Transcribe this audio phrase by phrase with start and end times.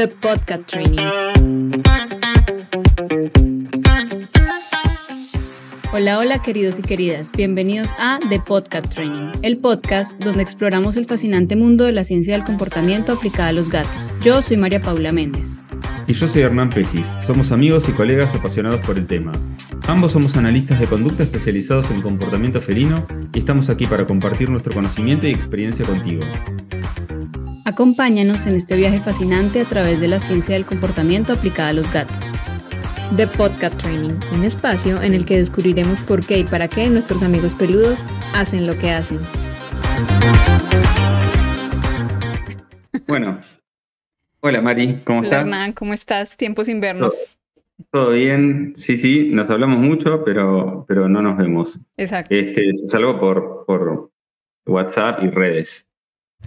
[0.00, 1.82] The Podcast Training.
[5.92, 11.04] Hola, hola queridos y queridas, bienvenidos a The Podcast Training, el podcast donde exploramos el
[11.04, 14.10] fascinante mundo de la ciencia del comportamiento aplicada a los gatos.
[14.22, 15.64] Yo soy María Paula Méndez.
[16.06, 19.32] Y yo soy Hernán Pesis, somos amigos y colegas apasionados por el tema.
[19.86, 24.72] Ambos somos analistas de conducta especializados en comportamiento felino y estamos aquí para compartir nuestro
[24.72, 26.22] conocimiento y experiencia contigo.
[27.74, 31.92] Acompáñanos en este viaje fascinante a través de la ciencia del comportamiento aplicada a los
[31.92, 32.16] gatos.
[33.16, 37.22] The Podcast Training, un espacio en el que descubriremos por qué y para qué nuestros
[37.22, 39.20] amigos peludos hacen lo que hacen.
[43.06, 43.40] Bueno,
[44.40, 45.42] hola Mari, ¿cómo Hola estás?
[45.42, 46.36] Hernán, ¿cómo estás?
[46.36, 47.38] Tiempo sin vernos.
[47.92, 51.78] Todo bien, sí, sí, nos hablamos mucho, pero, pero no nos vemos.
[51.96, 54.10] Exacto, Este, salvo por, por
[54.66, 55.86] WhatsApp y redes.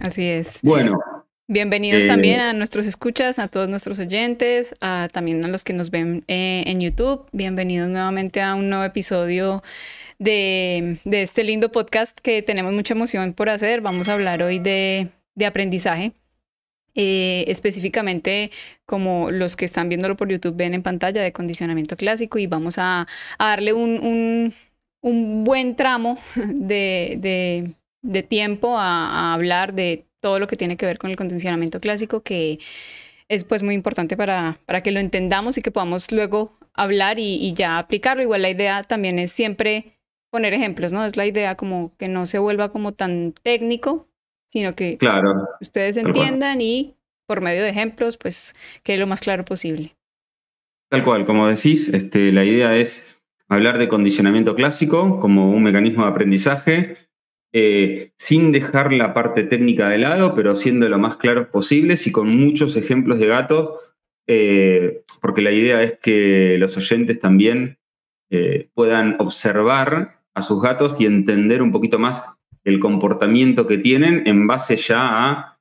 [0.00, 0.60] así es.
[0.62, 0.98] Bueno,
[1.46, 5.74] Bienvenidos Eh, también a nuestros escuchas, a todos nuestros oyentes, a, también a los que
[5.74, 7.26] nos ven eh, en YouTube.
[7.32, 9.62] Bienvenidos nuevamente a un nuevo episodio
[10.18, 13.82] de, de este lindo podcast que tenemos mucha emoción por hacer.
[13.82, 16.12] Vamos a hablar hoy de, de aprendizaje.
[16.96, 18.52] Eh, específicamente
[18.86, 22.76] como los que están viéndolo por YouTube ven en pantalla de condicionamiento clásico y vamos
[22.78, 24.54] a, a darle un, un-
[25.02, 27.74] un buen tramo de,
[28.28, 32.22] tiempo a, a hablar de todo lo que tiene que ver con el condicionamiento clásico
[32.22, 32.58] que
[33.28, 37.34] es pues muy importante para, para que lo entendamos y que podamos luego hablar y,
[37.34, 38.22] y ya aplicarlo.
[38.22, 39.98] Igual la idea también es siempre
[40.30, 41.04] poner ejemplos, ¿no?
[41.04, 44.08] Es la idea como que no se vuelva como tan técnico,
[44.46, 45.30] sino que claro,
[45.60, 46.94] ustedes entiendan y
[47.26, 49.94] por medio de ejemplos, pues quede lo más claro posible.
[50.90, 53.02] tal cual, como decís, este, la idea es
[53.50, 56.96] hablar de condicionamiento clásico como un mecanismo de aprendizaje,
[57.56, 62.10] eh, sin dejar la parte técnica de lado, pero siendo lo más claros posibles y
[62.10, 63.94] con muchos ejemplos de gatos,
[64.26, 67.78] eh, porque la idea es que los oyentes también
[68.30, 72.24] eh, puedan observar a sus gatos y entender un poquito más
[72.64, 75.58] el comportamiento que tienen en base ya a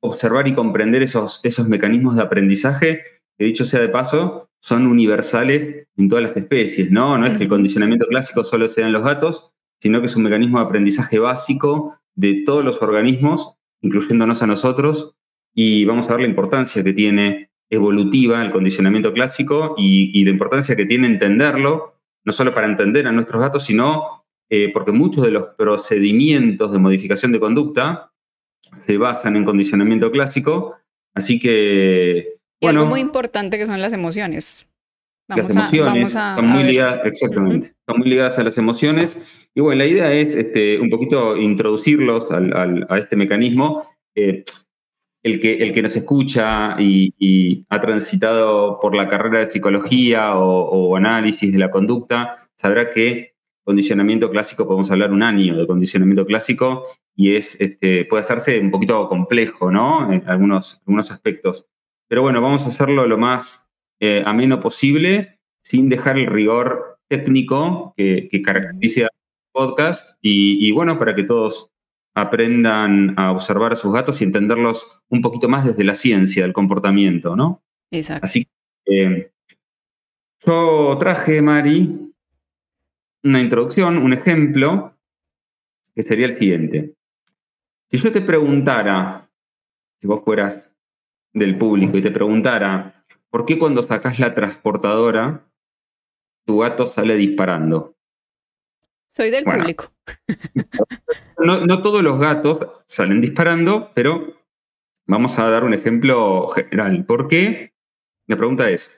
[0.00, 3.02] observar y comprender esos, esos mecanismos de aprendizaje
[3.36, 7.18] que dicho sea de paso, son universales en todas las especies, ¿no?
[7.18, 9.52] No es que el condicionamiento clásico solo sea en los gatos,
[9.86, 13.52] sino que es un mecanismo de aprendizaje básico de todos los organismos,
[13.82, 15.14] incluyéndonos a nosotros,
[15.54, 20.32] y vamos a ver la importancia que tiene evolutiva el condicionamiento clásico y, y la
[20.32, 25.22] importancia que tiene entenderlo, no solo para entender a nuestros gatos, sino eh, porque muchos
[25.22, 28.10] de los procedimientos de modificación de conducta
[28.86, 30.74] se basan en condicionamiento clásico,
[31.14, 32.38] así que...
[32.58, 34.65] Y bueno, algo muy importante que son las emociones.
[35.28, 39.16] Vamos las emociones a- están muy ligadas, exactamente, están muy ligadas a las emociones.
[39.54, 43.88] Y bueno, la idea es este, un poquito introducirlos al- al- a este mecanismo.
[44.14, 44.44] Eh,
[45.24, 50.36] el, que, el que nos escucha y, y ha transitado por la carrera de psicología
[50.36, 55.66] o, o análisis de la conducta, sabrá que condicionamiento clásico, podemos hablar un año de
[55.66, 56.84] condicionamiento clásico
[57.16, 60.12] y es, este, puede hacerse un poquito complejo, ¿no?
[60.12, 61.66] En algunos, algunos aspectos.
[62.08, 63.65] Pero bueno, vamos a hacerlo lo más
[64.00, 69.08] eh, ameno posible, sin dejar el rigor técnico que, que caracteriza el
[69.52, 70.18] podcast.
[70.22, 71.72] Y, y bueno, para que todos
[72.14, 76.54] aprendan a observar a sus gatos y entenderlos un poquito más desde la ciencia del
[76.54, 77.62] comportamiento, ¿no?
[77.90, 78.24] Exacto.
[78.24, 78.46] Así
[78.84, 79.32] que eh,
[80.44, 82.12] yo traje, Mari,
[83.22, 84.94] una introducción, un ejemplo,
[85.94, 86.94] que sería el siguiente.
[87.90, 89.28] Si yo te preguntara,
[90.00, 90.70] si vos fueras
[91.34, 92.95] del público y te preguntara,
[93.30, 95.46] ¿por qué cuando sacás la transportadora
[96.44, 97.94] tu gato sale disparando?
[99.06, 99.60] Soy del Bueno.
[99.60, 99.84] público.
[101.38, 104.34] No, no todos los gatos salen disparando, pero
[105.06, 107.04] vamos a dar un ejemplo general.
[107.04, 107.74] ¿Por qué?
[108.26, 108.90] La pregunta es,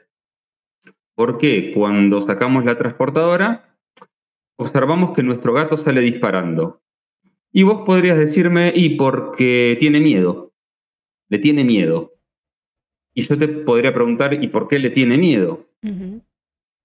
[1.16, 3.76] ¿por qué cuando sacamos la transportadora
[4.56, 6.80] observamos que nuestro gato sale disparando?
[7.50, 10.52] Y vos podrías decirme, y porque tiene miedo,
[11.28, 12.12] le tiene miedo.
[13.18, 15.66] Y yo te podría preguntar, ¿y por qué le tiene miedo?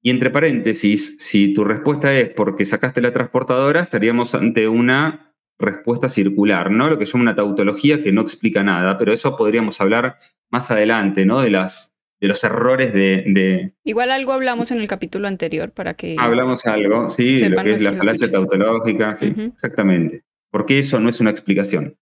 [0.02, 6.10] Y entre paréntesis, si tu respuesta es porque sacaste la transportadora, estaríamos ante una respuesta
[6.10, 6.90] circular, ¿no?
[6.90, 10.18] Lo que llama una tautología que no explica nada, pero eso podríamos hablar
[10.50, 11.40] más adelante, ¿no?
[11.42, 15.94] De, las, de los errores de, de- Igual algo hablamos en el capítulo anterior para
[15.94, 16.16] que...
[16.18, 20.24] Hablamos algo, sí, de lo que es la falacia tautológica, sí, exactamente.
[20.50, 21.96] Porque eso no es una explicación.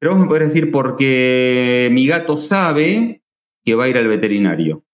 [0.00, 3.20] Pero vos me podés decir, porque mi gato sabe
[3.64, 4.84] que va a ir al veterinario.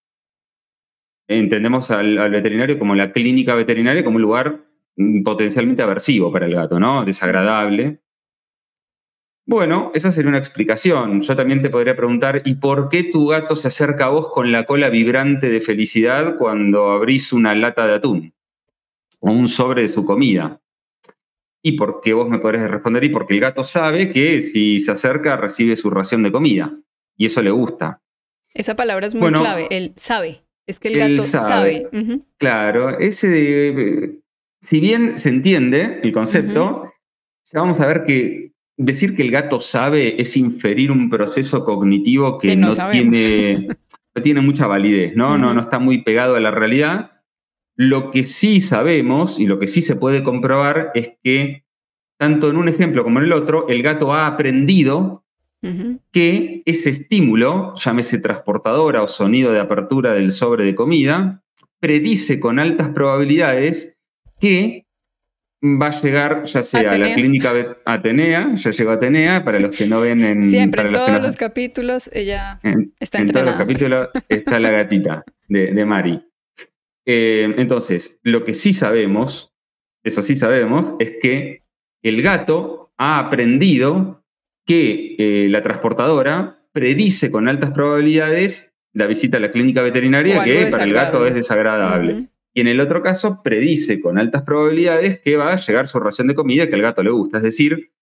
[1.28, 4.64] Entendemos al, veterinario como la clínica veterinaria como un lugar
[4.96, 7.04] mm, potencialmente aversivo para el gato, ¿no?
[7.04, 8.00] Desagradable.
[9.46, 11.22] Bueno, esa sería una explicación.
[11.22, 14.52] Yo también te podría preguntar, ¿y por qué tu gato se acerca a vos con
[14.52, 18.34] la cola vibrante de felicidad cuando abrís una lata de atún
[19.20, 20.60] o un sobre de su comida?
[21.62, 24.92] Y por qué vos me podrías responder, y porque el gato sabe que si se
[24.92, 26.76] acerca recibe su ración de comida
[27.16, 28.00] y eso le gusta.
[28.54, 30.42] Esa palabra es muy clave, él sabe.
[30.66, 31.88] Es que el gato sabe.
[32.38, 34.20] Claro, ese
[34.62, 36.92] si bien se entiende el concepto,
[37.52, 42.38] ya vamos a ver que decir que el gato sabe es inferir un proceso cognitivo
[42.38, 43.68] que, no, tiene,
[44.22, 45.36] tiene mucha validez, ¿no?
[45.38, 47.12] no, no está muy pegado a la realidad.
[47.76, 51.64] Lo que sí sabemos y lo que sí se puede comprobar es que
[52.18, 55.24] tanto en un ejemplo como en el otro, el gato ha aprendido
[56.10, 61.42] que ese estímulo, llámese transportadora o sonido de apertura del sobre de comida,
[61.78, 63.98] predice con altas probabilidades
[64.40, 64.86] que
[65.62, 67.52] va a llegar ya sea a la clínica
[67.84, 70.42] Atenea, ya llegó Atenea, para los que no ven en...
[70.42, 72.60] Siempre, en todos los capítulos ella
[72.98, 73.22] está entrenada.
[73.22, 76.22] En todos los capítulos está la gatita de, Mari.
[77.04, 79.52] Eh, entonces, lo que sí sabemos,
[80.02, 81.64] eso sí sabemos, es que
[82.02, 84.19] el gato ha aprendido
[84.66, 90.68] que eh, la transportadora predice con altas probabilidades la visita a la clínica veterinaria, que
[90.70, 95.36] para el gato es desagradable y en el otro caso predice con altas probabilidades que
[95.36, 97.38] va a llegar su ración de comida que al gato le gusta.
[97.38, 97.92] Es decir,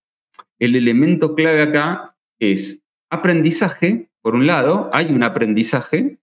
[0.58, 6.18] el elemento clave acá es aprendizaje, por un lado, hay un aprendizaje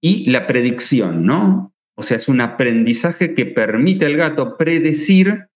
[0.00, 1.74] y la predicción, ¿no?
[1.96, 5.48] O sea, es un aprendizaje que permite al gato predecir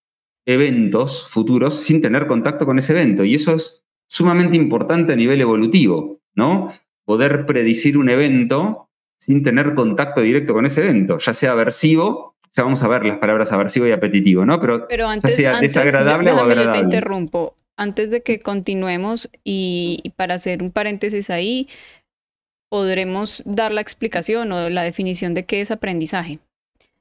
[0.47, 3.25] eventos futuros sin tener contacto con ese evento.
[3.25, 6.73] Y eso es sumamente importante a nivel evolutivo, ¿no?
[7.05, 8.89] Poder predecir un evento
[9.19, 13.19] sin tener contacto directo con ese evento, ya sea aversivo, ya vamos a ver las
[13.19, 14.61] palabras aversivo y apetitivo, ¿no?
[14.61, 16.65] Pero, antes, ya sea desagradable o agradable.
[16.65, 17.55] Yo te interrumpo.
[17.77, 21.69] Antes de que continuemos y, para hacer un paréntesis ahí,
[22.69, 26.41] podremos dar la explicación o la definición de qué es aprendizaje.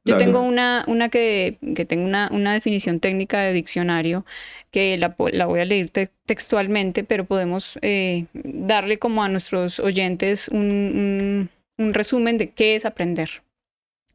[0.09, 4.25] Yo tengo una, una que, que tengo una, una, definición técnica de diccionario
[4.71, 10.47] que la, la voy a leer textualmente, pero podemos eh, darle como a nuestros oyentes
[10.49, 13.41] un, un resumen de qué es aprender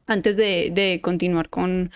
[0.07, 1.91] antes de, continuar con,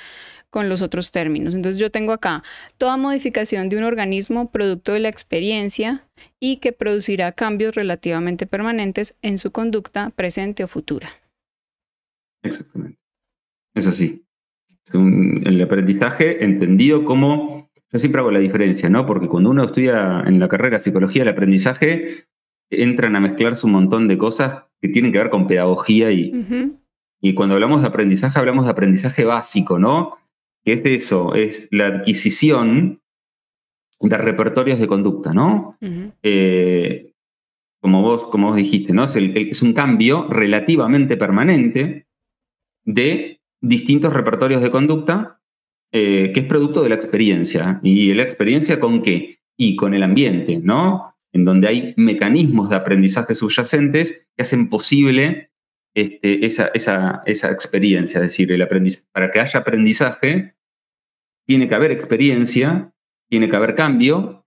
[0.49, 1.53] con los otros términos.
[1.53, 2.43] Entonces yo tengo acá
[2.77, 6.03] toda modificación de un organismo producto de la experiencia
[6.39, 11.09] y que producirá cambios relativamente permanentes en su conducta presente o futura.
[12.43, 12.98] Exactamente.
[13.73, 14.25] Es así.
[14.93, 19.05] El aprendizaje entendido como, yo siempre hago la diferencia, ¿no?
[19.05, 22.25] Porque cuando uno estudia en la carrera psicología el aprendizaje,
[22.69, 26.75] entran a mezclarse un montón de cosas que tienen que ver con pedagogía y,
[27.21, 30.17] y cuando hablamos de aprendizaje hablamos de aprendizaje básico, ¿no?
[30.63, 33.01] Que es eso, es la adquisición
[33.99, 35.77] de repertorios de conducta, ¿no?
[36.23, 37.11] Eh,
[37.81, 39.05] como, vos, como vos dijiste, ¿no?
[39.05, 42.07] Es, un cambio relativamente permanente
[42.85, 45.41] de distintos repertorios de conducta
[45.91, 47.79] eh, que es producto de la experiencia.
[47.83, 49.39] ¿Y la experiencia con qué?
[49.57, 51.09] Y con el ambiente, ¿no?
[51.31, 55.51] en donde hay mecanismos de aprendizaje subyacentes que hacen posible
[55.93, 58.19] este, esa, esa, experiencia.
[58.19, 58.67] Es decir, el
[59.11, 60.55] para que haya aprendizaje,
[61.45, 62.93] tiene que haber experiencia,
[63.29, 64.45] tiene que haber cambio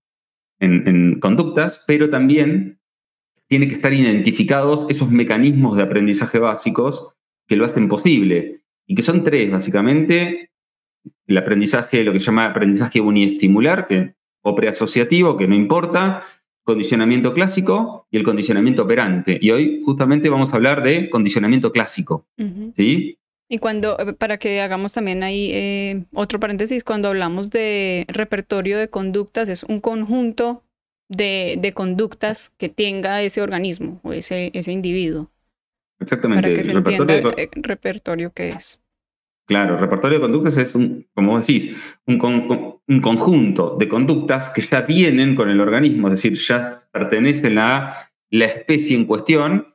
[0.61, 2.81] en, en conductas, pero también
[3.49, 7.13] tiene que estar identificados esos mecanismos de aprendizaje básicos
[7.47, 8.62] que lo hacen posible.
[8.87, 10.51] Y que son tres, básicamente.
[11.27, 16.23] El aprendizaje, lo que se llama aprendizaje uniestimular, que, o preasociativo, que no importa,
[16.65, 19.39] condicionamiento clásico y el condicionamiento operante.
[19.41, 22.27] Y hoy justamente vamos a hablar de condicionamiento clásico.
[22.77, 23.19] ¿sí?
[23.49, 28.79] Y cuando, eh, para que hagamos también ahí eh, otro paréntesis, cuando hablamos de repertorio
[28.79, 30.65] de conductas, es un conjunto
[31.09, 35.31] de, de conductas que tenga ese organismo o ese, ese individuo.
[36.03, 36.43] Exactamente.
[36.43, 38.83] Para que se entienda el eh, repertorio que es.
[39.47, 42.19] Claro, el repertorio de conductas es, un, como decís, un,
[43.01, 48.45] conjunto de conductas que ya vienen con el organismo, es decir, ya pertenecen a la
[48.47, 49.67] especie en cuestión,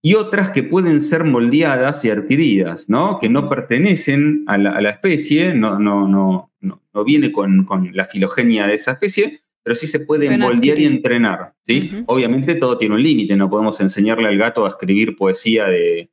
[0.00, 3.18] y otras que pueden ser moldeadas y adquiridas, ¿no?
[3.18, 8.74] que no pertenecen a la, especie, no, no, no, no, viene con, la filogenia de
[8.74, 11.52] esa especie, pero sí se puede moldear y entrenar.
[11.66, 11.90] ¿sí?
[12.06, 16.08] Obviamente todo tiene un límite, no podemos enseñarle al gato a escribir poesía de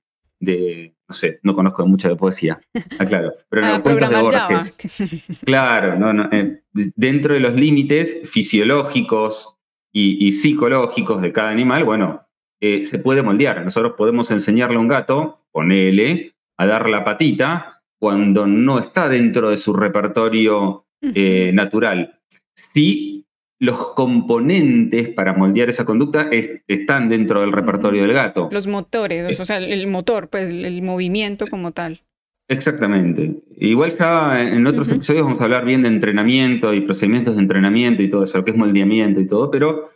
[1.07, 2.59] no sé, no conozco mucho de poesía,
[2.99, 5.41] ah, claro, pero en los de Borges.
[5.45, 9.57] Claro, no, eh, dentro de los límites fisiológicos
[9.93, 12.27] y, psicológicos de cada animal, bueno,
[12.59, 13.63] eh, se puede moldear.
[13.63, 19.49] Nosotros podemos enseñarle a un gato, ponele, a dar la patita cuando no está dentro
[19.49, 22.19] de su repertorio eh, natural.
[22.53, 23.24] Si
[23.65, 26.29] los componentes para moldear esa conducta
[26.67, 28.49] están dentro del repertorio del gato.
[28.51, 32.01] Los motores, o sea, el motor, pues el movimiento como tal.
[32.47, 33.41] Exactamente.
[33.57, 38.03] Igual ya en otros episodios vamos a hablar bien de entrenamiento y procedimientos de entrenamiento
[38.03, 39.89] y todo eso, lo que es moldeamiento y todo, pero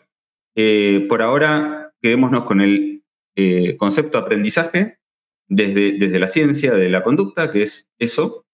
[0.56, 3.04] eh, por ahora quedémonos con el
[3.36, 4.98] eh, concepto aprendizaje
[5.48, 8.46] desde, desde la ciencia de la conducta, que es eso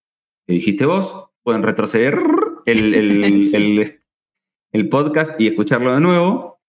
[0.45, 1.29] que dijiste vos.
[1.43, 2.19] Pueden retroceder
[2.65, 4.00] el, el,
[4.89, 6.60] podcast y escucharlo de nuevo.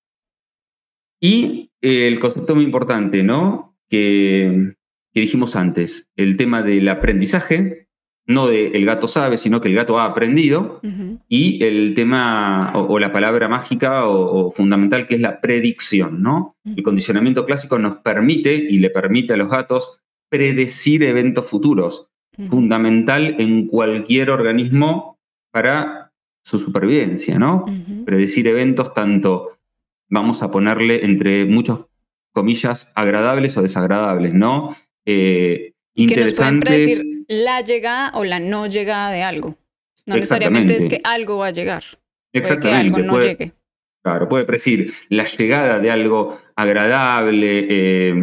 [1.20, 3.76] Y eh, el concepto muy importante, ¿no?
[3.88, 4.76] Que
[5.16, 7.88] que dijimos antes, el tema del aprendizaje,
[8.26, 10.78] no de el gato sabe, sino que el gato ha aprendido,
[11.26, 16.56] y el tema o, la palabra mágica o, fundamental que es la predicción, ¿no?
[16.66, 19.98] El condicionamiento clásico nos permite y le permite a los gatos
[20.28, 22.08] predecir eventos futuros,
[22.50, 25.18] fundamental en cualquier organismo
[25.50, 26.05] para
[26.46, 27.64] su supervivencia, ¿no?
[28.04, 29.58] Predecir eventos tanto,
[30.08, 31.80] vamos a ponerle entre muchas
[32.30, 34.76] comillas, agradables o desagradables, ¿no?
[35.06, 39.56] eh, y que nos pueden predecir la llegada o la no llegada de algo.
[40.04, 41.82] No necesariamente es que algo va a llegar.
[42.32, 42.90] Exactamente.
[42.90, 43.52] que algo no llegue.
[44.04, 48.14] Claro, puede predecir la llegada de algo agradable, eh,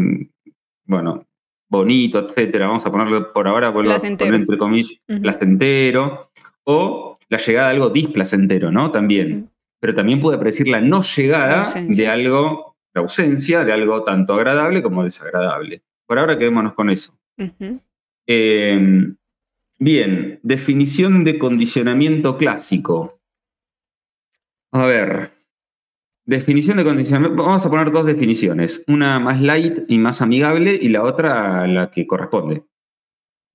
[0.86, 1.26] bueno,
[1.68, 2.68] bonito, etcétera.
[2.68, 4.34] Vamos a ponerlo por ahora, placentero.
[4.34, 6.30] entre comillas, placentero.
[6.64, 8.92] O la llegada de algo displacentero, ¿no?
[8.92, 9.50] También.
[9.80, 14.84] Pero también puede predecir la no llegada de algo, la ausencia de algo tanto agradable
[14.84, 15.82] como desagradable.
[16.06, 17.18] Por ahora quedémonos con eso.
[18.28, 19.16] Em,
[19.80, 23.20] bien, definición de condicionamiento clásico.
[24.72, 25.32] A ver,
[26.26, 27.44] definición de condicionamiento.
[27.44, 31.90] Vamos a poner dos definiciones, una más light y más amigable y la otra la
[31.90, 32.64] que corresponde.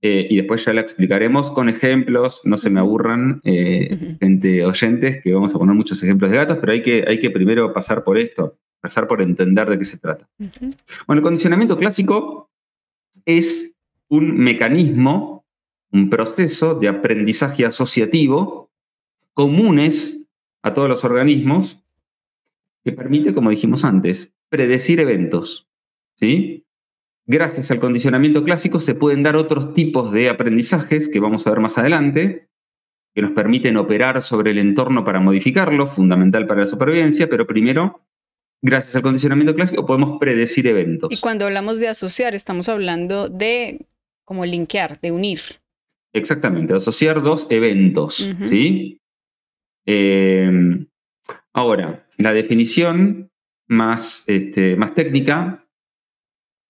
[0.01, 5.23] Eh, y después ya la explicaremos con ejemplos, no se me aburran, eh, gente oyentes,
[5.23, 8.05] que vamos a poner muchos ejemplos de gatos, pero hay que, hay que primero pasar
[8.05, 10.29] por esto pasar por entender de qué se trata.
[11.07, 12.51] Bueno, el condicionamiento clásico
[13.25, 13.77] es
[14.09, 15.45] un mecanismo,
[15.91, 18.71] un proceso de aprendizaje asociativo
[19.35, 20.27] comunes
[20.63, 21.79] a todos los organismos
[22.85, 25.69] que permite, como dijimos antes, predecir eventos.
[26.17, 26.65] ¿sí?
[27.31, 31.61] Gracias al condicionamiento clásico se pueden dar otros tipos de aprendizajes que vamos a ver
[31.61, 32.49] más adelante,
[33.15, 38.01] que nos permiten operar sobre el entorno para modificarlo, fundamental para la supervivencia, pero primero
[38.63, 41.13] gracias al condicionamiento clásico, podemos predecir eventos.
[41.13, 43.87] Y cuando hablamos de asociar, estamos hablando de
[44.25, 45.41] como linkear, de unir.
[46.15, 49.03] Exactamente, asociar dos eventos, ¿sí?
[49.85, 50.87] Em,
[51.53, 53.31] ahora, la definición
[53.67, 55.68] más, este, más técnica,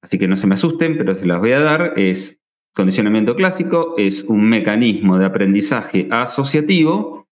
[0.03, 2.41] así que no se me asusten, pero se las voy a dar, es
[2.75, 7.27] condicionamiento clásico, es un mecanismo de aprendizaje asociativo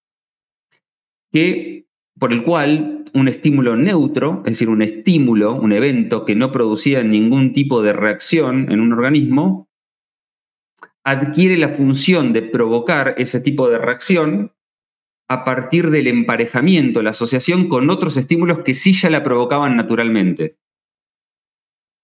[1.33, 1.87] que,
[2.19, 7.03] por el cual un estímulo neutro, es decir, un estímulo, un evento que no producía
[7.03, 9.69] ningún tipo de reacción en un organismo,
[11.05, 14.53] adquiere la función de provocar ese tipo de reacción
[15.29, 20.57] a partir del emparejamiento, la asociación con otros estímulos que sí ya la provocaban naturalmente.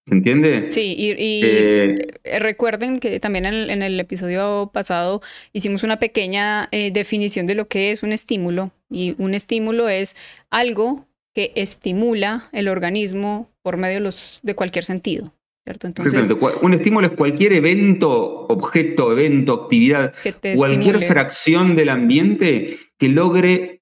[0.05, 0.65] ¿Se entiende?
[0.69, 1.95] Sí, y, eh,
[2.39, 5.21] recuerden que también en el, episodio pasado
[5.53, 8.71] hicimos una pequeña eh, definición de lo que es un estímulo.
[8.89, 10.15] Y un estímulo es
[10.49, 15.33] algo que estimula el organismo por medio de, los, de cualquier sentido.
[15.63, 15.87] ¿cierto?
[15.87, 18.11] Entonces, un estímulo es cualquier evento,
[18.47, 20.13] objeto, evento, actividad,
[20.57, 23.81] cualquier fracción del ambiente que logre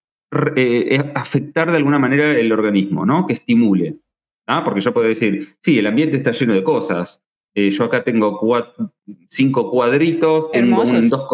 [0.56, 3.26] eh, afectar de alguna manera el organismo, ¿no?
[3.26, 3.96] Que estimule.
[4.52, 4.64] ¿Ah?
[4.66, 7.24] Porque yo puedo decir, sí, el ambiente está lleno de cosas.
[7.56, 8.38] Eh, yo acá tengo
[9.30, 11.10] cinco cuadritos, hermosos.
[11.10, 11.26] dos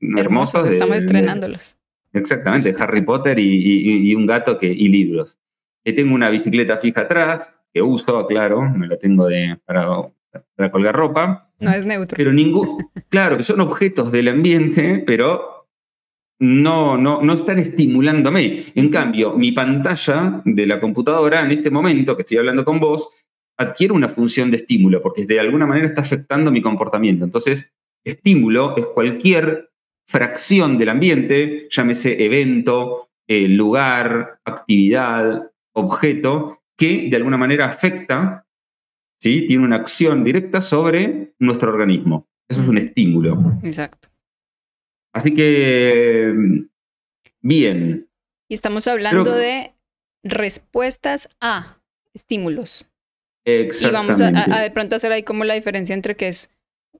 [0.00, 0.64] hermosos.
[0.64, 1.76] estamos estrenándolos.
[2.14, 5.38] exactamente, Harry Potter y, un gato que, y libros.
[5.84, 9.86] Eh, tengo una bicicleta fija atrás, que uso, claro, me la tengo de, para,
[10.56, 11.50] para colgar ropa.
[11.60, 12.16] No es neutro.
[12.16, 15.51] Pero ningún, claro, que son objetos del ambiente, pero
[16.42, 18.64] no, no, no están estimulándome.
[18.74, 23.08] En cambio, mi pantalla de la computadora en este momento que estoy hablando con vos
[23.56, 27.24] adquiere una función de estímulo, porque de alguna manera está afectando mi comportamiento.
[27.24, 27.72] Entonces,
[28.04, 29.70] estímulo es cualquier
[30.08, 38.46] fracción del ambiente, llámese evento, eh, lugar, actividad, objeto, que de alguna manera afecta,
[39.20, 39.46] ¿sí?
[39.46, 42.26] tiene una acción directa sobre nuestro organismo.
[42.48, 43.60] Eso es un estímulo.
[43.62, 44.11] Exacto.
[45.12, 46.32] Así que,
[47.40, 48.08] bien.
[48.48, 49.74] Y estamos hablando de
[50.22, 51.80] respuestas a
[52.14, 52.86] estímulos.
[53.44, 53.88] Exactamente.
[53.88, 56.54] Y vamos a, de pronto hacer ahí como la diferencia entre qué es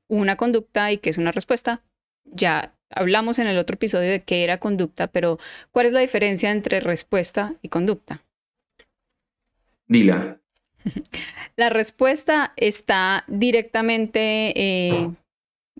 [0.08, 1.82] una conducta y qué es una respuesta.
[2.24, 5.38] Ya hablamos en el otro episodio de qué era conducta, pero
[5.70, 8.22] ¿cuál es la diferencia entre respuesta y conducta?
[9.86, 10.38] Dila.
[11.56, 15.10] La respuesta está directamente, eh,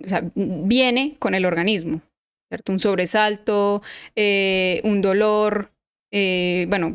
[0.05, 2.03] o sea, viene con el organismo,
[2.53, 2.71] ¿cierto?
[2.71, 3.81] Un sobresalto,
[4.15, 5.73] eh, un dolor,
[6.11, 6.95] eh, bueno,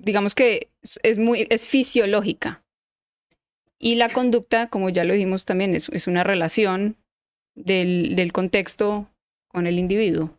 [0.00, 0.68] digamos que
[1.04, 2.64] es, muy, es fisiológica.
[3.78, 6.96] Y la conducta, como ya lo dijimos también, es, es una relación
[7.54, 9.08] del, del, contexto
[9.46, 10.36] con el individuo,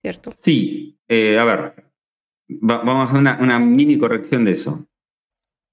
[0.00, 0.32] ¿cierto?
[0.38, 1.90] Sí, a ver,
[2.46, 4.86] vamos a hacer una, una mini corrección de eso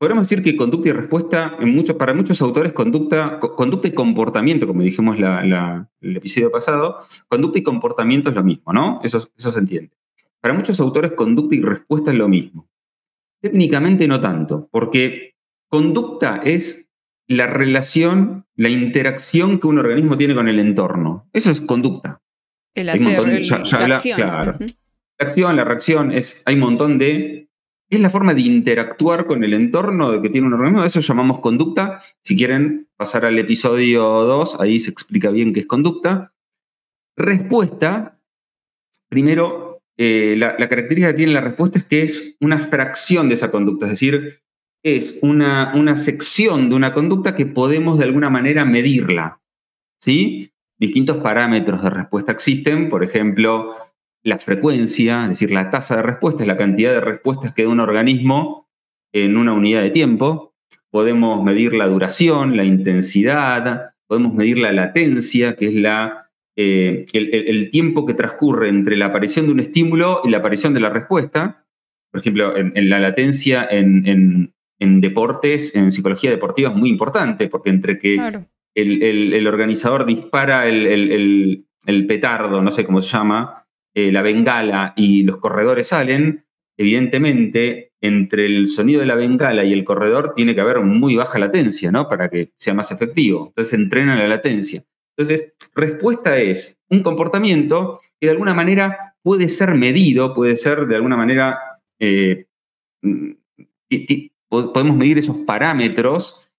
[0.03, 4.67] podríamos decir que conducta y respuesta, en muchos, para muchos autores, conducta, conducta y comportamiento,
[4.67, 6.97] como dijimos la, el episodio pasado,
[7.29, 8.99] conducta y comportamiento es lo mismo, ¿no?
[9.01, 9.91] Eso, eso se entiende.
[10.41, 12.67] Para muchos autores, conducta y respuesta es lo mismo.
[13.39, 15.35] Técnicamente no tanto, porque
[15.69, 16.89] conducta es
[17.25, 21.29] la relación, la interacción que un organismo tiene con el entorno.
[21.31, 22.19] Eso es conducta.
[22.75, 24.17] El hacer, la acción.
[24.17, 24.57] Claro.
[24.59, 27.47] La acción, la reacción, es, hay un montón de
[27.95, 32.01] es la forma de interactuar con el entorno que tiene un organismo, eso llamamos conducta.
[32.23, 36.33] Si quieren pasar al episodio 2, ahí se explica bien qué es conducta.
[37.15, 38.19] Respuesta,
[39.09, 43.51] primero, eh, la, característica que tiene la respuesta es que es una fracción de esa
[43.51, 44.39] conducta, es decir,
[44.83, 49.39] es una, una sección de una conducta que podemos de alguna manera medirla.
[50.01, 50.51] ¿sí?
[50.77, 53.75] Distintos parámetros de respuesta existen, por ejemplo,
[54.23, 57.69] la frecuencia, es decir, la tasa de respuesta, es la cantidad de respuestas que da
[57.69, 58.69] un organismo
[59.11, 60.53] en una unidad de tiempo.
[60.89, 67.69] Podemos medir la duración, la intensidad, podemos medir la latencia, que es la, eh, el,
[67.69, 71.65] tiempo que transcurre entre la aparición de un estímulo y la aparición de la respuesta.
[72.11, 77.97] Por ejemplo, en, la latencia en, deportes, en psicología deportiva es muy importante, porque entre
[77.97, 78.17] que
[78.75, 81.65] el, organizador dispara el
[82.07, 83.62] petardo, no sé cómo se llama,
[83.95, 86.45] eh, la bengala y los corredores salen,
[86.77, 91.39] evidentemente entre el sonido de la bengala y el corredor tiene que haber muy baja
[91.39, 92.09] latencia, ¿no?
[92.09, 93.47] Para que sea más efectivo.
[93.47, 94.83] Entonces entrena la latencia.
[95.15, 100.95] Entonces, respuesta es un comportamiento que de alguna manera puede ser medido, puede ser de
[100.95, 101.59] alguna manera,
[101.99, 102.47] eh,
[104.49, 106.49] podemos medir esos parámetros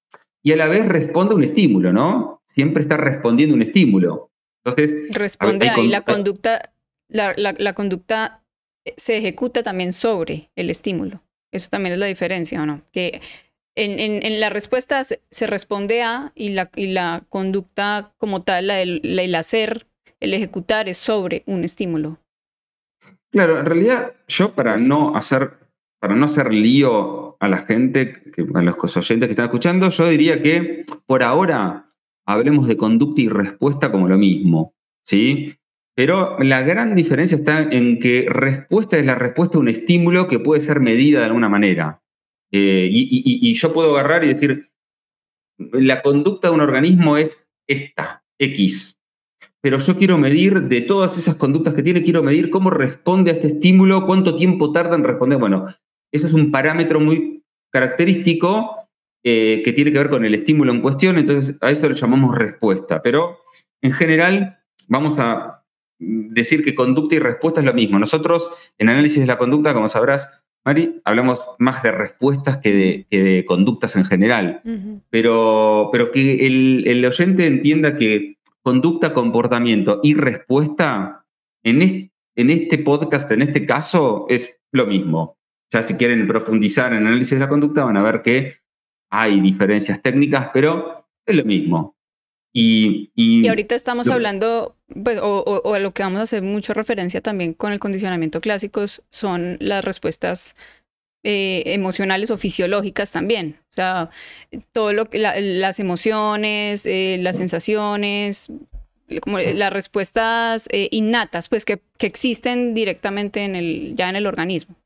[0.43, 2.43] y a la vez responde a un estímulo, ¿no?
[2.47, 4.31] Siempre está respondiendo a un estímulo.
[4.65, 6.71] Entonces, responde ahí la conducta
[7.09, 8.43] la, conducta
[8.85, 11.23] eh, se ejecuta también sobre el estímulo.
[11.53, 12.83] Eso también es la diferencia, ¿o no?
[12.93, 13.21] Que
[13.77, 19.87] en, la respuesta se, responde a y la, y la conducta como tal, el hacer,
[20.21, 22.19] el ejecutar es sobre un estímulo.
[23.31, 25.65] Claro, en realidad yo para no hacer
[26.05, 28.23] para no hacer lío a la gente,
[28.55, 31.95] a los oyentes que están escuchando, yo diría que por ahora
[32.27, 35.57] hablemos de conducta y respuesta como lo mismo, ¿sí?
[35.95, 40.41] Pero la gran diferencia está en que respuesta es la respuesta a un estímulo que
[40.41, 42.03] puede ser medida de alguna manera.
[42.51, 44.71] Eh, y, yo puedo agarrar y decir,
[45.59, 48.99] la conducta de un organismo es esta, X.
[49.61, 53.35] Pero yo quiero medir de todas esas conductas que tiene, quiero medir cómo responde a
[53.35, 55.39] este estímulo, cuánto tiempo tarda en responder.
[55.39, 55.67] Bueno,
[56.13, 58.89] eso es un parámetro muy característico
[59.25, 62.37] eh, que tiene que ver con el estímulo en cuestión, entonces a eso lo llamamos
[62.37, 63.01] respuesta.
[63.03, 63.39] Pero
[63.81, 65.64] en general vamos a
[65.99, 67.99] decir que conducta y respuesta es lo mismo.
[67.99, 70.29] Nosotros, en análisis de la conducta, como sabrás,
[70.65, 74.63] Mari, hablamos más de respuestas que de, conductas en general.
[75.11, 81.25] pero, pero que el, oyente entienda que conducta, comportamiento y respuesta
[81.63, 85.37] en en este podcast, en este caso, es lo mismo.
[85.73, 88.57] Ya si quieren profundizar en análisis de la conducta, van a ver que
[89.11, 91.94] hay diferencias técnicas, pero es lo mismo.
[92.57, 97.53] Y, ahorita estamos hablando, pues, o, a lo que vamos a hacer mucha referencia también
[97.53, 100.55] con el condicionamiento clásico, son las respuestas
[101.25, 103.57] eh, emocionales o fisiológicas también.
[103.71, 104.11] O sea,
[104.71, 108.53] todo lo que las emociones, eh, las sensaciones,
[109.21, 114.29] como las respuestas eh, innatas, pues que, que, existen directamente en el, ya en el
[114.29, 114.77] organismo.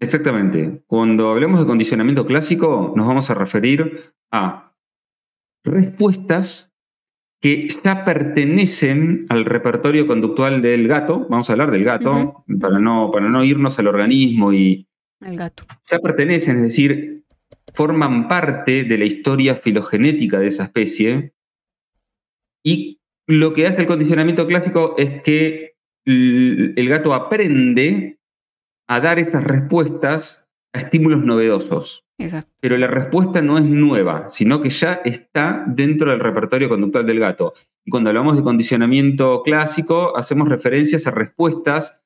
[0.00, 0.82] Exactamente.
[0.86, 4.72] Cuando hablemos de condicionamiento clásico, nos vamos a referir a
[5.62, 6.71] respuestas
[7.42, 13.10] que ya pertenecen al repertorio conductual del gato, vamos a hablar del gato, para, no,
[13.12, 14.86] para no irnos al organismo y...
[15.18, 15.64] Gato.
[15.90, 17.24] Ya pertenecen, es decir,
[17.74, 21.32] forman parte de la historia filogenética de esa especie.
[22.64, 25.74] Y lo que hace el condicionamiento clásico es que
[26.04, 28.20] el gato aprende
[28.88, 30.41] a dar esas respuestas
[30.72, 32.04] a estímulos novedosos.
[32.18, 32.52] Exacto.
[32.60, 37.20] Pero la respuesta no es nueva, sino que ya está dentro del repertorio conductual del
[37.20, 37.54] gato.
[37.84, 42.00] Y cuando hablamos de condicionamiento clásico, hacemos referencias a respuestas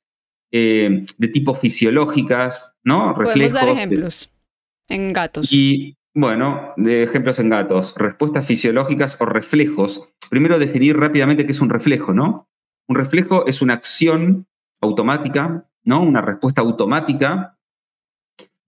[0.50, 3.14] eh, de tipo fisiológicas, ¿no?
[3.14, 4.30] Podemos dar ejemplos
[4.88, 5.52] en gatos.
[5.52, 10.08] Y bueno, de ejemplos en gatos, respuestas fisiológicas o reflejos.
[10.30, 12.48] Primero definir rápidamente qué es un reflejo, ¿no?
[12.88, 14.46] Un reflejo es una acción
[14.80, 16.02] automática, ¿no?
[16.02, 17.55] Una respuesta automática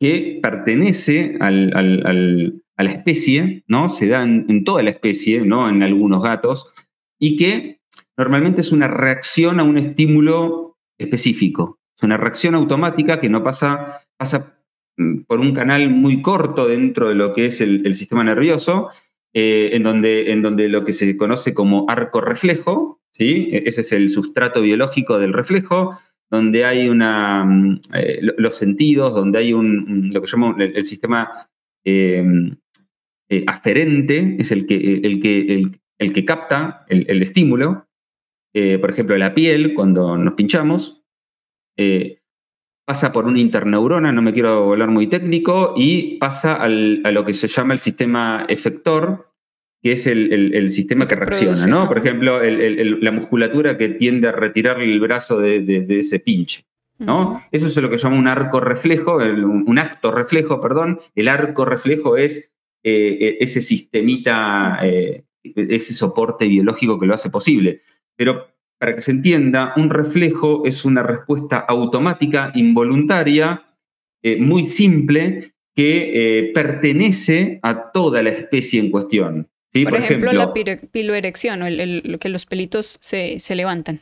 [0.00, 3.88] que pertenece a la especie, ¿no?
[3.88, 5.68] Se da en, toda la especie, ¿no?
[5.68, 6.72] En algunos gatos,
[7.18, 7.80] y que
[8.16, 11.80] normalmente es una reacción a un estímulo específico.
[11.96, 14.62] Es una reacción automática que no pasa, pasa
[14.96, 18.90] mm, por un canal muy corto dentro de lo que es el, sistema nervioso,
[19.34, 23.48] eh, en, donde, en donde lo que se conoce como arco reflejo, ¿sí?
[23.50, 25.98] E, ese es el sustrato biológico del reflejo,
[26.31, 31.49] donde hay una, mm, eh, los sentidos, donde hay un, lo que llamamos el, sistema
[31.85, 32.57] em,
[33.31, 35.62] eh, aferente, es el que, el que,
[35.99, 37.87] el, que capta el, estímulo.
[38.55, 41.03] Eh, por ejemplo, la piel, cuando nos pinchamos,
[42.85, 47.35] pasa por una interneurona, no me quiero hablar muy técnico, y pasa a lo que
[47.35, 49.28] se llama el sistema efector,
[49.83, 51.87] que es el, sistema que, reacciona, ¿no?
[51.87, 56.64] Por ejemplo, la musculatura que tiende a retirar el brazo de, ese pinche,
[56.99, 57.43] ¿no?
[57.53, 60.99] Eso es lo que llama un arco reflejo, un acto reflejo, perdón.
[61.14, 67.31] El arco reflejo es eh, e, ese sistemita, eh, ese soporte biológico que lo hace
[67.31, 67.83] posible.
[68.17, 73.62] Pero para que se entienda, un reflejo es una respuesta automática, involuntaria,
[74.23, 81.62] eh, muy simple, que pertenece a toda la especie en cuestión por, ejemplo, la piloerección,
[81.62, 84.00] o el, que los pelitos se, levantan.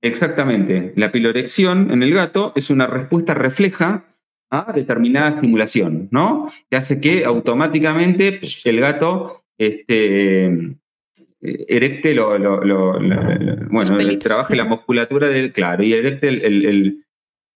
[0.00, 0.92] Exactamente.
[0.96, 4.04] La piloerección en el gato es una respuesta refleja
[4.50, 6.52] a determinada estimulación, ¿no?
[6.70, 10.76] Que hace que automáticamente pues, el gato este,
[11.40, 12.38] erecte lo,
[13.70, 16.30] bueno, trabaje la musculatura del, claro, y erecte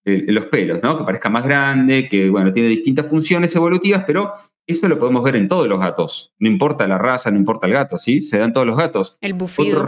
[0.04, 0.98] los pelos, ¿no?
[0.98, 4.32] Que parezca más grande, que, bueno, tiene distintas funciones evolutivas, pero
[4.66, 6.34] eso lo podemos ver en todos los gatos.
[6.38, 8.20] No importa la raza, no importa el gato, ¿sí?
[8.20, 9.16] Se dan todos los gatos.
[9.20, 9.86] El bufido.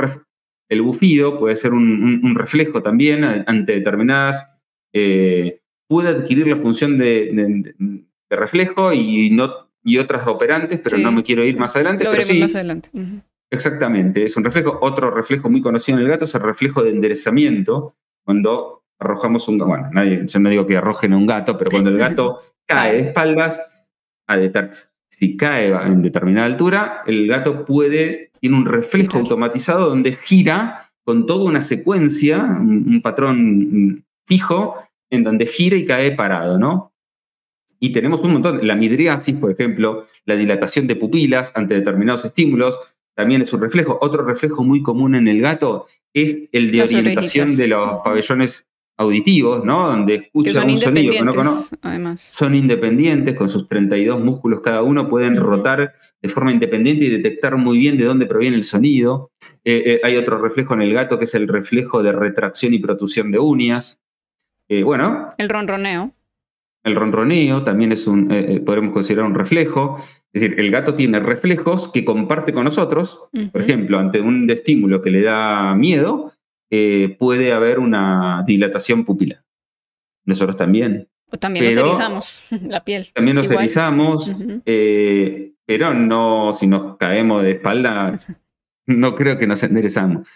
[0.69, 4.47] el bufido puede ser un, reflejo también ante determinadas.
[4.93, 7.75] Eh, puede adquirir la función de,
[8.31, 12.05] reflejo y, no, y otras operantes, pero no me quiero ir más adelante.
[12.05, 12.91] Lo veremos más adelante.
[13.51, 14.79] Exactamente, es un reflejo.
[14.83, 19.59] Otro reflejo muy conocido en el gato es el reflejo de enderezamiento, cuando arrojamos un
[19.59, 22.93] Bueno, nadie, yo no digo que arrojen a un gato, pero cuando el gato cae
[22.93, 23.61] de espaldas
[24.29, 24.37] a
[25.19, 31.27] si cae en determinada altura, el gato puede, tiene un reflejo automatizado donde gira con
[31.27, 34.77] toda una secuencia, un, patrón fijo,
[35.11, 36.93] en donde gira y cae parado, ¿no?
[37.81, 42.79] Y tenemos un montón, la midriasis, por ejemplo, la dilatación de pupilas ante determinados estímulos,
[43.17, 43.99] también es un reflejo.
[44.01, 48.68] Otro reflejo muy común en el gato es el de orientación de los pabellones
[48.99, 49.87] auditivos, ¿no?
[49.87, 51.79] Donde escuchan un sonido que no conocen.
[51.83, 52.33] Además.
[52.37, 57.57] Son independientes, con sus 32 músculos cada uno, pueden rotar de forma independiente y detectar
[57.57, 59.31] muy bien de dónde proviene el sonido.
[59.65, 62.81] Eh, eh, hay otro reflejo en el gato que es el reflejo de retracción y
[62.81, 64.01] protusión de uñas.
[64.69, 65.29] Eh, bueno.
[65.39, 66.13] El ronroneo.
[66.83, 68.29] El ronroneo también es un,
[68.67, 69.99] podemos considerar un reflejo.
[70.33, 73.29] Es decir, el gato tiene reflejos que comparte con nosotros.
[73.53, 76.33] Por ejemplo, ante un estímulo que le da miedo,
[76.71, 79.43] eh, puede haber una dilatación pupilar.
[80.25, 81.09] Nosotros también.
[81.31, 83.09] O también nos erizamos la piel.
[83.15, 84.31] También nos erizamos,
[84.67, 88.19] eh, pero no, si nos caemos de espalda,
[88.87, 90.29] no creo que nos enderezamos.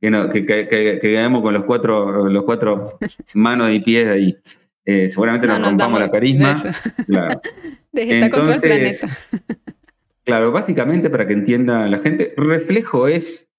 [0.00, 2.98] Que, no, que, caemos con los cuatro, los cuatro
[3.34, 4.36] manos y pies ahí.
[4.84, 6.54] Eh, seguramente nos, rompamos la carisma.
[7.06, 7.40] Claro.
[8.30, 9.08] contra el planeta.
[10.24, 13.49] claro, básicamente para que entienda la gente, reflejo es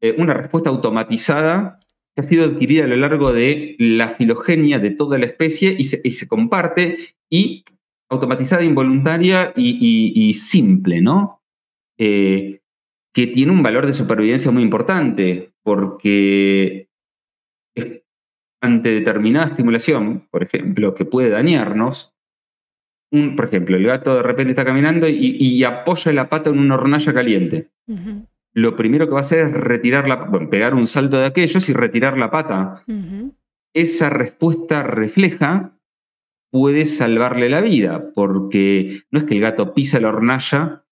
[0.00, 1.78] eh, una respuesta automatizada
[2.14, 5.84] que ha sido adquirida a lo largo de la filogenia de toda la especie y
[5.84, 7.64] se, comparte, y
[8.08, 11.42] automatizada, involuntaria y, simple, ¿no?
[11.98, 12.60] Eh,
[13.12, 16.88] que tiene un valor de supervivencia muy importante, porque
[18.62, 22.14] ante determinada estimulación, por ejemplo, que puede dañarnos,
[23.12, 26.76] un, por ejemplo, el gato de repente está caminando y, apoya la pata en una
[26.76, 27.68] hornalla caliente
[28.52, 31.68] lo primero que va a hacer es retirar la, bueno, pegar un salto de aquellos
[31.68, 32.84] y retirar la pata.
[33.72, 35.78] Esa respuesta refleja
[36.50, 40.84] puede salvarle la vida, porque no es que el gato pisa la hornalla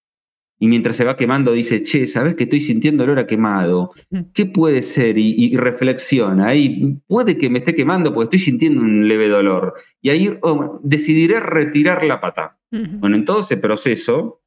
[0.59, 3.91] y mientras se va quemando dice, che, ¿sabes que estoy sintiendo olor a quemado?
[4.33, 5.17] ¿Qué puede ser?
[5.17, 9.75] Y, reflexiona, y puede que me esté quemando porque estoy sintiendo un leve dolor.
[10.01, 12.57] Y ahí oh, decidiré retirar la pata.
[12.71, 14.38] Bueno, en todo ese proceso,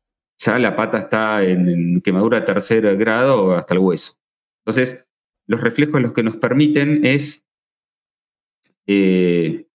[0.44, 4.18] ya la pata está en, quemadura de tercer grado hasta el hueso.
[4.64, 5.04] Entonces,
[5.46, 7.44] los reflejos los que nos permiten es
[8.86, 9.66] eh,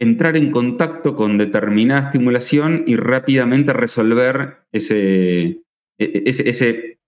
[0.00, 5.64] entrar en contacto con determinada estimulación y rápidamente resolver ese, e,
[5.98, 6.98] e, ese,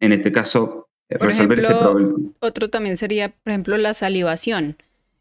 [0.00, 2.14] en este caso, resolver ese problema.
[2.40, 4.76] Otro también sería, por ejemplo, la salivación,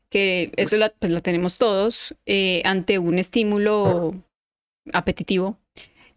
[0.09, 4.13] que eso la, pues la tenemos todos eh, ante un estímulo
[4.93, 5.57] apetitivo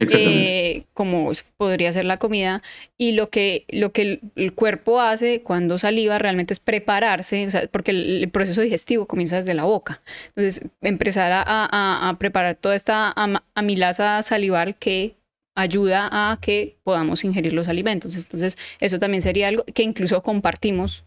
[0.01, 2.63] eh, como podría ser la comida,
[2.97, 8.29] y lo que, lo que el, cuerpo hace cuando saliva realmente es prepararse, porque el,
[8.31, 10.01] proceso digestivo comienza desde la boca.
[10.29, 13.15] Entonces, empezar a, preparar toda esta
[13.55, 15.17] amilasa salival que
[15.57, 18.17] ayuda a que podamos ingerir los alimentos.
[18.17, 21.05] Entonces, eso también sería algo que incluso compartimos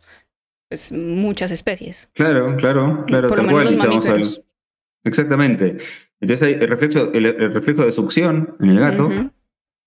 [0.70, 2.10] pues, muchas especies.
[2.14, 3.28] Claro, claro, claro.
[3.30, 4.42] Por lo menos los mamíferos.
[5.04, 5.78] Exactamente.
[6.22, 9.10] Entonces hay el reflejo, el, reflejo de succión en el gato,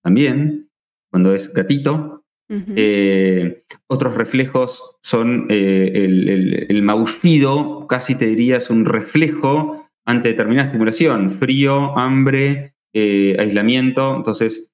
[0.03, 0.69] también,
[1.09, 2.23] cuando es gatito.
[2.47, 10.29] Eh, otros reflejos son eh, el, el, maullido, casi te diría es un reflejo ante
[10.29, 14.15] determinada estimulación, frío, hambre, eh, aislamiento.
[14.15, 14.69] Entonces,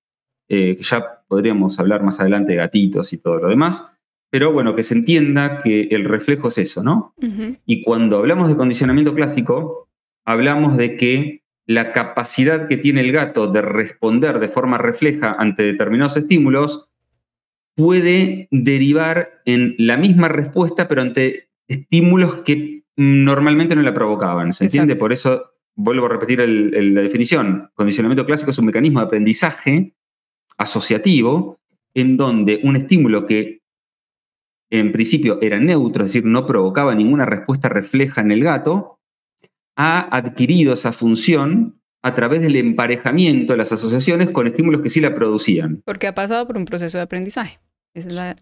[0.49, 3.85] ya podríamos hablar más adelante de gatitos y todo lo demás.
[4.29, 7.13] Pero bueno, que se entienda que el reflejo es eso, ¿no?
[7.65, 9.87] Y cuando hablamos de condicionamiento clásico,
[10.25, 11.40] hablamos de que
[11.73, 16.87] la capacidad que tiene el gato de responder de forma refleja ante determinados estímulos
[17.75, 24.53] puede derivar en la misma respuesta, pero ante estímulos que normalmente no la provocaban.
[24.53, 24.95] ¿Se entiende?
[24.95, 27.69] Por eso vuelvo a repetir la definición.
[27.73, 29.93] Condicionamiento clásico es un mecanismo de aprendizaje
[30.57, 31.59] asociativo
[31.93, 33.61] en donde un estímulo que
[34.69, 39.00] en principio era neutro, es decir, no provocaba ninguna respuesta refleja en el gato,
[39.81, 45.01] ha adquirido esa función a través del emparejamiento de las asociaciones con estímulos que sí
[45.01, 45.81] la producían.
[45.85, 47.59] Porque ha pasado por un proceso de aprendizaje.
[47.95, 48.35] Esa es la,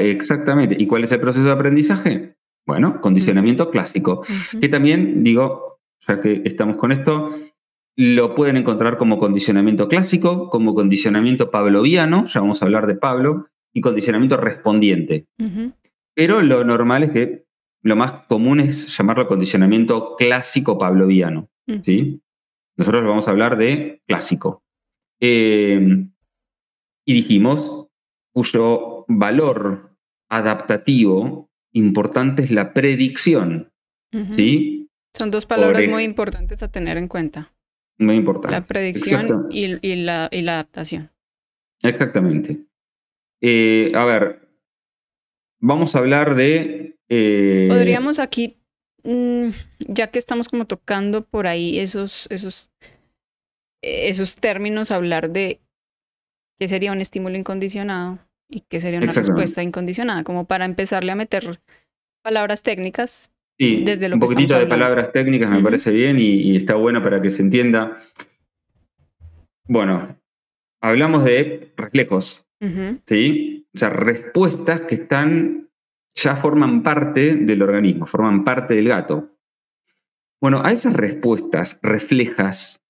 [0.00, 0.76] exactamente.
[0.78, 2.34] ¿Y cuál es el proceso de aprendizaje?
[2.66, 4.24] Bueno, condicionamiento clásico.
[4.60, 7.30] Que también, digo, ya que estamos con esto,
[7.96, 13.46] lo pueden encontrar como condicionamiento clásico, como condicionamiento pavloviano, ya vamos a hablar de Pablo,
[13.72, 15.26] y condicionamiento respondiente.
[16.14, 17.44] Pero lo normal es que
[17.82, 21.48] lo más común es llamarlo condicionamiento clásico pavloviano.
[21.66, 21.82] Mm.
[21.84, 22.22] ¿sí?
[22.76, 24.62] Nosotros vamos a hablar de clásico.
[25.20, 26.12] Em,
[27.04, 27.88] y dijimos,
[28.32, 29.96] cuyo valor
[30.28, 33.72] adaptativo importante es la predicción.
[34.34, 34.88] ¿sí?
[35.14, 37.52] Son dos palabras muy importantes a tener en cuenta.
[37.98, 38.56] Muy importante.
[38.56, 41.10] La predicción y, la, adaptación.
[41.82, 42.64] Exactamente.
[43.40, 44.48] Eh, a ver,
[45.60, 48.56] vamos a hablar de eh, Podríamos aquí,
[49.04, 49.48] mm,
[49.80, 52.70] ya que estamos como tocando por ahí esos, esos,
[53.82, 55.60] esos términos, hablar de
[56.58, 61.16] qué sería un estímulo incondicionado y qué sería una respuesta incondicionada, como para empezarle a
[61.16, 61.60] meter
[62.22, 63.30] palabras técnicas.
[63.58, 67.30] desde lo un poquitito de palabras técnicas me parece bien y, está bueno para que
[67.30, 68.02] se entienda.
[69.68, 70.18] Bueno,
[70.80, 72.46] hablamos de reflejos,
[73.04, 73.66] ¿sí?
[73.74, 75.61] O sea, respuestas que están
[76.14, 79.30] ya forman parte del organismo, forman parte del gato.
[80.40, 82.82] Bueno, a esas respuestas reflejas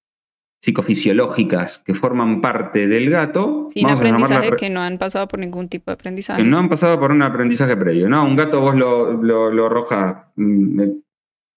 [0.63, 3.67] psicofisiológicas que forman parte del gato.
[3.69, 6.43] Sin aprendizaje que no han pasado por ningún tipo de aprendizaje.
[6.43, 8.09] Que no han pasado por un aprendizaje previo.
[8.09, 10.93] No, un gato vos lo, lo, arrojas mm, eh,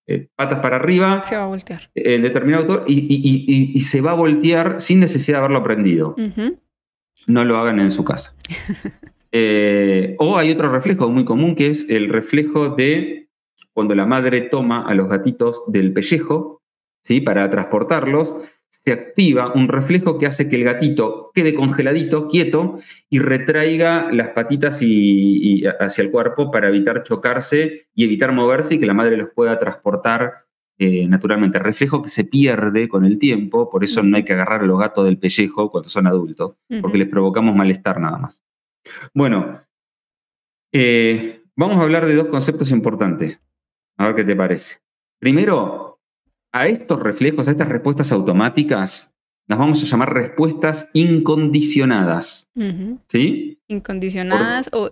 [0.07, 1.21] eh, patas para arriba.
[1.21, 1.81] Se va a voltear.
[1.93, 6.15] En determinado autor y, se va a voltear sin necesidad de haberlo aprendido.
[7.27, 8.35] No lo hagan en su casa.
[9.37, 13.27] Eh, o hay otro reflejo muy común que es el reflejo de
[13.73, 16.61] cuando la madre toma a los gatitos del pellejo
[17.03, 17.19] ¿sí?
[17.19, 18.33] para transportarlos,
[18.69, 24.29] se activa un reflejo que hace que el gatito quede congeladito, quieto, y retraiga las
[24.29, 29.17] patitas y, hacia el cuerpo para evitar chocarse y evitar moverse y que la madre
[29.17, 30.45] los pueda transportar
[30.77, 31.59] eh, naturalmente.
[31.59, 34.79] Reflejo que se pierde con el tiempo, por eso no hay que agarrar a los
[34.79, 38.41] gatos del pellejo cuando son adultos, porque les provocamos malestar nada más.
[39.13, 39.65] Bueno,
[40.71, 43.39] eh, vamos a hablar de dos conceptos importantes.
[43.97, 44.77] A ver qué te parece.
[45.19, 45.99] Primero,
[46.51, 49.13] a estos reflejos, a estas respuestas automáticas,
[49.47, 52.47] las vamos a llamar respuestas incondicionadas.
[53.07, 53.59] ¿Sí?
[53.67, 54.89] Incondicionadas o,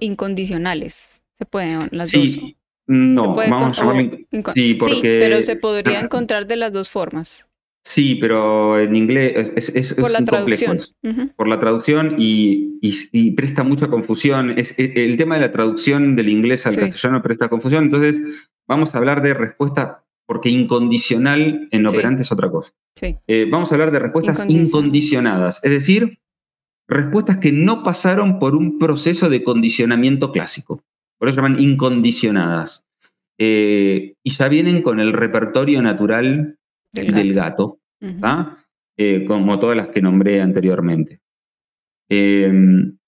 [0.00, 1.22] incondicionales.
[1.34, 2.38] Se pueden las dos.
[2.86, 7.49] No, vamos a sí, pero se podría encontrar de las dos formas.
[7.84, 10.78] Sí, pero en inglés es, es, por la traducción.
[11.36, 14.58] Por la traducción y, presta mucha confusión.
[14.58, 17.84] Es, e, el tema de la traducción del inglés al castellano presta confusión.
[17.84, 18.20] Entonces,
[18.68, 22.72] vamos a hablar de respuesta, porque incondicional en operante es otra cosa.
[23.26, 26.20] Eh, vamos a hablar de respuestas incondicionadas, es decir,
[26.86, 30.84] respuestas que no pasaron por un proceso de condicionamiento clásico.
[31.18, 32.84] Por eso se llaman incondicionadas.
[33.38, 36.58] Eh, y ya vienen con el repertorio natural
[36.92, 37.78] del gato,
[38.96, 41.20] eh, como todas las que nombré anteriormente.
[42.08, 42.98] Em,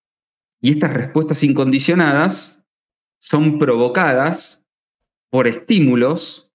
[0.61, 2.65] y estas respuestas incondicionadas
[3.19, 4.65] son provocadas
[5.31, 6.51] por estímulos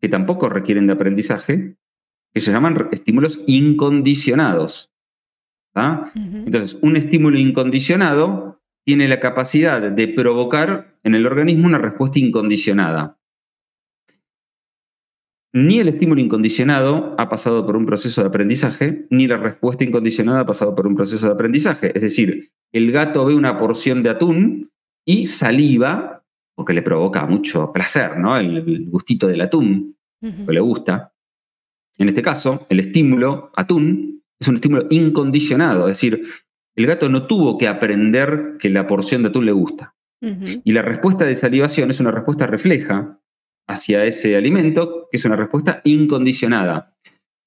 [0.00, 1.76] que tampoco requieren de aprendizaje,
[2.32, 4.92] que se llaman estímulos incondicionados.
[6.14, 13.15] Entonces, un estímulo incondicionado tiene la capacidad de provocar en el organismo una respuesta incondicionada
[15.56, 20.40] ni el estímulo incondicionado ha pasado por un proceso de aprendizaje, ni la respuesta incondicionada
[20.40, 21.92] ha pasado por un proceso de aprendizaje.
[21.94, 24.70] Es decir, el gato ve una porción de atún
[25.06, 26.22] y saliva,
[26.54, 28.36] porque le provoca mucho placer, ¿no?
[28.36, 31.14] El, gustito del atún, que le gusta.
[31.96, 36.22] En este caso, el estímulo atún es un estímulo incondicionado, es decir,
[36.74, 39.94] el gato no tuvo que aprender que la porción de atún le gusta.
[40.20, 43.20] Y la respuesta de salivación es una respuesta refleja
[43.68, 46.96] hacia ese alimento, que es una respuesta incondicionada.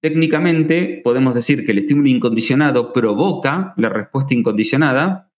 [0.02, 5.32] Técnicamente podemos decir que el estímulo incondicionado provoca la respuesta incondicionada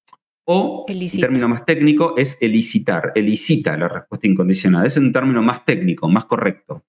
[0.46, 4.86] o, en término más técnico, es elicitar, elicita la respuesta incondicionada.
[4.86, 6.84] Es un término más técnico, más correcto.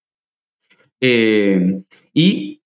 [1.01, 2.63] Eh, y...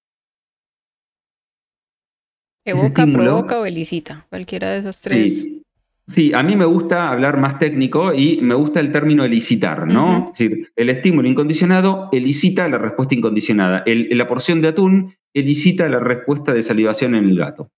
[2.65, 5.41] Evoca, provoca o elicita, cualquiera de esas tres.
[5.41, 5.56] Sí,
[6.35, 10.31] a mí me gusta hablar más técnico y me gusta el término elicitar, ¿no?
[10.33, 13.83] Es decir, el estímulo incondicionado elicita la respuesta incondicionada.
[13.87, 17.71] la porción de atún elicita la respuesta de salivación en el gato.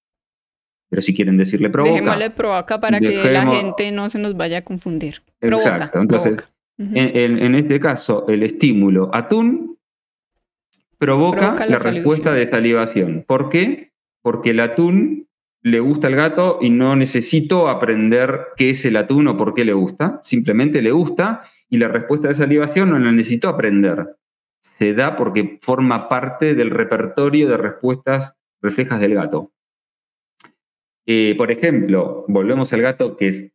[0.91, 1.93] Pero si quieren decirle provoca.
[1.93, 5.23] Dejémosle provoca para que la gente no se nos vaya a confundir.
[5.41, 6.01] Exacto.
[6.01, 9.79] Entonces, en, este caso, el estímulo atún
[10.99, 13.25] provoca, la, la respuesta de salivación.
[13.27, 13.93] ¿Por qué?
[14.23, 15.28] Porque el atún
[15.63, 19.65] le gusta el gato y no necesito aprender qué es el atún o por qué
[19.65, 24.17] le gusta, simplemente le gusta y la respuesta de salivación no la necesito aprender.
[24.61, 29.53] Se da porque forma parte del repertorio de respuestas reflejas del gato.
[31.07, 33.53] Eh, por ejemplo, volvemos al gato que es,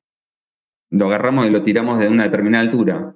[0.89, 3.15] lo agarramos y lo tiramos de una determinada altura.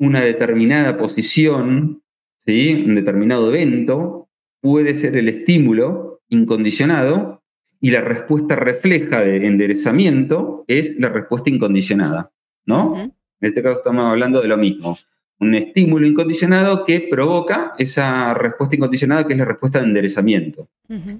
[0.00, 2.02] Una determinada posición,
[2.44, 2.84] ¿sí?
[2.86, 4.28] un determinado evento,
[4.60, 7.37] puede ser el estímulo incondicionado
[7.80, 12.30] y la respuesta refleja de enderezamiento es la respuesta incondicionada,
[12.66, 12.96] ¿no?
[12.96, 14.96] En este caso estamos hablando de lo mismo.
[15.40, 20.68] Un estímulo incondicionado que provoca esa respuesta incondicionada que es la respuesta de enderezamiento.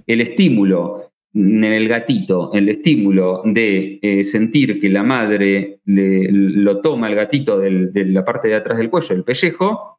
[0.05, 7.07] El estímulo en el gatito, el estímulo de eh, sentir que la madre lo toma
[7.07, 9.98] el gatito de la parte de atrás del cuello, el pellejo,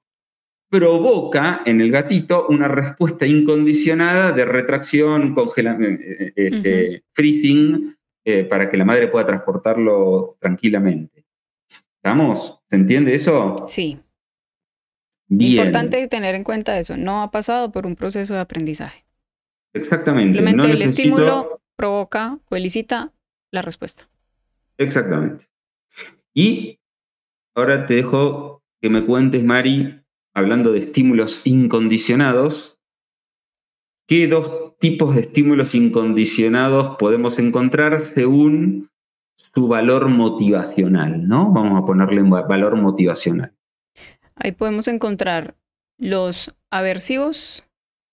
[0.71, 8.45] provoca en el gatito una respuesta incondicionada de retracción, congelamiento, eh, eh, este, freezing, eh,
[8.45, 11.25] para que la madre pueda transportarlo tranquilamente.
[11.97, 12.61] ¿Estamos?
[12.71, 13.57] ¿Se entiende eso?
[13.67, 13.99] Sí.
[15.29, 19.05] Importante tener en cuenta eso, no ha pasado por un proceso de aprendizaje.
[19.73, 20.39] Exactamente.
[20.39, 23.13] Simplemente el estímulo provoca o elicita
[23.51, 24.09] la respuesta.
[24.79, 25.49] Exactamente.
[26.35, 26.81] Y
[27.55, 30.00] ahora te dejo que me cuentes, Mari,
[30.35, 32.79] hablando de estímulos incondicionados,
[34.07, 38.91] ¿qué dos tipos de estímulos incondicionados podemos encontrar según
[39.55, 41.27] su valor motivacional?
[41.27, 41.53] ¿no?
[41.53, 43.55] Vamos a ponerle valor motivacional.
[44.37, 45.57] Ahí podemos encontrar
[45.99, 47.65] los aversivos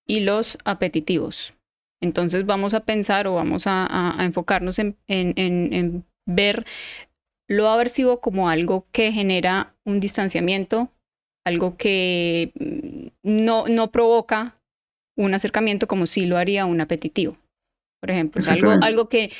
[0.05, 1.53] y los apetitivos.
[2.01, 6.65] Entonces vamos a pensar o vamos a, enfocarnos en ver
[7.47, 10.91] lo aversivo como algo que genera un distanciamiento
[11.47, 14.59] algo que mm, no, no provoca
[15.17, 17.37] un acercamiento como si lo haría un apetitivo.
[17.99, 19.31] Por ejemplo, algo, algo que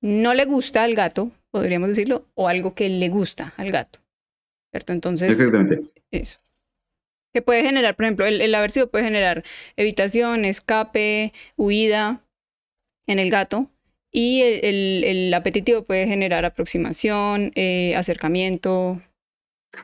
[0.00, 3.98] no le gusta al gato, podríamos decirlo, o algo que le gusta al gato.
[4.72, 4.92] ¿Cierto?
[4.92, 5.44] Entonces,
[6.12, 6.38] eso.
[7.34, 9.44] Que puede generar, por ejemplo, el, aversivo puede generar
[9.76, 12.24] evitación, escape, huida
[13.06, 13.70] en el gato.
[14.12, 19.02] Y el, apetitivo puede generar aproximación, eh, acercamiento,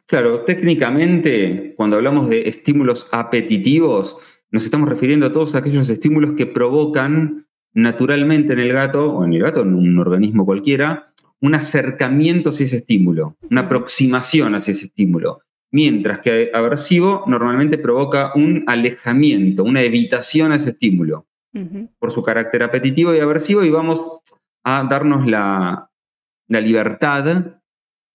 [0.07, 4.17] Claro, técnicamente, cuando hablamos de estímulos apetitivos,
[4.51, 9.33] nos estamos refiriendo a todos aquellos estímulos que provocan naturalmente en el gato, o en
[9.33, 14.87] el gato, en un organismo cualquiera, un acercamiento hacia ese estímulo, una aproximación hacia ese
[14.87, 15.41] estímulo.
[15.71, 21.27] mientras que aversivo normalmente provoca un alejamiento, una evitación a ese estímulo,
[21.99, 24.01] por su carácter apetitivo y aversivo, y vamos
[24.63, 25.91] a darnos la,
[26.49, 27.59] libertad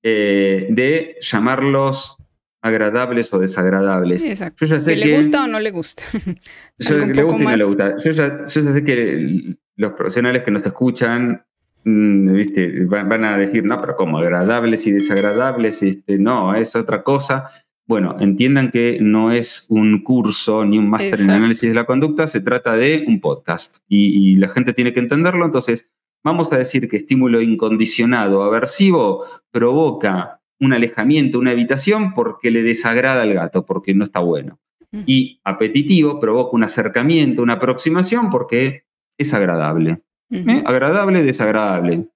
[0.04, 2.18] eh, de llamarlos
[2.62, 4.24] agradables o desagradables.
[4.24, 4.66] Exacto.
[4.66, 6.04] que le gusta o no le gusta.
[6.78, 7.98] yo, le gusta no le gusta.
[8.04, 11.44] Yo ya, sé que los profesionales que nos escuchan
[11.84, 12.86] mm, ¿viste?
[12.86, 17.50] Van, a decir, no, pero como agradables y desagradables, este, no, es otra cosa.
[17.88, 22.28] Bueno, entiendan que no es un curso ni un máster en análisis de la conducta,
[22.28, 25.46] se trata de un podcast y, y la gente tiene que entenderlo.
[25.46, 25.90] Entonces,
[26.24, 33.24] vamos a decir que estímulo incondicionado aversivo provoca un alejamiento, una evitación porque le desagrada
[33.24, 34.60] al gato, porque no está bueno.
[35.06, 38.86] Y apetitivo provoca un acercamiento, una aproximación porque
[39.18, 40.02] es agradable.
[40.32, 40.64] ¿Eh?
[40.66, 42.08] Agradable, desagradable.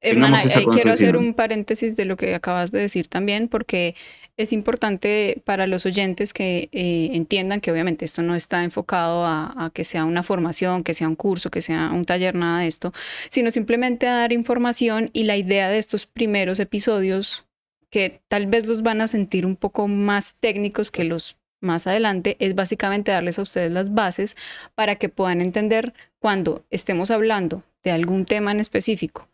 [0.00, 3.94] Hermana, quiero hacer un paréntesis de lo que acabas de decir también, porque
[4.38, 9.70] es importante para los oyentes que eh, entiendan que obviamente esto no está enfocado a,
[9.74, 12.92] que sea una formación, que sea un curso, que sea un taller, nada de esto,
[13.28, 17.46] sino simplemente a dar información y la idea de estos primeros episodios
[17.90, 22.36] que tal vez los van a sentir un poco más técnicos que los más adelante,
[22.38, 24.36] es básicamente darles a ustedes las bases
[24.76, 29.28] para que puedan entender cuando estemos hablando de algún tema en específico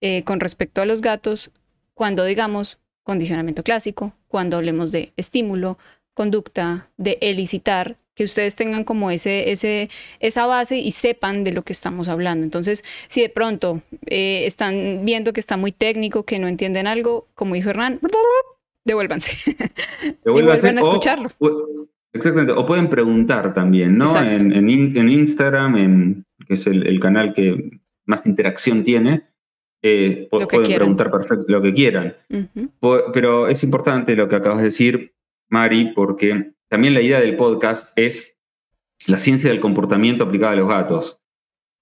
[0.00, 1.52] eh, con respecto a los gatos,
[1.94, 5.78] cuando digamos condicionamiento clásico, cuando hablemos de estímulo,
[6.14, 9.88] conducta, de elicitar, que ustedes tengan como ese, ese,
[10.18, 12.44] esa base y sepan de lo que estamos hablando.
[12.44, 17.28] Entonces, si de pronto eh, están viendo que está muy técnico, que no entienden algo,
[17.34, 17.98] como dijo Hernán,
[18.84, 19.56] devuélvanse.
[20.24, 21.30] devuélvanse a escucharlo.
[22.12, 24.04] exactamente, o pueden preguntar también, ¿no?
[24.14, 29.29] En, Instagram, en, que es el, canal que más interacción tiene,
[29.82, 32.14] eh, pueden preguntar perfecto lo que quieran.
[33.12, 35.14] Pero es importante lo que acabas de decir,
[35.48, 38.36] Mari, porque también la idea del podcast es
[39.06, 41.20] la ciencia del comportamiento aplicada a los gatos.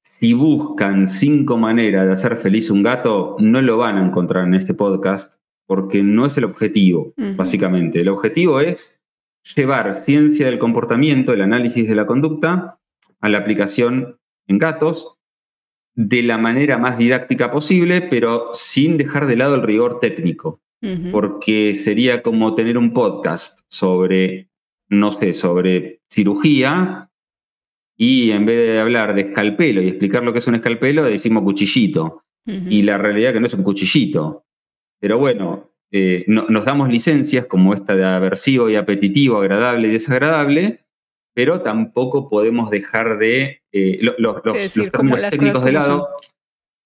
[0.04, 4.54] Si buscan cinco maneras de hacer feliz un gato, no lo van a encontrar en
[4.54, 8.00] este podcast porque no es el objetivo, básicamente.
[8.00, 8.98] El objetivo es
[9.54, 12.78] llevar ciencia del comportamiento, el análisis de la conducta,
[13.20, 15.17] a la aplicación en gatos
[15.98, 20.60] de la manera más didáctica posible, pero sin dejar de lado el rigor técnico,
[21.10, 24.48] porque sería como tener un podcast sobre
[24.88, 27.10] no sé, sobre cirugía
[27.96, 31.42] y en vez de hablar de escalpelo y explicar lo que es un escalpelo, decimos
[31.42, 32.22] cuchillito.
[32.46, 34.46] Y la realidad es que no es un cuchillito.
[34.98, 40.86] Pero bueno, eh, nos damos licencias como esta de aversivo y apetitivo, agradable y desagradable,
[41.38, 44.74] pero tampoco podemos dejar de eh, los, los,
[45.30, 46.08] técnicos de lado,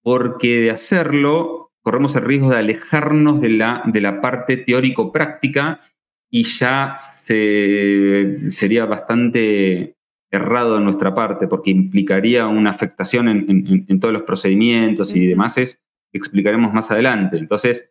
[0.03, 5.81] porque de hacerlo corremos el riesgo de alejarnos de la, de la parte teórico-práctica
[6.29, 9.95] y ya sería bastante
[10.29, 15.81] errado de nuestra parte, porque implicaría una afectación en, todos los procedimientos y demás, es,
[16.13, 17.37] explicaremos más adelante.
[17.39, 17.89] Entonces,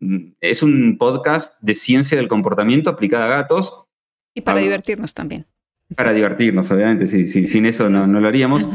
[0.00, 3.84] mm, es un podcast de ciencia del comportamiento aplicada a gatos.
[4.34, 5.46] Y para divertirnos también.
[5.94, 8.66] Para divertirnos, obviamente, sí, sin eso no, lo haríamos.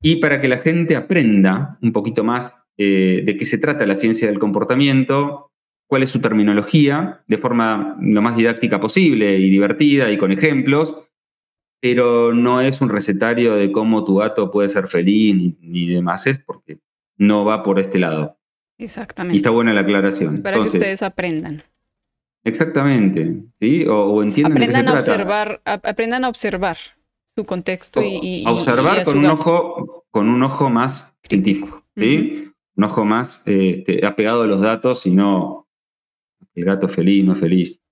[0.00, 3.96] Y para que la gente aprenda un poquito más eh, de qué se trata la
[3.96, 5.50] ciencia del comportamiento,
[5.86, 10.96] cuál es su terminología de forma lo más didáctica posible y divertida y con ejemplos,
[11.80, 16.38] pero no es un recetario de cómo tu gato puede ser feliz ni, demás, es
[16.38, 16.78] porque
[17.16, 18.38] no va por este lado.
[18.78, 19.36] Exactamente.
[19.36, 20.38] Y está buena la aclaración.
[20.38, 21.62] para que ustedes aprendan.
[22.44, 23.86] Exactamente, ¿sí?
[23.88, 26.76] O, entiendan aprendan a observar, aprendan a observar
[27.24, 32.52] su contexto y, a observar con un ojo con un ojo más crítico, ¿sí?
[32.76, 35.66] Un ojo más este, apegado a los datos y no
[36.54, 37.82] el gato feliz, no feliz.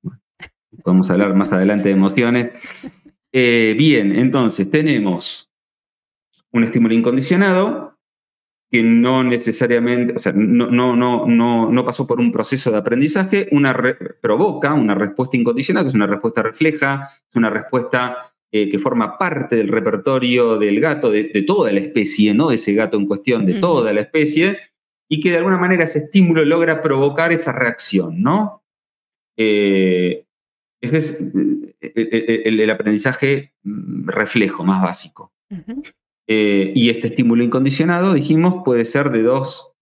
[0.85, 2.53] Podemos hablar más adelante de emociones.
[3.33, 5.51] Eh, bien, entonces tenemos
[6.53, 7.92] un estímulo incondicionado
[8.73, 12.79] que no necesariamente, o sea, no, no, no, no, no pasó por un proceso de
[12.79, 13.77] aprendizaje, una
[14.19, 19.19] provoca una respuesta incondicionada, que es una respuesta refleja, es una respuesta eh, que forma
[19.19, 23.45] parte del repertorio del gato, de, toda la especie, no de ese gato en cuestión,
[23.45, 24.57] de toda la especie,
[25.07, 28.63] y que de alguna manera ese estímulo logra provocar esa reacción, ¿no?
[29.37, 30.25] Eh,
[30.81, 31.19] ese es
[31.83, 35.31] eh, el, aprendizaje mm, reflejo más básico.
[36.75, 39.75] Y este estímulo incondicionado, dijimos, puede ser de dos,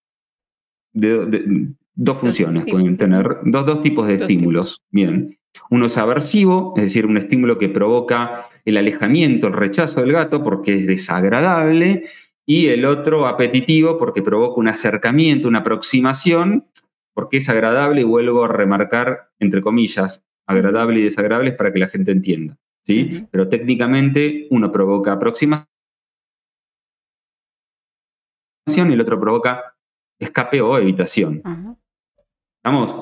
[0.93, 4.81] dos funciones, pueden tener dos, dos tipos de estímulos.
[4.91, 5.37] Bien.
[5.71, 10.43] Uno es aversivo, es decir, un estímulo que provoca el alejamiento, el rechazo del gato
[10.43, 12.05] porque es desagradable,
[12.47, 16.65] y el otro apetitivo porque provoca un acercamiento, una aproximación,
[17.15, 21.89] porque es agradable y vuelvo a remarcar, entre comillas, agradable y desagradable para que la
[21.89, 22.57] gente entienda.
[22.87, 23.27] ¿sí?
[23.31, 25.70] Pero técnicamente uno provoca aproximación
[28.77, 29.77] y el otro provoca
[30.19, 31.43] escape o evitación.
[32.63, 32.95] Vamos.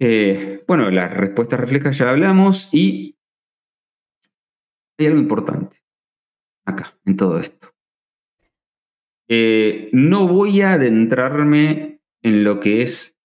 [0.00, 3.16] Eh, bueno, las respuestas reflejas ya hablamos y
[4.98, 5.76] hay algo importante
[6.64, 7.72] acá, en todo esto.
[9.28, 13.16] Eh, no voy a adentrarme en lo que es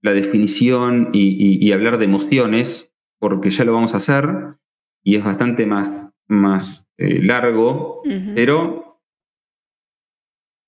[0.00, 4.56] la definición y, hablar de emociones, porque ya lo vamos a hacer
[5.02, 5.92] y es bastante más,
[6.26, 8.02] más eh, largo,
[8.34, 8.91] pero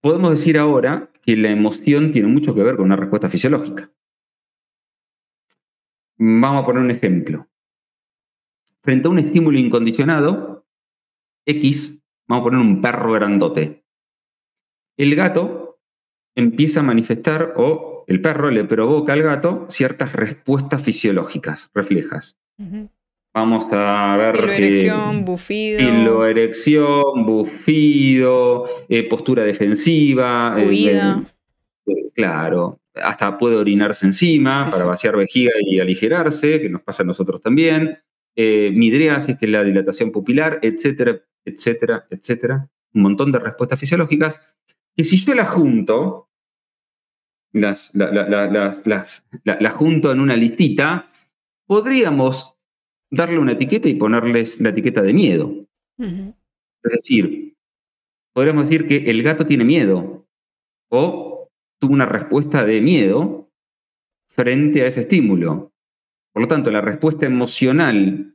[0.05, 3.91] podemos decir ahora que la emoción tiene mucho que ver con una respuesta fisiológica.
[6.19, 7.49] Vamos a poner un ejemplo.
[8.83, 10.67] Frente a un estímulo incondicionado,
[11.47, 13.87] X, vamos a poner un perro grandote.
[14.99, 15.81] El gato
[16.35, 22.39] empieza a manifestar, o el perro le provoca al gato ciertas respuestas fisiológicas, reflejas.
[23.35, 24.35] Vamos a ver.
[24.37, 25.79] Piloerección, bufido.
[25.79, 30.55] Piloerección, bufido, eh, postura defensiva.
[30.57, 31.21] Eh, Huida.
[31.87, 37.07] Eh, claro, hasta puede orinarse encima para vaciar vejiga y aligerarse, que nos pasa a
[37.07, 37.99] nosotros también.
[38.37, 42.69] Eh, midriasis, que es la dilatación pupilar, etcétera, etcétera, etcétera.
[42.95, 44.41] Un montón de respuestas fisiológicas
[44.97, 46.29] que si yo las junto,
[47.53, 49.25] las, las,
[49.75, 51.11] junto en una listita,
[51.67, 52.54] podríamos
[53.15, 55.67] darle una etiqueta y ponerles la etiqueta de miedo.
[55.99, 57.55] Es decir,
[58.33, 60.27] podríamos decir que el gato tiene miedo
[60.91, 61.49] o
[61.79, 63.51] tuvo una respuesta de miedo
[64.29, 65.73] frente a ese estímulo.
[66.33, 68.35] Por lo tanto, la respuesta emocional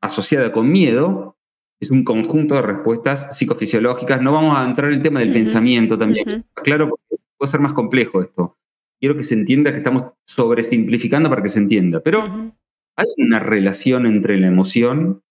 [0.00, 1.36] asociada con miedo
[1.80, 4.22] es un conjunto de respuestas psicofisiológicas.
[4.22, 6.44] No vamos a entrar en el tema del pensamiento también.
[6.54, 8.56] Claro, porque puede ser más complejo esto.
[9.00, 12.00] Quiero que se entienda que estamos sobresimplificando para que se entienda.
[12.00, 12.52] Pero
[12.98, 15.22] hay una relación entre la emoción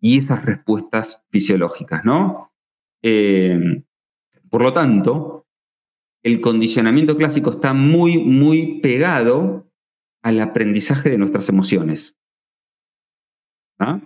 [0.00, 2.52] y esas respuestas fisiológicas, ¿no?
[3.02, 3.82] Eh,
[4.48, 5.44] por lo tanto,
[6.22, 9.68] el condicionamiento clásico está muy, muy pegado
[10.22, 12.16] al aprendizaje de nuestras emociones.
[13.80, 14.00] ¿Ah?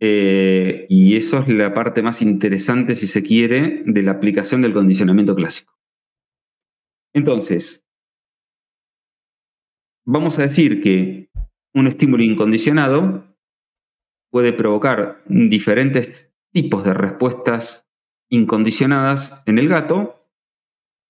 [0.00, 4.72] Eh, y eso es la parte más interesante, si se quiere, de la aplicación del
[4.72, 5.78] condicionamiento clásico.
[7.14, 7.86] Entonces,
[10.04, 11.29] vamos a decir que
[11.74, 13.24] un estímulo incondicionado
[14.30, 17.88] puede provocar diferentes tipos de respuestas
[18.28, 20.26] incondicionadas en el gato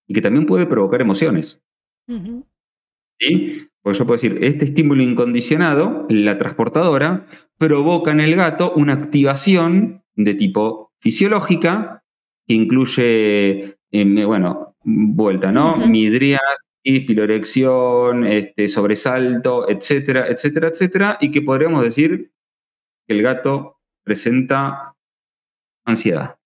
[0.07, 1.63] y que también puede provocar emociones.
[2.07, 3.69] ¿Sí?
[3.83, 7.27] Porque yo puedo decir, este estímulo incondicionado, la transportadora,
[7.59, 12.03] provoca en el gato una activación de tipo fisiológica
[12.47, 15.77] que incluye, eh, bueno, vuelta, ¿no?
[16.85, 22.31] Midrias, pilorección, este, sobresalto, etcétera, etcétera, etcétera, y que podríamos decir
[23.07, 24.95] que el gato presenta
[25.85, 26.41] ansiedad.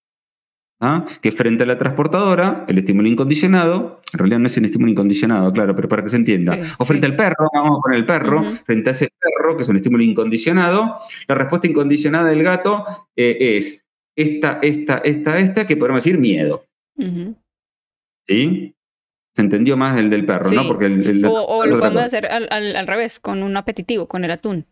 [0.85, 1.07] ¿ah?
[1.23, 5.53] que frente a la transportadora, el estímulo incondicionado, en realidad no es un estímulo incondicionado,
[5.53, 8.43] claro, pero para que se entienda, o frente al perro, vamos a poner el perro,
[8.65, 12.85] frente a ese perro, que es un estímulo incondicionado, la respuesta incondicionada del gato
[13.17, 13.85] eh, es
[14.17, 16.65] esta, esta, esta, esta, que podemos decir miedo.
[18.27, 18.75] ¿Sí?
[19.35, 20.69] Se entendió más el del perro, ¿no?
[20.69, 24.67] Porque o, lo podemos hacer al, al revés, con un apetitivo, con el atún.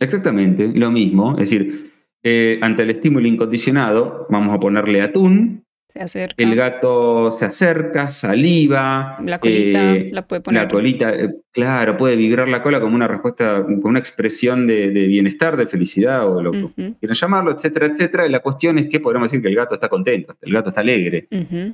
[0.00, 1.32] Exactamente, lo mismo.
[1.32, 5.64] Es decir, eh, ante el estímulo incondicionado, vamos a ponerle atún.
[5.88, 6.42] Se acerca.
[6.42, 9.18] El gato se acerca, saliva.
[9.24, 10.62] La colita eh, la puede poner.
[10.62, 14.88] La colita, eh, claro, puede vibrar la cola como una respuesta, como una expresión de,
[14.88, 18.26] bienestar, de felicidad o lo que quieran llamarlo, etcétera, etcétera.
[18.26, 20.80] Y la cuestión es que podemos decir que el gato está contento, el gato está
[20.80, 21.26] alegre,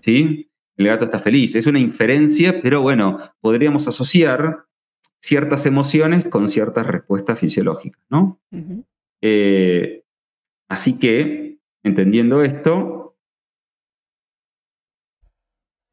[0.03, 0.49] ¿sí?
[0.77, 1.55] El gato está feliz.
[1.55, 4.65] Es una inferencia, pero bueno, podríamos asociar
[5.21, 8.39] ciertas emociones con ciertas respuestas fisiológicas, ¿no?
[10.69, 13.17] Así que, entendiendo esto,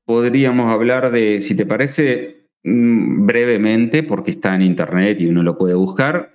[0.06, 5.58] podríamos hablar de, si te parece, mm, brevemente, porque está en internet y uno lo
[5.58, 6.33] puede buscar,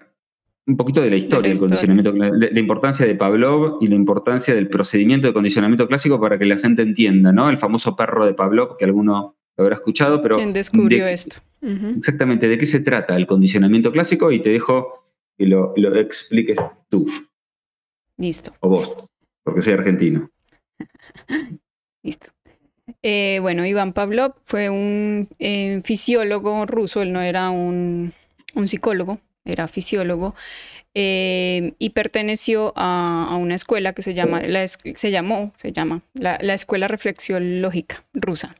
[0.68, 4.54] un poquito de la historia del condicionamiento, la, la, importancia de Pavlov y la importancia
[4.54, 7.50] del procedimiento de condicionamiento clásico para que la gente entienda, ¿no?
[7.50, 10.36] El famoso perro de Pavlov, que alguno lo habrá escuchado, pero...
[10.36, 11.38] ¿Quién descubrió esto?
[11.96, 14.30] Exactamente, ¿de qué se trata el condicionamiento clásico?
[14.30, 15.06] Y te dejo
[15.36, 16.58] que lo expliques
[16.88, 17.06] tú.
[18.16, 18.52] Listo.
[18.60, 18.94] O vos,
[19.42, 20.30] porque soy argentino.
[22.02, 22.30] Listo.
[23.02, 28.12] Eh, bueno, Iván Pavlov fue un eh, fisiólogo ruso, él no era un,
[28.64, 29.20] psicólogo,
[29.52, 30.34] era fisiólogo,
[30.94, 36.54] eh, y perteneció a, una escuela que se, llama, se llamó, se llama, la, la
[36.54, 38.56] Escuela Reflexión Lógica rusa.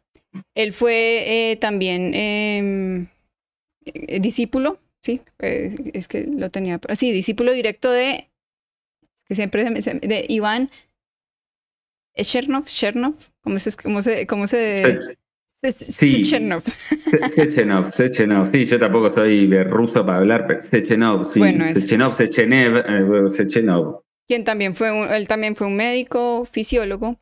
[0.55, 3.07] Él fue también em,
[4.21, 6.81] discípulo sí, es que lo tenía.
[6.95, 8.29] Sí, discípulo directo de.
[9.15, 10.71] Es que siempre de Iván
[12.23, 15.19] Chernov, Chernov, ¿cómo se, cómo se, cómo se, Sí,
[15.61, 16.63] Sechenov.
[17.35, 18.53] Sechenov, Sechenov.
[18.53, 21.41] Sí, yo tampoco soy de ruso para hablar, pero Sechenov, sí.
[21.41, 24.03] Bueno, Sechenov, Sechenev, eh, Sechenov.
[24.29, 27.17] Quien también fue un, él también fue un médico, fisiólogo.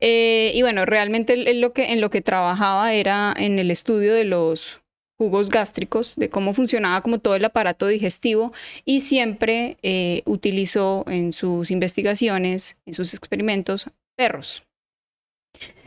[0.00, 4.12] Eh, y bueno, realmente él, lo que, en lo que trabajaba era en el estudio
[4.12, 4.82] de los
[5.16, 8.52] jugos gástricos, de cómo funcionaba como todo el aparato digestivo
[8.84, 14.64] y siempre eh, utilizó en sus investigaciones, en sus experimentos, perros.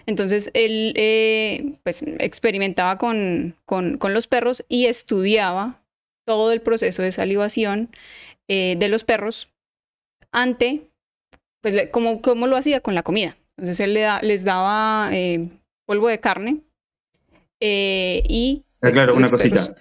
[0.06, 5.82] Entonces él eh, pues, experimentaba con, con, los perros y estudiaba
[6.26, 7.90] todo el proceso de salivación
[8.48, 9.50] eh, de los perros
[10.32, 10.82] ante,
[11.62, 13.38] pues, cómo, cómo, lo hacía con la comida.
[13.58, 15.48] Entonces él le les daba eh,
[15.86, 16.62] polvo de carne
[17.60, 18.64] y...
[18.66, 19.76] Ah, pues, claro, una cosita.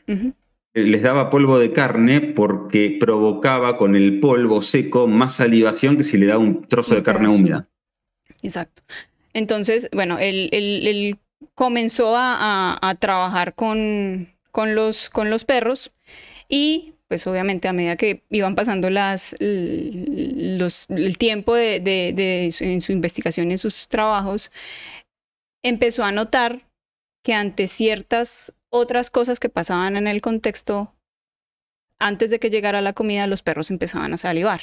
[0.75, 6.17] Les daba polvo de carne porque provocaba con el polvo seco más salivación que si
[6.17, 7.69] le daba un trozo de carne húmeda.
[8.43, 8.83] Exacto.
[9.35, 11.19] Entonces, bueno, él,
[11.55, 15.93] comenzó a, trabajar con, los, perros
[16.49, 23.51] y pues obviamente a medida que iban pasando los, el tiempo de, en su investigación
[23.51, 24.51] y en sus trabajos,
[25.63, 26.63] empezó a notar
[27.23, 30.95] que ante ciertas otras cosas que pasaban en el contexto,
[31.99, 34.61] antes de que llegara la comida, los perros empezaban a salivar.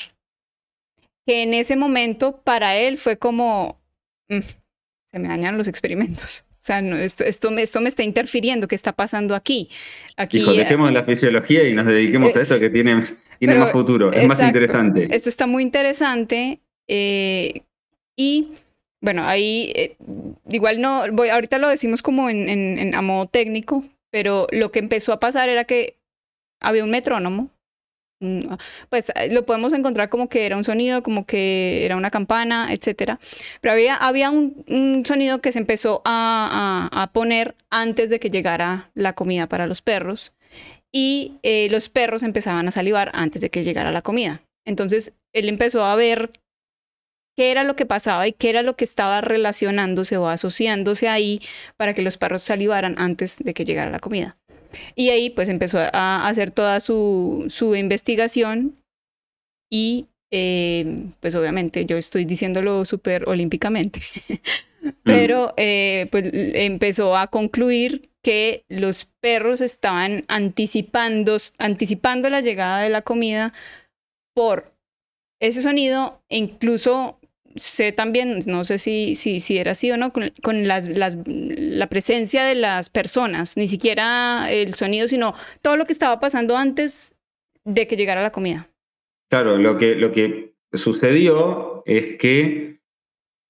[1.25, 3.79] Que en ese momento para él fue como,
[4.27, 4.39] mm,
[5.11, 6.45] se me dañan los experimentos.
[6.53, 8.67] O sea, esto, esto, me, esto me está interfiriendo.
[8.67, 9.69] ¿Qué está pasando aquí?
[10.17, 14.11] aquí Hijo, dejemos la fisiología y nos dediquemos a esto que tiene, tiene más futuro,
[14.11, 15.07] es más interesante.
[15.09, 16.59] Esto está muy interesante.
[16.87, 17.61] Eh,
[18.15, 18.51] y
[19.01, 19.95] bueno, ahí eh,
[20.49, 24.79] igual no, voy, ahorita lo decimos como en, en, a modo técnico, pero lo que
[24.79, 25.95] empezó a pasar era que
[26.59, 27.49] había un metrónomo
[28.89, 32.73] pues eh, lo podemos encontrar como que era un sonido, como que era una campana,
[32.73, 33.19] etcétera.
[33.61, 39.13] Pero había, había un, sonido que se empezó a, poner antes de que llegara la
[39.13, 40.33] comida para los perros
[40.91, 44.41] y eh, los perros empezaban a salivar antes de que llegara la comida.
[44.65, 46.31] Entonces él empezó a ver
[47.35, 51.41] qué era lo que pasaba y qué era lo que estaba relacionándose o asociándose ahí
[51.77, 54.37] para que los perros salivaran antes de que llegara la comida.
[54.95, 58.77] Y ahí pues empezó a hacer toda su, su investigación
[59.71, 63.99] y eh, pues obviamente yo estoy diciéndolo súper olímpicamente,
[65.03, 72.89] pero eh, pues empezó a concluir que los perros estaban anticipando, anticipando la llegada de
[72.89, 73.53] la comida
[74.35, 74.73] por
[75.41, 77.18] ese sonido e incluso
[77.55, 82.43] sé también, no sé si, si, si era así o no, con, las, la presencia
[82.43, 87.15] de las personas, ni siquiera el sonido, sino todo lo que estaba pasando antes
[87.65, 88.69] de que llegara la comida.
[89.29, 92.79] Claro, lo que, lo que sucedió es que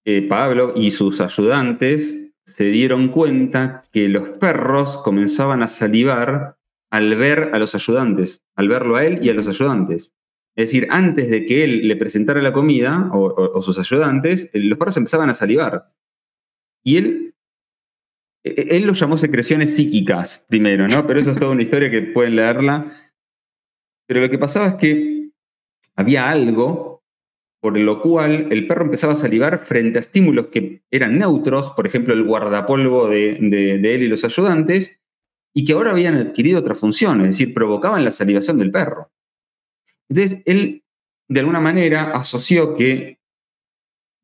[0.06, 6.58] eh, Pablo y sus ayudantes se dieron cuenta que los perros comenzaban a salivar
[6.90, 10.14] al ver a los ayudantes, al verlo a él y a los ayudantes.
[10.60, 14.98] Es decir, antes de que él le presentara la comida o, sus ayudantes, los perros
[14.98, 15.94] empezaban a salivar.
[16.84, 17.34] Y él,
[18.44, 21.08] e, e, él lo llamó secreciones psíquicas primero, ¿no?
[21.08, 22.92] Pero eso es toda una historia que pueden leerla.
[24.06, 25.30] Pero lo que pasaba es que
[25.96, 27.06] había algo
[27.62, 31.88] por lo cual el perro empezaba a salivar frente a estímulos que eran neutros, por
[31.88, 35.00] ejemplo, el guardapolvo de, de él y los ayudantes,
[35.54, 39.10] y que ahora habían adquirido otra función, es decir, provocaban la salivación del perro.
[40.10, 40.84] Entonces, él
[41.28, 43.20] de alguna manera asoció que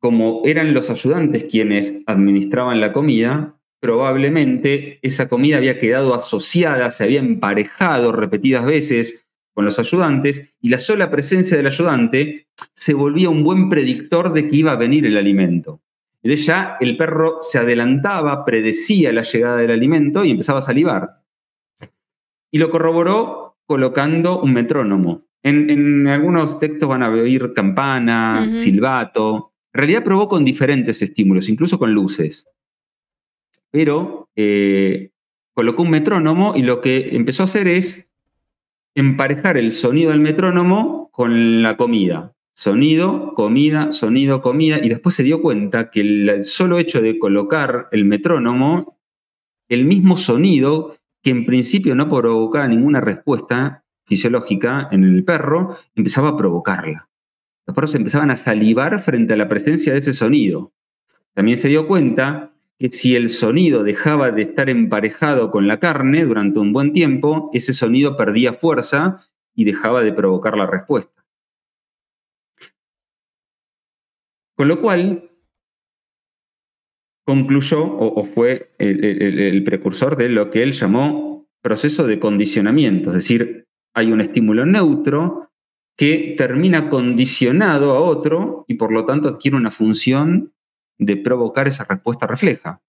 [0.00, 7.04] como eran los ayudantes quienes administraban la comida, probablemente esa comida había quedado asociada, se
[7.04, 13.30] había emparejado repetidas veces con los ayudantes y la sola presencia del ayudante se volvía
[13.30, 15.80] un buen predictor de que iba a venir el alimento.
[16.22, 21.22] Entonces ya el perro se adelantaba, predecía la llegada del alimento y empezaba a salivar.
[22.50, 25.25] Y lo corroboró colocando un metrónomo.
[25.42, 29.52] En, algunos textos van a oír campana, silbato.
[29.72, 32.48] En realidad probó con diferentes estímulos, incluso con luces.
[33.70, 35.10] Pero eh,
[35.54, 38.08] colocó un metrónomo y lo que empezó a hacer es
[38.94, 42.34] emparejar el sonido del metrónomo con la comida.
[42.54, 44.78] Sonido, comida, sonido, comida.
[44.82, 48.98] Y después se dio cuenta que el solo hecho de colocar el metrónomo,
[49.68, 56.30] el mismo sonido, que en principio no provocaba ninguna respuesta, fisiológica en el perro empezaba
[56.30, 57.08] a provocarla.
[57.66, 60.72] Los perros empezaban a salivar frente a la presencia de ese sonido.
[61.34, 66.24] También se dio cuenta que si el sonido dejaba de estar emparejado con la carne
[66.24, 71.24] durante un buen tiempo, ese sonido perdía fuerza y dejaba de provocar la respuesta.
[74.56, 75.30] Con lo cual,
[77.24, 83.65] concluyó o, fue el, precursor de lo que él llamó proceso de condicionamiento, es decir,
[83.96, 85.50] hay un estímulo neutro
[85.96, 90.52] que termina condicionado a otro y por lo tanto adquiere una función
[90.98, 92.82] de provocar esa respuesta refleja.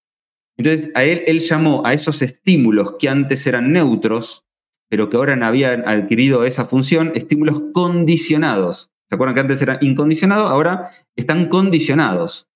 [0.57, 4.43] Entonces, a él, él llamó a esos estímulos que antes eran neutros,
[4.89, 8.91] pero que ahora habían adquirido esa función, estímulos condicionados.
[9.07, 10.47] ¿Se acuerdan que antes era incondicionado?
[10.47, 12.49] Ahora están condicionados.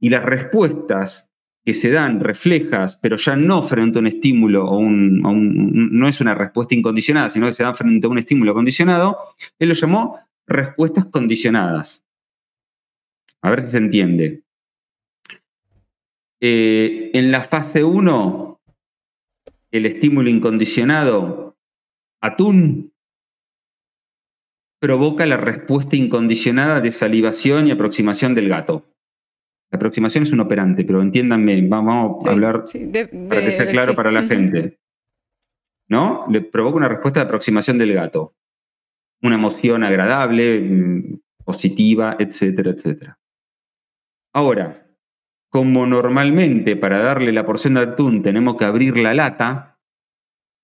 [0.00, 1.31] Y las respuestas
[1.64, 5.20] que se dan reflejas, pero ya no frente a un estímulo o un,
[5.92, 9.16] no es una respuesta incondicionada, sino que se dan frente a un estímulo condicionado,
[9.58, 12.04] él lo llamó respuestas condicionadas.
[13.42, 14.42] A ver si se entiende.
[16.40, 18.60] Eh, en la fase 1,
[19.70, 21.56] el estímulo incondicionado,
[22.20, 22.92] atún,
[24.80, 28.91] provoca la respuesta incondicionada de salivación y aproximación del gato.
[29.72, 32.66] La aproximación es un operante, pero entiéndanme, vamos a hablar
[33.28, 34.78] para que sea claro para la gente.
[35.88, 36.26] ¿No?
[36.28, 38.34] Le provoca una respuesta de aproximación del gato.
[39.22, 43.18] Una emoción agradable, mm, positiva, etcétera, etcétera.
[44.34, 44.86] Ahora,
[45.48, 49.78] como normalmente para darle la porción de atún tenemos que abrir la lata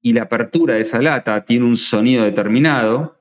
[0.02, 3.17] y la apertura de esa lata tiene un sonido determinado,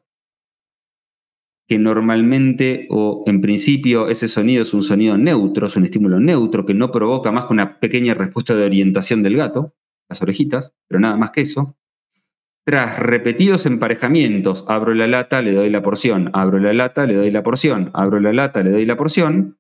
[1.68, 6.66] que normalmente o en principio ese sonido es un sonido neutro, es un estímulo neutro
[6.66, 9.74] que no provoca más que una pequeña respuesta de orientación del gato,
[10.10, 11.76] las orejitas, pero nada más que eso.
[12.66, 17.32] Tras repetidos emparejamientos, abro la lata, le doy la porción, abro la lata, le doy
[17.32, 19.58] la porción, abro la lata, le doy la porción,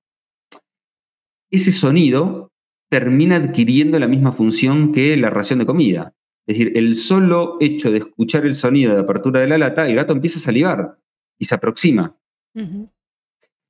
[1.49, 2.51] ese sonido
[2.89, 6.13] termina adquiriendo la misma función que la ración de comida.
[6.45, 9.95] Es decir, el solo hecho de escuchar el sonido de apertura de la lata, el
[9.95, 10.97] gato empieza a salivar
[11.37, 12.15] y se aproxima.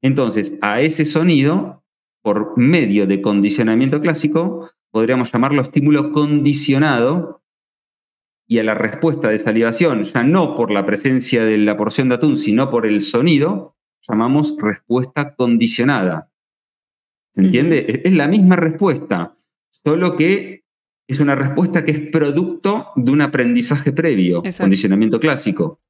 [0.01, 1.83] Entonces, a ese sonido,
[2.21, 7.41] por medio de condicionamiento clásico, podríamos llamarlo estímulo condicionado
[8.47, 12.15] y a la respuesta de salivación, ya no por la presencia de la porción de
[12.15, 13.75] atún, sino por el sonido,
[14.07, 16.31] llamamos respuesta condicionada.
[17.35, 18.01] ¿Se entiende?
[18.05, 19.37] Es la misma respuesta,
[19.83, 20.63] solo que
[21.07, 25.81] es una respuesta que es producto de un aprendizaje previo, condicionamiento clásico.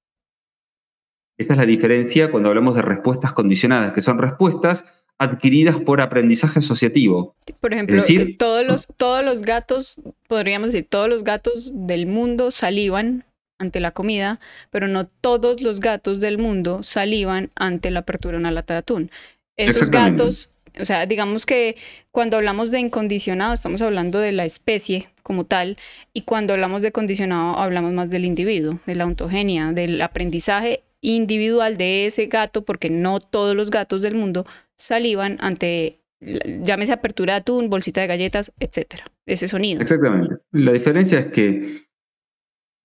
[1.37, 4.83] Esa es la diferencia cuando hablamos de respuestas condicionadas, que son respuestas
[5.19, 7.35] adquiridas por aprendizaje asociativo.
[7.59, 8.03] Por ejemplo,
[8.37, 13.25] todos, los, todos los gatos, podríamos decir, todos los gatos del mundo salivan
[13.59, 18.39] ante la comida, pero no todos los gatos del mundo salivan ante la apertura de
[18.39, 19.11] una lata de atún.
[19.55, 21.75] Esos gatos, o sea, digamos que
[22.11, 25.77] cuando hablamos de incondicionado, estamos hablando de la especie como tal,
[26.13, 30.83] y cuando hablamos de condicionado, hablamos más del individuo, de la ontogenia, del aprendizaje
[31.15, 34.45] individual de ese gato, porque no todos los gatos del mundo
[34.75, 39.05] salivan ante, llámese apertura de atún, bolsita de galletas, etcétera.
[39.25, 39.81] Ese sonido.
[39.81, 40.35] Exactamente.
[40.51, 41.87] La diferencia es que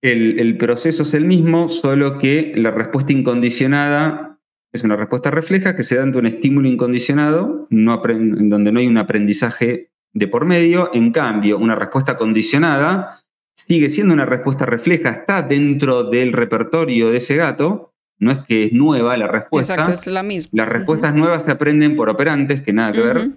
[0.01, 4.39] el, proceso es el mismo, solo que la respuesta incondicionada
[4.73, 8.87] es una respuesta refleja que se da ante un estímulo incondicionado, no donde no hay
[8.87, 10.89] un aprendizaje de por medio.
[10.93, 13.21] En cambio, una respuesta condicionada
[13.55, 18.65] sigue siendo una respuesta refleja, está dentro del repertorio de ese gato, no es que
[18.65, 19.73] es nueva la respuesta.
[19.73, 20.49] Exacto, es la misma.
[20.53, 23.29] Las respuestas nuevas se aprenden por operantes, que nada que ver,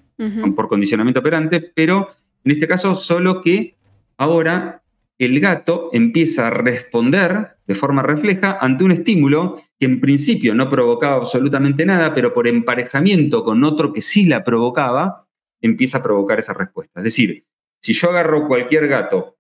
[0.54, 2.10] por condicionamiento operante, pero
[2.44, 3.74] en este caso solo que
[4.16, 4.82] ahora
[5.18, 10.68] el gato empieza a responder de forma refleja ante un estímulo que en principio no
[10.68, 15.26] provocaba absolutamente nada, pero por emparejamiento con otro que sí la provocaba,
[15.60, 17.00] empieza a provocar esa respuesta.
[17.00, 17.44] Es decir,
[17.80, 19.36] si yo agarro cualquier gato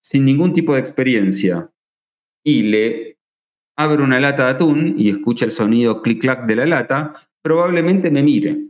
[0.00, 1.70] sin ningún tipo de experiencia
[2.42, 3.13] y le
[3.76, 8.22] abro una lata de atún y escucha el sonido clic-clac de la lata, probablemente me
[8.22, 8.68] mire,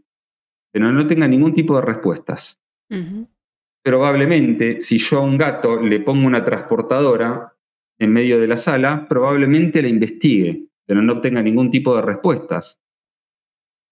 [0.72, 2.60] pero no tenga ningún tipo de respuestas.
[3.82, 7.52] Probablemente, si yo a un gato le pongo una transportadora
[7.98, 12.80] en medio de la sala, probablemente la investigue, pero no obtenga ningún tipo de respuestas.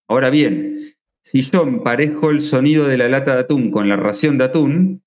[0.09, 4.39] Ahora bien, si yo emparejo el sonido de la lata de atún con la ración
[4.39, 5.03] de atún,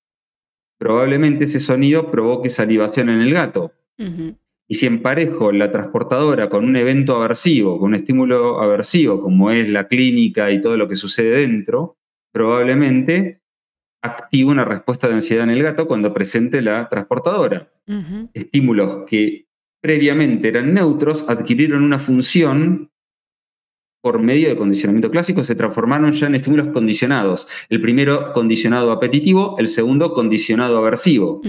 [0.78, 3.72] probablemente ese sonido provoque salivación en el gato.
[4.68, 9.68] Y si emparejo la transportadora con un evento aversivo, con un estímulo aversivo, como es
[9.68, 11.96] la clínica y todo lo que sucede dentro,
[12.32, 13.40] probablemente
[14.02, 17.70] activa una respuesta de ansiedad en el gato cuando presente la transportadora.
[18.34, 19.46] Estímulos que
[19.80, 22.90] previamente eran neutros adquirieron una función
[24.06, 27.48] por medio de condicionamiento clásico se transformaron ya en estímulos condicionados.
[27.68, 31.40] El primero condicionado apetitivo, el segundo condicionado aversivo.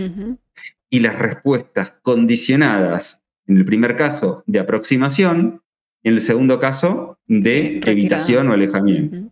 [0.90, 5.62] Y las respuestas condicionadas, en el primer caso, de aproximación,
[6.04, 9.32] en el segundo caso, de, evitación o alejamiento.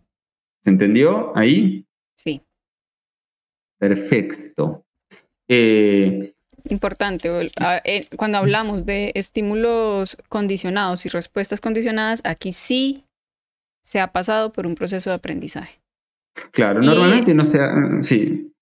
[0.64, 1.86] ¿Se entendió ahí?
[2.14, 2.42] Sí.
[3.78, 4.84] Perfecto.
[5.48, 6.34] Eh,
[6.68, 7.50] Importante,
[7.84, 13.04] eh, cuando hablamos de estímulos condicionados y respuestas condicionadas, aquí sí
[13.82, 15.80] se ha pasado por un proceso de aprendizaje.
[16.50, 18.52] Claro, normalmente no se ha, sí.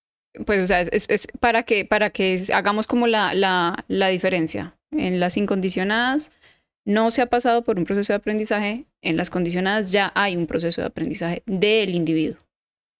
[0.45, 1.07] Pues, o sea, es,
[1.39, 4.75] para, que, para que hagamos como la, la, la diferencia.
[4.91, 6.31] En las incondicionadas
[6.85, 10.47] no se ha pasado por un proceso de aprendizaje, en las condicionadas ya hay un
[10.47, 12.37] proceso de aprendizaje del individuo.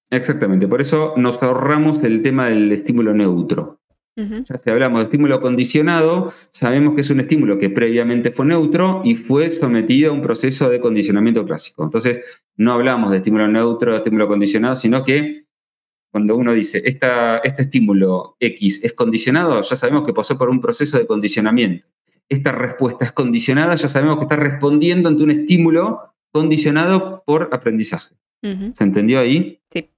[0.09, 3.79] Exactamente, por eso nos ahorramos el tema del estímulo neutro.
[4.17, 9.01] Ya si hablamos de estímulo condicionado, sabemos que es un estímulo que previamente fue neutro
[9.03, 11.83] y fue sometido a un proceso de condicionamiento clásico.
[11.83, 12.21] Entonces,
[12.55, 15.44] no hablamos de estímulo neutro, de estímulo condicionado, sino que
[16.15, 20.61] cuando uno dice, esta, este estímulo X es condicionado, ya sabemos que pasó por un
[20.61, 21.85] proceso de condicionamiento.
[22.29, 28.15] Esta respuesta es condicionada, ya sabemos que está respondiendo ante un estímulo condicionado por aprendizaje.
[28.41, 29.59] ¿Se entendió ahí?
[29.69, 29.89] Sí.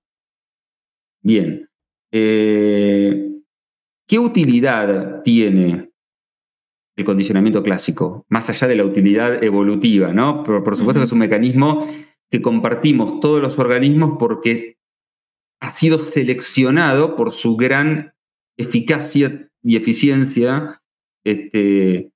[1.22, 1.70] Bien.
[2.11, 3.34] Eh,
[4.07, 5.91] ¿Qué utilidad tiene
[6.95, 8.26] el condicionamiento clásico?
[8.28, 10.43] Más allá de la utilidad evolutiva, ¿no?
[10.43, 11.88] por supuesto que es un mecanismo
[12.32, 14.76] que compartimos todos los organismos porque
[15.60, 18.14] ha sido seleccionado por su gran
[18.58, 20.82] eficacia y eficiencia
[21.24, 22.12] este,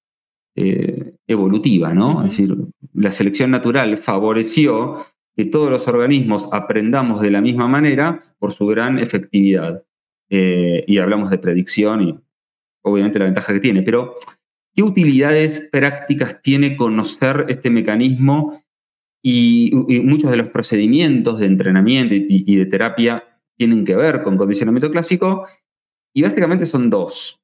[0.56, 2.24] eh, evolutiva, ¿no?
[2.24, 2.56] Es decir,
[2.94, 8.68] la selección natural favoreció que todos los organismos aprendamos de la misma manera por su
[8.68, 9.84] gran efectividad.
[10.30, 12.16] Eh, y hablamos de predicción y
[12.84, 14.16] obviamente la ventaja que tiene, pero
[14.74, 18.64] ¿qué utilidades prácticas tiene conocer este mecanismo
[19.22, 19.72] y,
[20.04, 23.24] muchos de los procedimientos de entrenamiento y, de terapia
[23.62, 25.46] tienen que ver con condicionamiento clásico?
[26.16, 27.40] Y básicamente son dos,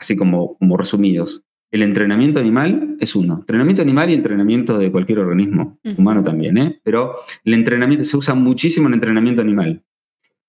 [0.00, 1.44] así como, como resumidos.
[1.70, 3.38] El entrenamiento animal es uno.
[3.38, 6.80] Entrenamiento animal y entrenamiento de cualquier organismo, humano también, ¿eh?
[6.82, 7.14] Pero
[7.44, 9.84] el entrenamiento se usa muchísimo en entrenamiento animal.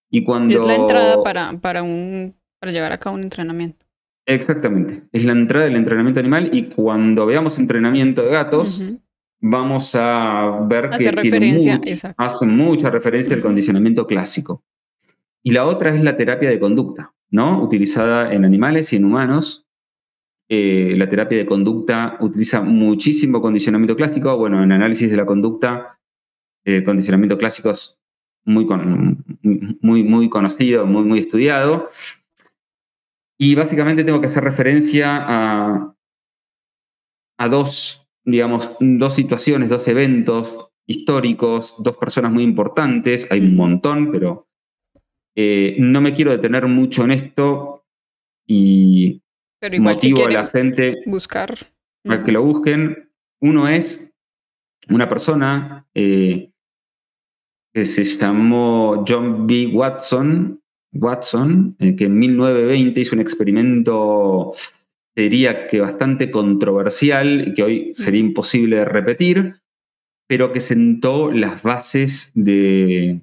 [0.10, 0.56] Y cuando...
[0.56, 3.86] Es la entrada para, para, un, para llevar a cabo un entrenamiento.
[4.26, 5.04] Exactamente.
[5.12, 8.82] Es la entrada del entrenamiento animal y cuando veamos entrenamiento de gatos,
[9.44, 11.82] vamos a ver que referencia,
[12.16, 14.64] hace mucha referencia al condicionamiento clásico.
[15.44, 17.62] Y la otra es la terapia de conducta, ¿no?
[17.62, 19.68] Utilizada en animales y en humanos.
[20.48, 24.38] Eh, la terapia de conducta utiliza muchísimo condicionamiento clásico.
[24.38, 26.00] Bueno, en análisis de la conducta,
[26.64, 27.98] eh, condicionamiento clásico es
[28.46, 28.66] muy,
[29.82, 31.90] muy, muy conocido, muy, muy estudiado.
[33.38, 35.96] Y básicamente tengo que hacer referencia a,
[37.38, 44.12] a dos, digamos, dos situaciones, dos eventos históricos, dos personas muy importantes, hay un montón,
[44.12, 44.48] pero
[45.36, 47.86] eh, no me quiero detener mucho en esto
[48.46, 49.22] y
[49.80, 51.54] motivo a la gente buscar.
[52.08, 53.10] a que lo busquen.
[53.40, 54.12] Uno es
[54.90, 56.52] una persona eh,
[57.74, 59.72] que se llamó John B.
[59.74, 60.62] Watson,
[60.94, 64.54] Watson eh, que en 1920 hizo un experimento,
[65.16, 69.56] diría que bastante controversial y que hoy sería imposible de repetir,
[70.28, 73.22] pero que sentó las bases de,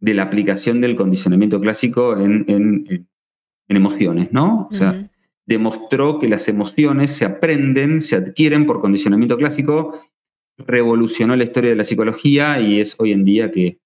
[0.00, 3.06] la aplicación del condicionamiento clásico en,
[3.68, 4.68] emociones, ¿no?
[4.70, 5.08] O sea,
[5.46, 10.00] demostró que las emociones se aprenden, se adquieren por condicionamiento clásico,
[10.58, 13.78] revolucionó la historia de la psicología y es hoy en día que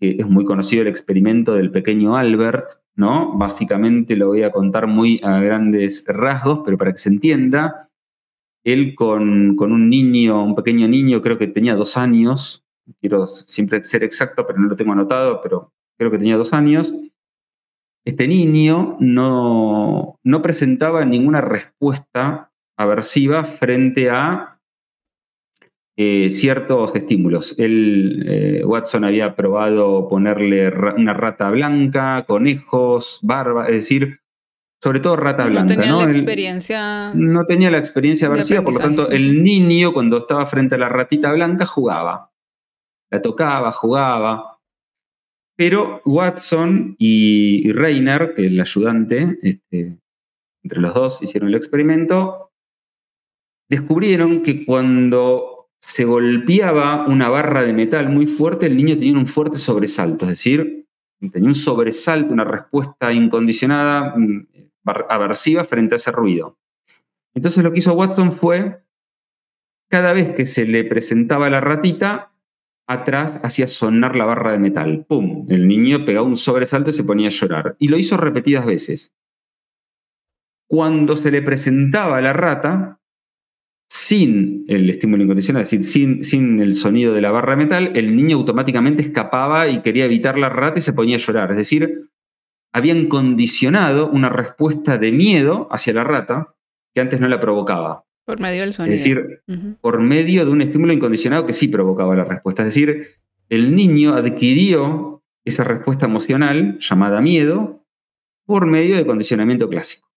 [0.00, 2.66] es muy conocido el experimento del pequeño Albert,
[2.98, 7.88] Básicamente lo voy a contar muy a grandes rasgos, pero para que se entienda,
[8.64, 12.64] él con, con un niño, un pequeño niño, creo que tenía dos años,
[13.00, 16.92] quiero siempre ser exacto, pero no lo tengo anotado, pero creo que tenía dos años,
[18.04, 24.57] este niño no, no presentaba ninguna respuesta aversiva frente a
[26.00, 27.56] eh, ciertos estímulos.
[27.58, 34.20] Él, eh, Watson había probado ponerle una rata blanca, conejos, barba, es decir,
[34.80, 35.74] sobre todo rata blanca.
[35.74, 37.12] No tenía la experiencia.
[37.14, 41.32] No tenía la experiencia por lo tanto, el niño cuando estaba frente a la ratita
[41.32, 42.30] blanca jugaba.
[43.10, 44.60] La tocaba, jugaba.
[45.56, 49.98] Pero Watson y, Reiner, que el ayudante, este,
[50.62, 52.52] entre los dos hicieron el experimento,
[53.68, 59.26] descubrieron que cuando se golpeaba una barra de metal muy fuerte, el niño tenía un
[59.26, 60.86] fuerte sobresalto, es decir,
[61.32, 64.46] tenía un sobresalto, una respuesta incondicionada, mm,
[64.84, 66.58] aversiva frente a ese ruido.
[67.34, 68.82] Entonces lo que hizo Watson fue
[69.88, 72.32] cada vez que se le presentaba la ratita,
[72.86, 75.04] atrás hacía sonar la barra de metal.
[75.08, 75.46] ¡Pum!
[75.48, 77.76] El niño pegaba un sobresalto y se ponía a llorar.
[77.78, 79.14] Y lo hizo repetidas veces.
[80.68, 82.97] Cuando se le presentaba la rata,
[83.88, 87.92] sin el estímulo incondicional, es decir, sin, sin, el sonido de la barra de metal,
[87.94, 91.50] el niño automáticamente escapaba y quería evitar la rata y se ponía a llorar.
[91.52, 92.08] Es decir,
[92.72, 96.54] habían condicionado una respuesta de miedo hacia la rata
[96.94, 98.04] que antes no la provocaba.
[98.26, 98.94] Por medio del sonido.
[98.94, 99.42] Es decir,
[99.80, 102.62] por medio de un estímulo incondicionado que sí provocaba la respuesta.
[102.62, 103.06] Es decir,
[103.48, 107.86] el niño adquirió esa respuesta emocional llamada miedo
[108.44, 110.08] por medio de condicionamiento clásico.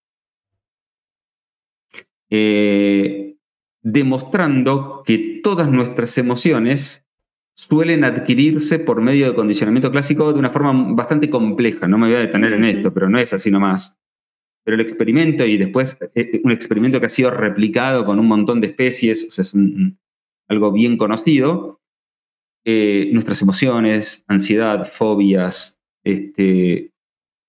[2.29, 3.30] Eh,
[3.81, 7.05] demostrando que todas nuestras emociones
[7.55, 11.87] suelen adquirirse por medio de condicionamiento clásico de una forma bastante compleja.
[11.87, 13.97] No me voy a detener en esto, pero no es así nomás.
[14.63, 18.27] Pero el experimento y después eh, eh, un experimento que ha sido replicado con un
[18.27, 19.53] montón de especies, o sea, es
[20.47, 21.81] algo bien conocido,
[22.63, 26.90] eh, nuestras emociones, ansiedad, fobias, este,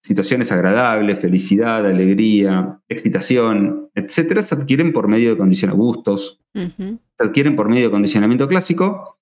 [0.02, 7.56] situaciones agradables, felicidad, alegría, excitación, etcétera, se adquieren por medio de condicionamiento, gustos, se adquieren
[7.56, 9.18] por medio de condicionamiento clásico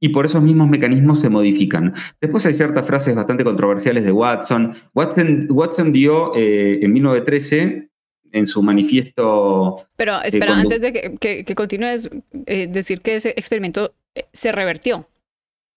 [0.00, 1.94] y por esos mismos mecanismos se modifican.
[2.20, 4.74] Después hay ciertas frases bastante controversiales de Watson.
[4.94, 7.88] Watson, dio eh, en 1913
[8.32, 9.86] en su manifiesto...
[9.96, 12.10] Pero espera, antes de que, continúes,
[12.46, 15.06] eh, decir que ese experimento eh, se revertió.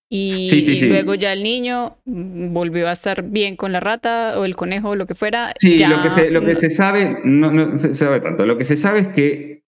[0.07, 4.89] Y, luego ya el niño volvió a estar bien con la rata o el conejo
[4.89, 5.53] o lo que fuera.
[5.59, 8.45] Sí, lo, que se, lo que se sabe, no, no se sabe tanto.
[8.45, 9.63] Lo que se sabe es que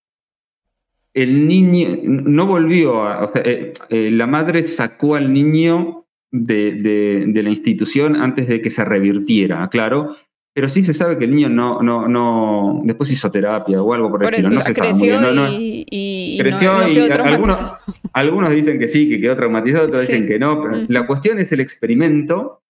[1.17, 7.31] el niño no volvió a, o sea, eh, eh, la madre sacó al niño de,
[7.33, 10.15] la institución antes de que se revirtiera, claro,
[10.57, 14.09] pero sí se sabe que el niño no, no, no, después hizo terapia o algo
[14.09, 14.55] por el estilo.
[14.55, 15.19] No se creció
[15.51, 17.63] y, creció y, algunos,
[18.11, 21.51] algunos, dicen que sí, que quedó traumatizado, otros dicen que no, pero la cuestión es
[21.51, 22.63] el experimento.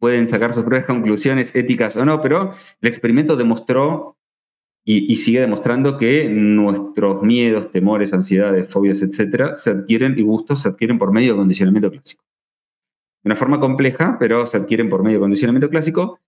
[0.00, 4.16] Pueden sacar sus propias conclusiones éticas o no, pero el experimento demostró
[4.84, 10.70] y, sigue demostrando que nuestros miedos, temores, ansiedades, fobias, etcétera, se adquieren y gustos se
[10.70, 12.24] adquieren por medio de condicionamiento clásico.
[13.22, 16.18] De una forma compleja, pero se adquieren por medio de condicionamiento clásico.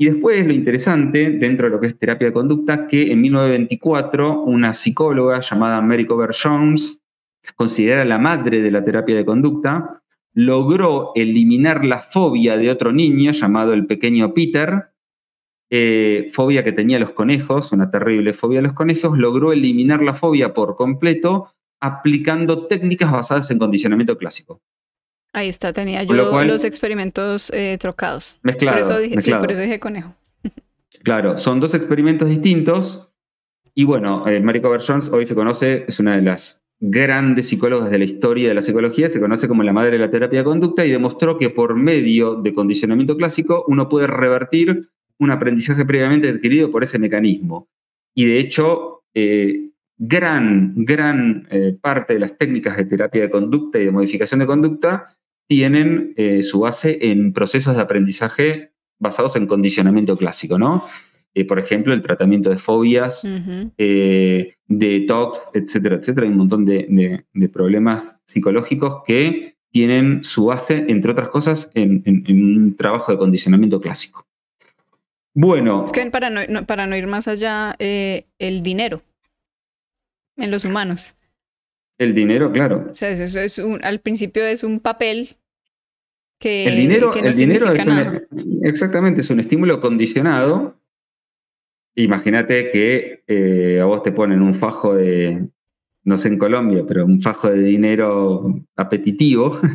[0.00, 4.44] Y después lo interesante, dentro de lo que es terapia de conducta, que en 1924
[4.44, 7.02] una psicóloga llamada Mary Cover Jones,
[7.54, 10.00] considerada la madre de la terapia de conducta,
[10.32, 14.84] logró eliminar la fobia de otro niño llamado el pequeño Peter,
[15.68, 20.14] eh, fobia que tenía los conejos, una terrible fobia de los conejos, logró eliminar la
[20.14, 24.62] fobia por completo aplicando técnicas basadas en condicionamiento clásico.
[25.32, 28.38] Ahí está, tenía yo los experimentos eh, trocados.
[28.42, 28.86] Mezclados.
[28.86, 30.14] Por eso dije, Sí, por eso dije conejo.
[31.04, 33.08] claro, son dos experimentos distintos.
[33.74, 37.90] Y bueno, eh, Mary Cover Jones hoy se conoce, es una de las grandes psicólogas
[37.90, 40.44] de la historia de la psicología, se conoce como la madre de la terapia de
[40.44, 46.30] conducta y demostró que por medio de condicionamiento clásico uno puede revertir un aprendizaje previamente
[46.30, 47.68] adquirido por ese mecanismo.
[48.14, 53.78] Y de hecho, eh, gran, gran eh, parte de las técnicas de terapia de conducta
[53.78, 55.18] y de modificación de conducta
[55.50, 58.70] tienen eh, su base en procesos de aprendizaje
[59.00, 60.86] basados en condicionamiento clásico, ¿no?
[61.48, 66.26] por ejemplo, el tratamiento de fobias, de TOC, etcétera, etcétera.
[66.26, 72.76] Hay un montón de, problemas psicológicos que tienen su base, entre otras cosas, en un
[72.76, 74.26] trabajo de condicionamiento clásico.
[75.34, 75.84] Bueno.
[75.84, 79.02] Es que para no, para no ir más allá, eh, el dinero
[80.36, 81.16] en los humanos.
[81.98, 82.88] El dinero, claro.
[82.90, 85.36] O sea, eso es un, al principio es un papel
[86.40, 88.22] que, el dinero, no el dinero es nada.
[88.62, 90.76] exactamente, es un estímulo condicionado.
[91.94, 95.46] Imagínate que eh, a vos te ponen un fajo de,
[96.04, 99.60] no sé en Colombia, pero un fajo de dinero apetitivo.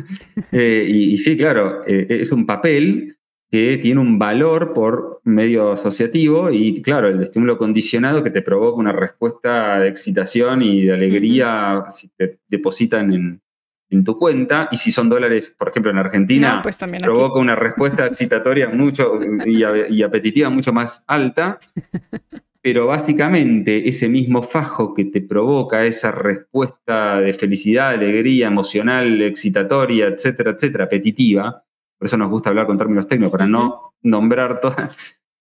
[0.52, 3.16] Eh, y, y, sí, claro, es un papel
[3.50, 8.78] que tiene un valor por medio asociativo y claro, el estímulo condicionado que te provoca
[8.78, 13.40] una respuesta de excitación y de alegría si te depositan en,
[14.04, 18.68] tu cuenta y si son dólares, por ejemplo en Argentina, pues provoca una respuesta excitatoria
[18.68, 21.58] mucho y, y apetitiva mucho más alta.
[22.62, 30.08] Pero básicamente ese mismo fajo que te provoca esa respuesta de felicidad, alegría, emocional, excitatoria,
[30.08, 31.62] etcétera, etcétera, apetitiva,
[31.98, 34.90] por eso nos gusta hablar con términos técnicos, para no nombrar toda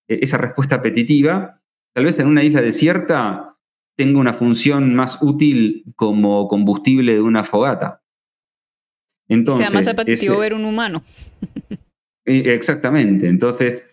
[0.07, 1.61] e-, esa respuesta apetitiva,
[1.93, 3.55] tal vez en una isla desierta
[3.97, 8.01] tenga una función más útil como combustible de una fogata.
[9.27, 11.03] Entonces, sea más apetitivo ver un humano.
[12.25, 13.27] Exactamente.
[13.27, 13.83] Entonces,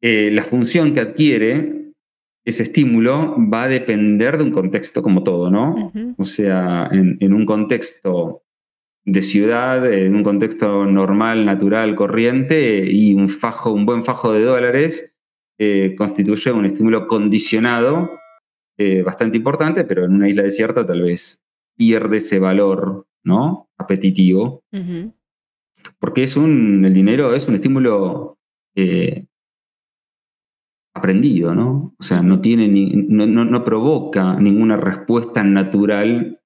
[0.00, 1.82] eh, la función que adquiere
[2.44, 5.92] ese estímulo va a depender de un contexto como todo, ¿no?
[6.18, 8.42] O sea, en, un contexto
[9.04, 14.42] de ciudad, en un contexto normal, natural, corriente, y un fajo, un buen fajo de
[14.42, 15.14] dólares
[15.58, 18.10] eh, constituye un estímulo condicionado
[18.76, 21.40] eh, bastante importante, pero en una isla desierta tal vez
[21.76, 23.68] pierde ese valor, ¿no?
[23.76, 24.62] Apetitivo.
[25.98, 28.38] Porque es un, el dinero es un estímulo
[28.74, 29.26] eh,
[30.94, 31.94] aprendido, ¿no?
[31.98, 36.40] O sea, no tiene no, provoca ninguna respuesta natural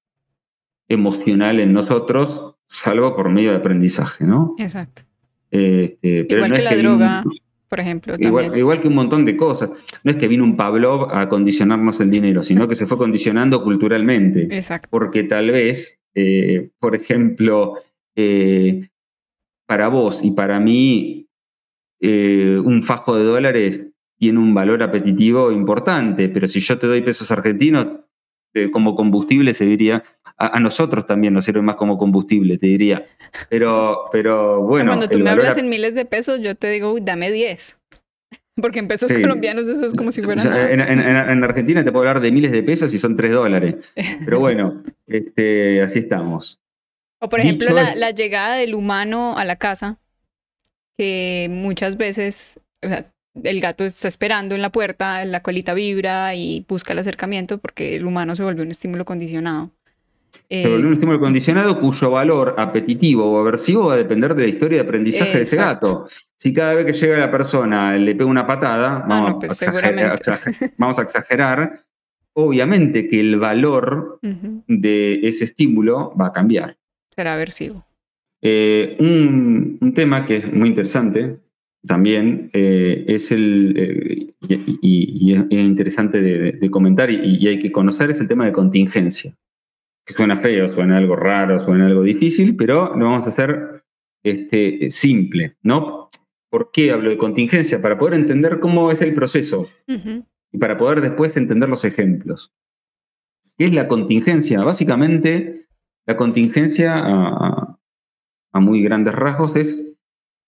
[0.87, 4.55] emocional en nosotros, salvo por medio de aprendizaje, ¿no?
[4.57, 5.03] Exacto.
[5.51, 7.23] Este, igual que la droga,
[7.67, 8.15] por ejemplo.
[8.17, 9.69] Igual, que un montón de cosas.
[10.03, 13.63] No es que vino un Pavlov a condicionarnos el dinero, sino que se fue condicionando
[13.63, 14.43] culturalmente.
[14.43, 14.87] Exacto.
[14.89, 17.79] Porque tal vez, eh, por ejemplo,
[18.15, 18.89] eh,
[19.65, 21.27] para vos y para mí,
[21.99, 23.87] eh, un fajo de dólares
[24.17, 27.87] tiene un valor apetitivo importante, pero si yo te doy pesos argentinos
[28.71, 30.03] como combustible, se diría,
[30.37, 33.05] a, nosotros también nos sirve más como combustible, te diría.
[33.49, 34.91] Pero, pero bueno.
[34.91, 37.79] Cuando tú me hablas en miles de pesos, yo te digo, uy, dame 10.
[38.59, 40.47] Porque en pesos colombianos eso es como si fueran...
[40.47, 43.75] en, Argentina te puedo hablar de miles de pesos y son 3 dólares.
[44.25, 46.59] Pero bueno, este, así estamos.
[47.19, 49.99] O por ejemplo, la, la, llegada del humano a la casa,
[50.97, 53.11] que muchas veces, o sea,
[53.43, 57.95] el gato está esperando en la puerta, la colita vibra y busca el acercamiento porque
[57.95, 59.71] el humano se volvió un estímulo condicionado.
[60.49, 64.43] Se volvió un eh, estímulo condicionado cuyo valor apetitivo o aversivo va a depender de
[64.43, 66.07] la historia de aprendizaje de ese gato.
[66.37, 70.19] Si cada vez que llega la persona le pega una patada, vamos, a, pues exagerar,
[70.77, 71.83] vamos a exagerar,
[72.33, 76.77] obviamente que el valor de ese estímulo va a cambiar.
[77.09, 77.83] Será aversivo.
[78.41, 81.39] Eh, un, un, tema que es muy interesante
[81.87, 84.33] también eh, es el, eh,
[84.81, 89.35] y, es interesante de, comentar y, hay que conocer, es el tema de contingencia.
[90.07, 93.83] Que suena feo, suena algo raro, suena algo difícil, pero lo vamos a hacer
[94.23, 96.09] este, simple, ¿no?
[96.49, 97.81] ¿Por qué hablo de contingencia?
[97.81, 102.53] Para poder entender cómo es el proceso y para poder después entender los ejemplos.
[103.57, 104.63] ¿Qué es la contingencia?
[104.63, 105.67] Básicamente,
[106.05, 107.77] la contingencia a,
[108.53, 109.87] a muy grandes rasgos es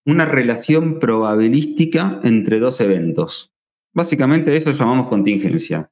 [0.05, 3.51] una relación probabilística entre dos eventos.
[3.93, 5.91] Básicamente eso llamamos contingencia.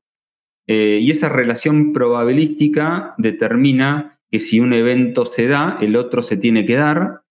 [0.68, 6.36] Eh, y esa relación probabilística determina que si un evento se da, el otro se
[6.36, 7.22] tiene que dar,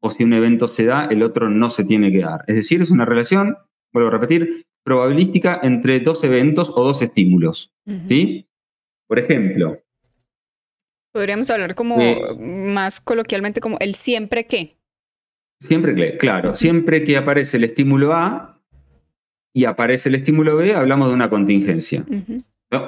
[0.00, 2.44] o si un evento se da, el otro no se tiene que dar.
[2.46, 3.56] Es decir, es una relación,
[3.92, 7.72] vuelvo a repetir, probabilística entre dos eventos o dos estímulos.
[8.08, 8.46] ¿sí?
[9.06, 9.78] Por ejemplo.
[11.12, 14.76] Podríamos hablar como eh, más coloquialmente como el siempre que.
[15.60, 18.60] Siempre que, claro, siempre que aparece el estímulo A
[19.54, 22.04] y aparece el estímulo B, hablamos de una contingencia.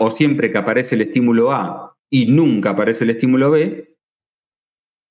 [0.01, 3.97] O siempre que aparece el estímulo A y nunca aparece el estímulo B,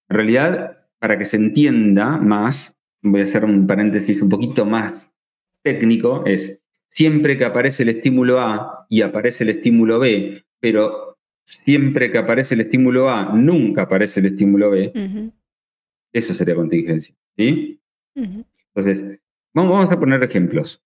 [0.10, 5.14] en realidad, para que se entienda más, voy a hacer un paréntesis un poquito más
[5.64, 6.62] técnico, es
[6.92, 12.56] siempre que aparece el estímulo A y aparece el estímulo B, pero siempre que aparece
[12.56, 15.32] el estímulo A, nunca aparece el estímulo B,
[16.14, 17.16] eso sería contingencia.
[17.38, 17.80] ¿Sí?
[18.16, 19.20] Entonces,
[19.54, 20.82] vamos, a poner ejemplos.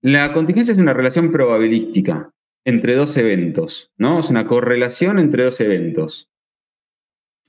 [0.00, 2.32] La contingencia es una relación probabilística
[2.64, 4.20] entre dos eventos, ¿no?
[4.20, 6.30] Es una correlación entre dos eventos.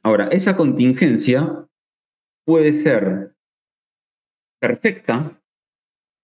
[0.01, 1.67] Ahora, esa contingencia
[2.45, 3.35] puede ser
[4.59, 5.39] perfecta,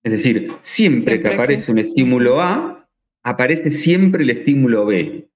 [0.03, 2.89] es decir, siempre, que aparece un estímulo A,
[3.23, 5.29] aparece siempre el estímulo B.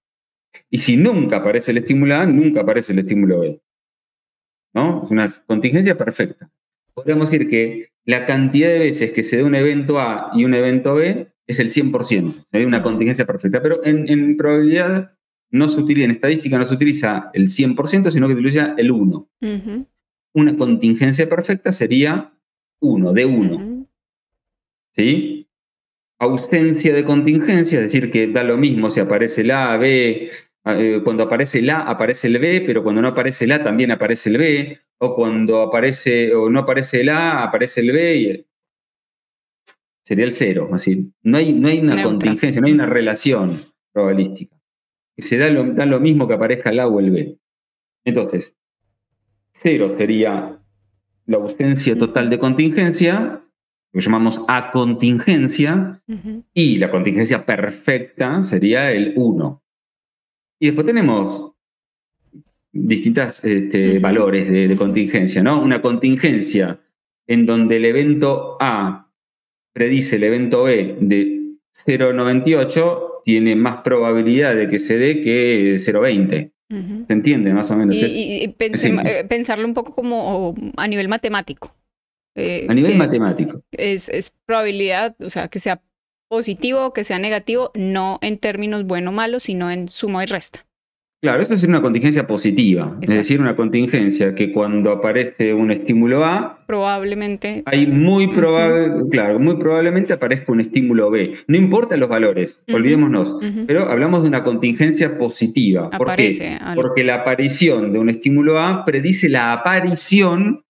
[0.70, 3.62] Y si nunca aparece el estímulo A, nunca aparece el estímulo B.
[4.74, 5.04] ¿no?
[5.04, 6.50] Es una contingencia perfecta.
[6.94, 10.54] Podríamos decir que la cantidad de veces que se dé un evento A y un
[10.54, 15.12] evento B es el 100%, hay una contingencia perfecta, pero en, probabilidad
[15.52, 18.92] no se utiliza, en estadística no se utiliza el 100%, sino que se utiliza el
[18.92, 19.30] 1.
[20.34, 22.34] Una contingencia perfecta sería
[22.80, 23.88] 1, de 1.
[24.96, 25.48] ¿Sí?
[26.20, 30.32] Ausencia de contingencia, es decir, que da lo mismo si aparece el A, B,
[30.66, 33.92] eh, cuando aparece el A, aparece el B, pero cuando no aparece el A, también
[33.92, 38.46] aparece el B, o cuando aparece o no aparece el A, aparece el B, y
[40.06, 40.70] sería el cero.
[40.72, 43.62] Así, no hay, no hay una contingencia, no hay una relación
[43.92, 44.56] probabilística.
[45.18, 47.38] Se da lo, da lo mismo que aparezca el A o el B.
[48.04, 48.58] Entonces,
[49.54, 50.60] cero sería
[51.26, 53.42] la ausencia total de contingencia,
[53.92, 56.02] lo que llamamos acontingencia,
[56.54, 59.64] y la contingencia perfecta sería el 1.
[60.60, 61.54] Y después tenemos
[62.72, 65.62] distintos este, valores de, contingencia, ¿no?
[65.62, 66.80] Una contingencia
[67.28, 69.12] en donde el evento A
[69.74, 71.44] predice el evento B de
[71.86, 76.52] 0,98 tiene más probabilidad de que se dé que 0,20.
[77.08, 77.96] ¿Se entiende más o menos?
[77.96, 81.76] Y, eh, pensarlo un poco como a nivel matemático.
[82.36, 83.62] Eh, a nivel matemático.
[83.72, 85.84] Es, es, probabilidad, o sea, que sea
[86.30, 90.26] positivo o que sea negativo, no en términos bueno o malo, sino en suma y
[90.26, 90.66] resta.
[91.24, 96.26] Claro, eso es una contingencia positiva, es decir, una contingencia que cuando aparece un estímulo
[96.26, 101.36] A, probablemente hay muy probable, claro, muy probablemente aparezca un estímulo B.
[101.48, 105.90] No importa los valores, olvidémonos, pero hablamos de una contingencia positiva.
[105.92, 106.58] ¿Por qué?
[106.76, 110.66] Porque la aparición de un estímulo A predice la aparición,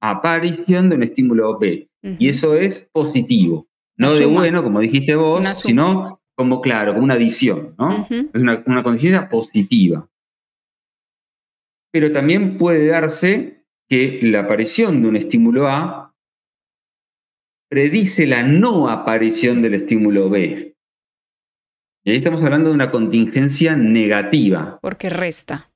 [0.00, 1.86] aparición de un estímulo B,
[2.18, 3.68] y eso es positivo.
[3.98, 8.06] No de bueno, como dijiste vos, sino como claro, como una adición, ¿no?
[8.08, 10.08] Es una, una conciencia positiva.
[11.90, 16.14] Pero también puede darse que la aparición de un estímulo A
[17.68, 20.76] predice la no aparición del estímulo B.
[22.04, 24.78] Y ahí estamos hablando de una contingencia negativa.
[24.80, 25.72] Porque resta.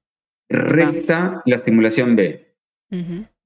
[0.48, 2.54] Resta la estimulación B.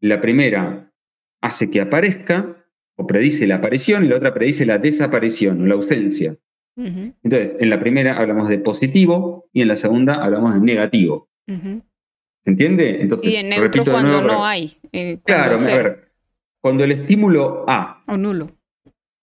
[0.03, 0.93] La primera
[1.41, 2.63] hace que aparezca
[2.99, 6.37] o predice la aparición y la otra predice la desaparición o la ausencia.
[6.77, 11.29] Entonces, en la primera hablamos de positivo y en la segunda hablamos de negativo.
[11.47, 13.01] ¿Se entiende?
[13.01, 14.77] Entonces, y en neutro cuando no hay.
[14.93, 16.09] Eh, claro, a ver,
[16.61, 18.51] cuando el estímulo A o nulo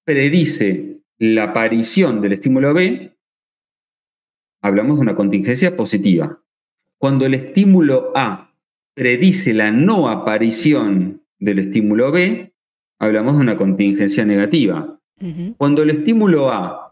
[0.04, 3.16] predice la aparición del estímulo B,
[4.62, 6.40] hablamos de una contingencia positiva.
[6.98, 8.54] Cuando el estímulo A
[8.94, 12.54] predice la no aparición del estímulo B,
[13.00, 15.00] hablamos de una contingencia negativa.
[15.58, 16.92] Cuando el estímulo A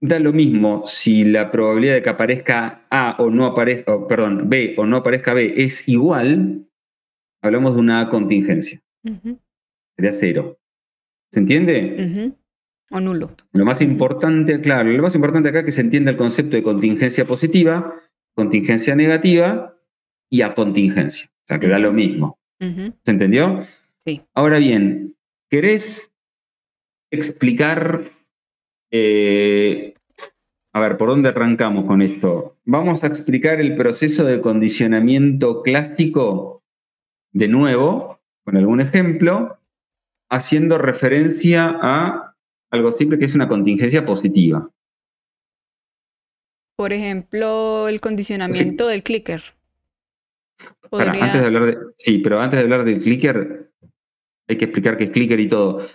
[0.00, 4.74] da lo mismo si la probabilidad de que aparezca A o no aparezca, perdón, B
[4.78, 6.66] o no aparezca B es igual,
[7.42, 8.80] hablamos de una contingencia.
[9.96, 10.58] Sería cero.
[11.32, 12.34] ¿Se entiende?
[12.90, 13.30] O nulo.
[13.52, 16.62] Lo más importante, claro, lo más importante acá es que se entienda el concepto de
[16.62, 17.94] contingencia positiva,
[18.34, 19.76] contingencia negativa
[20.30, 21.30] y a contingencia.
[21.30, 22.38] O sea, que da lo mismo.
[22.58, 23.64] ¿Se entendió?
[23.98, 24.22] Sí.
[24.34, 25.14] Ahora bien,
[25.48, 26.12] ¿querés
[27.10, 28.04] explicar
[28.90, 29.94] eh,
[30.72, 32.56] a ver, ¿por dónde arrancamos con esto?
[32.64, 36.62] Vamos a explicar el proceso de condicionamiento clásico
[37.32, 39.58] de nuevo, con algún ejemplo,
[40.28, 42.36] haciendo referencia a
[42.70, 44.70] algo simple que es una contingencia positiva.
[46.76, 49.42] Por ejemplo, el condicionamiento del clicker.
[50.92, 53.70] antes de hablar de, sí, pero antes de hablar del clicker,
[54.48, 55.86] hay que explicar qué es clicker y todo.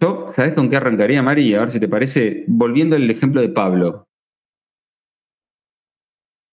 [0.00, 1.54] Yo, ¿sabes con qué arrancaría, Mari?
[1.54, 4.08] A ver si te parece, volviendo al ejemplo de Pablo.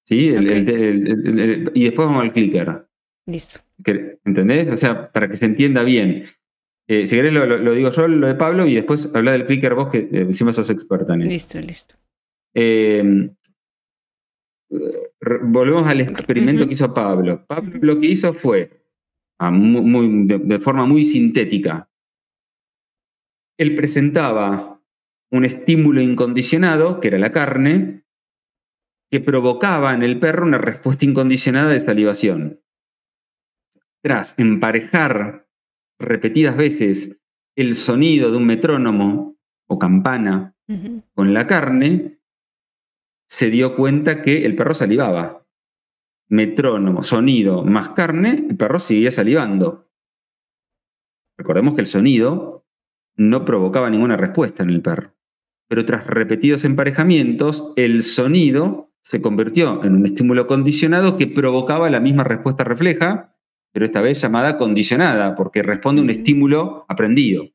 [0.05, 0.29] ¿Sí?
[0.29, 2.87] y después vamos al clicker.
[3.25, 3.59] Listo.
[4.25, 4.69] ¿Entendés?
[4.69, 6.25] O sea, para que se entienda bien.
[6.87, 9.89] Eh, si querés lo, digo yo, lo de Pablo, y después habla del clicker vos,
[9.89, 11.31] que eh, encima sos experta en eso.
[11.31, 11.95] Listo, listo.
[12.53, 13.35] Em,
[15.41, 17.45] volvemos al experimento que hizo Pablo.
[17.45, 18.71] Pablo lo que hizo fue,
[19.39, 21.89] de forma muy sintética,
[23.57, 24.81] él presentaba
[25.31, 28.03] un estímulo incondicionado, que era la carne,
[29.09, 32.61] que provocaba en el perro una respuesta incondicionada de salivación.
[34.03, 35.47] Tras emparejar
[35.99, 37.17] repetidas veces
[37.55, 40.55] el sonido de un metrónomo o campana
[41.13, 42.19] con la carne,
[43.29, 45.45] se dio cuenta que el perro salivaba.
[46.29, 49.89] Metrónomo, sonido más carne, el perro seguía salivando.
[51.37, 52.56] Recordemos que el sonido
[53.17, 55.13] no provocaba ninguna respuesta en el perro.
[55.67, 61.99] Pero tras repetidos emparejamientos, el sonido se convirtió en un estímulo condicionado que provocaba la
[61.99, 63.35] misma respuesta refleja,
[63.73, 67.45] pero esta vez llamada condicionada, porque responde a un estímulo aprendido.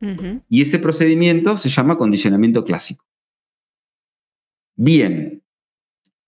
[0.48, 3.05] Y ese procedimiento se llama condicionamiento clásico.
[4.76, 5.43] Bien,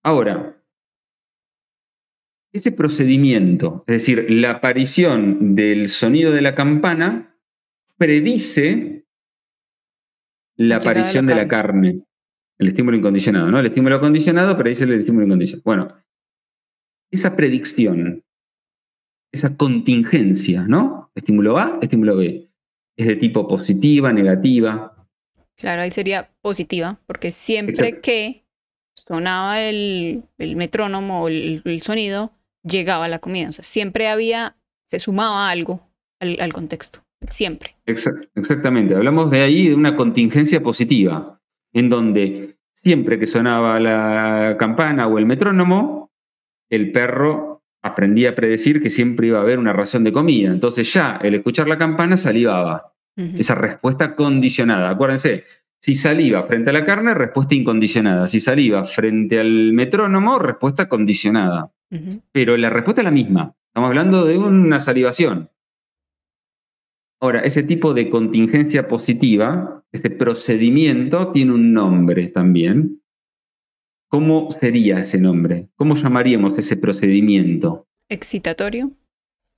[0.02, 0.62] ahora,
[2.52, 7.36] ese procedimiento, es decir, la aparición del sonido de la campana,
[7.96, 9.03] predice
[10.56, 12.00] la aparición de la, carne.
[12.58, 13.58] El estímulo incondicionado, ¿no?
[13.58, 15.62] El estímulo condicionado predice el estímulo incondicionado.
[15.64, 15.88] Bueno,
[17.10, 18.24] esa predicción,
[19.32, 21.10] esa contingencia, ¿no?
[21.14, 22.48] Estímulo A, estímulo B.
[22.96, 25.08] Es de tipo positiva, negativa.
[25.56, 28.44] Claro, ahí sería positiva, porque siempre que
[28.94, 32.32] sonaba el, metrónomo o el, sonido,
[32.62, 33.48] llegaba la comida.
[33.48, 35.90] O sea, siempre había, se sumaba algo
[36.20, 37.76] al contexto siempre.
[37.86, 41.40] exactamente, hablamos de ahí de una contingencia positiva,
[41.72, 46.10] en donde siempre que sonaba la campana o el metrónomo,
[46.70, 50.50] el perro aprendía a predecir que siempre iba a haber una ración de comida.
[50.50, 52.92] Entonces ya el escuchar la campana salivaba.
[53.16, 54.90] esa respuesta condicionada.
[54.90, 55.44] Acuérdense,
[55.80, 58.26] si saliva frente a la carne, respuesta incondicionada.
[58.26, 61.70] Si saliva frente al metrónomo, respuesta condicionada.
[62.32, 63.54] Pero la respuesta es la misma.
[63.68, 65.50] Estamos hablando de una salivación.
[67.24, 73.00] Ahora, ese tipo de contingencia positiva, ese procedimiento, tiene un nombre también.
[74.08, 75.68] ¿Cómo sería ese nombre?
[75.76, 77.86] ¿Cómo llamaríamos ese procedimiento?
[78.10, 78.90] Excitatorio.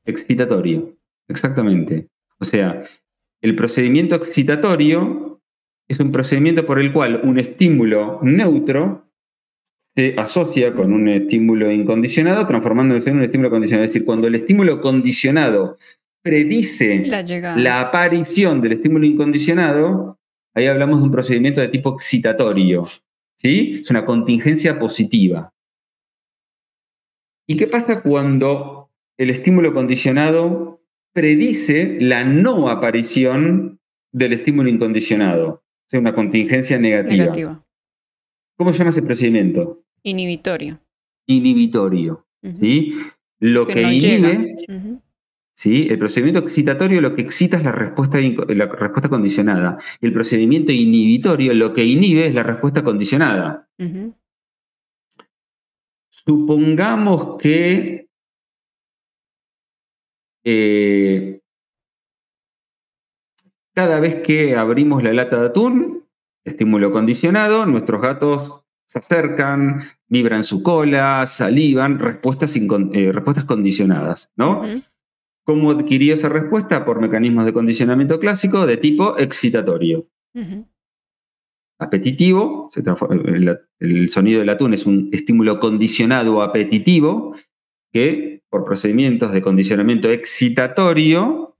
[0.04, 2.06] Excitatorio, exactamente.
[2.38, 2.84] O sea,
[3.40, 5.40] el procedimiento excitatorio
[5.88, 9.08] es un procedimiento por el cual un estímulo neutro
[9.96, 13.86] se asocia con un estímulo incondicionado, transformándose en un estímulo condicionado.
[13.86, 15.78] Es decir, cuando el estímulo condicionado
[16.26, 17.04] predice
[17.56, 20.18] la, aparición del estímulo incondicionado,
[20.54, 22.88] ahí hablamos de un procedimiento de tipo excitatorio.
[23.36, 23.78] ¿sí?
[23.80, 25.54] Es una contingencia positiva.
[27.46, 30.82] ¿Y qué pasa cuando el estímulo condicionado
[31.12, 33.78] predice la no aparición
[34.10, 35.48] del estímulo incondicionado?
[35.48, 37.64] O sea, una contingencia negativa.
[38.56, 39.84] ¿Cómo se llama ese procedimiento?
[40.02, 40.80] Inhibitorio.
[41.26, 42.26] Inhibitorio.
[42.60, 42.94] ¿sí?
[43.38, 44.56] Lo que, inhibe,
[45.56, 45.88] ¿sí?
[45.88, 49.78] el procedimiento excitatorio lo que excita es la respuesta, la respuesta condicionada.
[50.00, 53.66] El procedimiento inhibitorio lo que inhibe es la respuesta condicionada.
[56.10, 58.08] Supongamos que
[60.44, 61.40] eh,
[63.74, 66.04] cada vez que abrimos la lata de atún,
[66.44, 74.62] estímulo condicionado, nuestros gatos se acercan, vibran su cola, salivan, respuestas, eh, respuestas condicionadas, ¿no?
[75.46, 76.84] ¿Cómo adquirió esa respuesta?
[76.84, 80.08] Por mecanismos de condicionamiento clásico de tipo excitatorio.
[81.78, 87.36] Apetitivo, el, el, sonido del atún es un estímulo condicionado apetitivo
[87.92, 91.56] que por procedimientos de condicionamiento excitatorio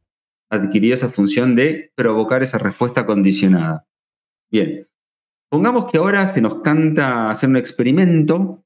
[0.51, 3.87] adquirió esa función de provocar esa respuesta condicionada.
[4.51, 4.89] Bien,
[5.49, 8.65] pongamos que ahora se nos canta hacer un experimento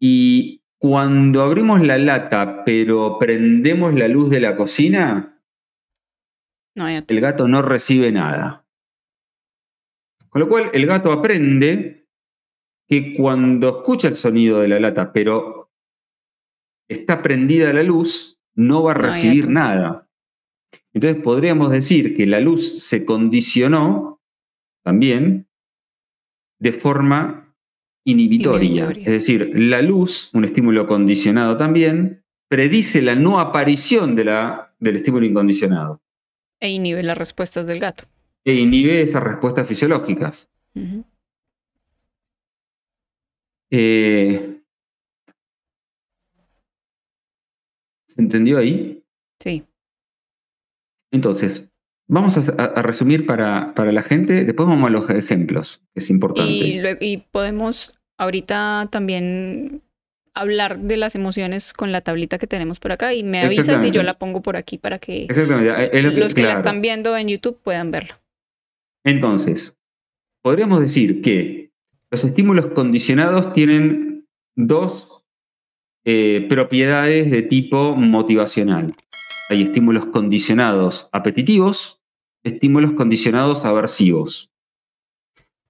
[0.00, 5.40] y cuando abrimos la lata pero prendemos la luz de la cocina,
[6.74, 8.66] el gato no recibe nada.
[10.28, 12.08] Con lo cual el gato aprende
[12.88, 15.70] que cuando escucha el sonido de la lata pero
[16.88, 20.08] está prendida la luz, no va a recibir nada.
[20.92, 24.20] Entonces podríamos decir que la luz se condicionó
[24.82, 25.46] también
[26.58, 27.41] de forma
[28.04, 28.90] inhibitoria.
[28.90, 34.96] Es decir, la luz, un estímulo condicionado también, predice la no aparición de la, del
[34.96, 36.02] estímulo incondicionado.
[36.60, 38.04] E inhibe las respuestas del gato.
[38.44, 40.48] E inhibe esas respuestas fisiológicas.
[43.70, 44.60] Eh,
[48.08, 49.02] ¿Se entendió ahí?
[49.40, 49.64] Sí.
[51.10, 51.71] Entonces,
[52.12, 56.98] vamos a, resumir para, la gente, después vamos a los ejemplos, que es importante.
[57.00, 59.80] Y, podemos ahorita también
[60.34, 63.90] hablar de las emociones con la tablita que tenemos por acá y me avisas si
[63.90, 65.26] yo la pongo por aquí para que
[66.12, 68.14] los que la están viendo en YouTube puedan verlo.
[69.04, 69.76] Entonces,
[70.42, 71.70] podríamos decir que
[72.10, 75.24] los estímulos condicionados tienen dos
[76.04, 78.92] eh, propiedades de tipo motivacional.
[79.48, 82.01] Hay estímulos condicionados apetitivos,
[82.42, 84.50] estímulos condicionados aversivos.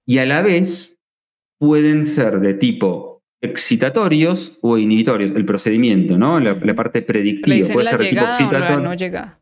[0.07, 1.01] Y a la vez
[1.59, 6.39] pueden ser de tipo excitatorios o inhibitorios, el procedimiento, ¿no?
[6.40, 7.57] La, parte predictiva.
[7.73, 8.81] puede ser de tipo excitatorio.
[8.81, 9.39] no llega.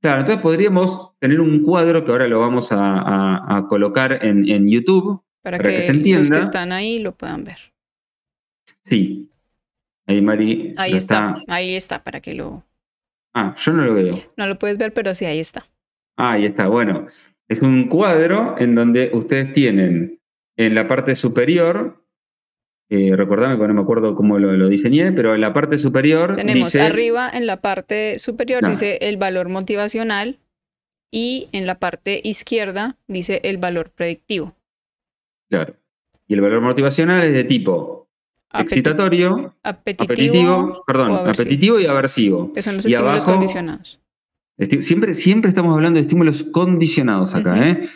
[0.00, 5.58] Claro, entonces podríamos tener un cuadro que ahora lo vamos a, colocar en, YouTube para,
[5.58, 6.20] que, se entienda.
[6.20, 7.58] los que están ahí lo puedan ver.
[8.84, 9.30] Sí.
[10.06, 10.74] Ahí Mari.
[10.76, 12.62] Ahí está, ahí está, para que lo,
[13.38, 14.14] Ah, yo no lo veo.
[14.38, 15.66] No lo puedes ver, pero sí, ahí está.
[16.16, 16.68] Ah, ahí está.
[16.68, 17.06] Bueno,
[17.48, 20.20] es un cuadro en donde ustedes tienen
[20.56, 22.02] en la parte superior,
[22.88, 26.36] eh, recordame que no me acuerdo cómo lo, diseñé, pero en la parte superior.
[26.36, 30.38] Tenemos arriba, en la parte superior, dice el valor motivacional
[31.10, 34.54] y en la parte izquierda dice el valor predictivo.
[35.50, 35.74] Claro.
[36.28, 38.08] Y el valor motivacional es de tipo
[38.52, 42.52] excitatorio, apetitivo, perdón, apetitivo y aversivo.
[42.52, 44.00] Que son los estímulos condicionados.
[44.80, 47.88] Siempre, siempre estamos hablando de estímulos condicionados acá, ¿eh?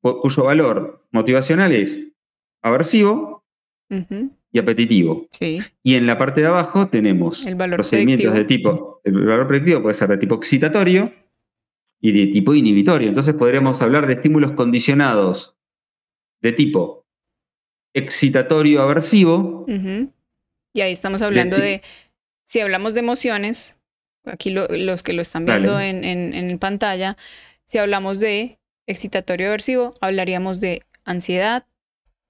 [0.00, 2.12] cuyo valor motivacional es
[2.62, 3.42] aversivo
[4.52, 5.26] y apetitivo.
[5.30, 5.60] Sí.
[5.82, 9.82] Y en la parte de abajo tenemos el valor procedimientos de tipo, el valor predictivo
[9.82, 11.12] puede ser de tipo excitatorio
[12.00, 13.08] y de tipo inhibitorio.
[13.08, 15.56] Entonces podríamos hablar de estímulos condicionados
[16.42, 17.06] de tipo
[17.94, 19.64] excitatorio aversivo.
[20.74, 21.80] Y ahí estamos hablando de,
[22.42, 23.80] si hablamos de emociones,
[24.24, 27.16] aquí los que lo están viendo en, en, pantalla,
[27.64, 31.66] Si hablamos de excitatorio aversivo, hablaríamos de ansiedad,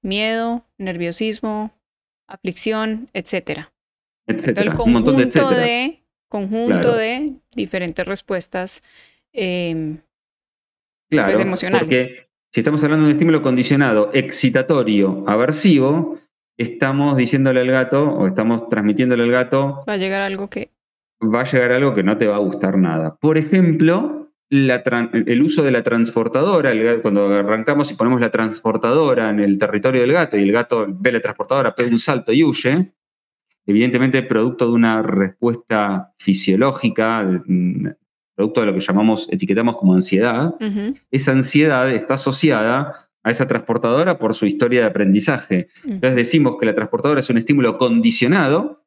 [0.03, 1.73] miedo, nerviosismo,
[2.29, 3.73] aflicción, etcétera.
[4.27, 4.63] Etcétera.
[4.63, 6.97] El un conjunto de conjunto Claro.
[6.97, 8.83] de diferentes respuestas
[9.33, 9.99] em,
[11.11, 11.85] Claro, pues, emocionales.
[11.87, 16.19] porque si estamos hablando de un estímulo condicionado excitatorio aversivo,
[16.57, 20.71] estamos diciéndole al gato o estamos transmitiéndole al gato va a llegar algo que
[21.33, 23.17] va a llegar algo que no te va a gustar nada.
[23.21, 24.83] Por ejemplo, la
[25.13, 30.03] el uso de la transportadora, el cuando arrancamos y ponemos la transportadora en el territorio
[30.03, 32.93] del gato y el gato ve la transportadora, pega un salto y huye,
[33.67, 37.89] evidentemente producto de una respuesta fisiológica, mm,
[38.37, 40.55] producto de lo que llamamos, etiquetamos como ansiedad,
[41.11, 45.69] esa ansiedad está asociada a esa transportadora por su historia de aprendizaje.
[45.85, 48.84] Entonces decimos que la transportadora es un estímulo condicionado,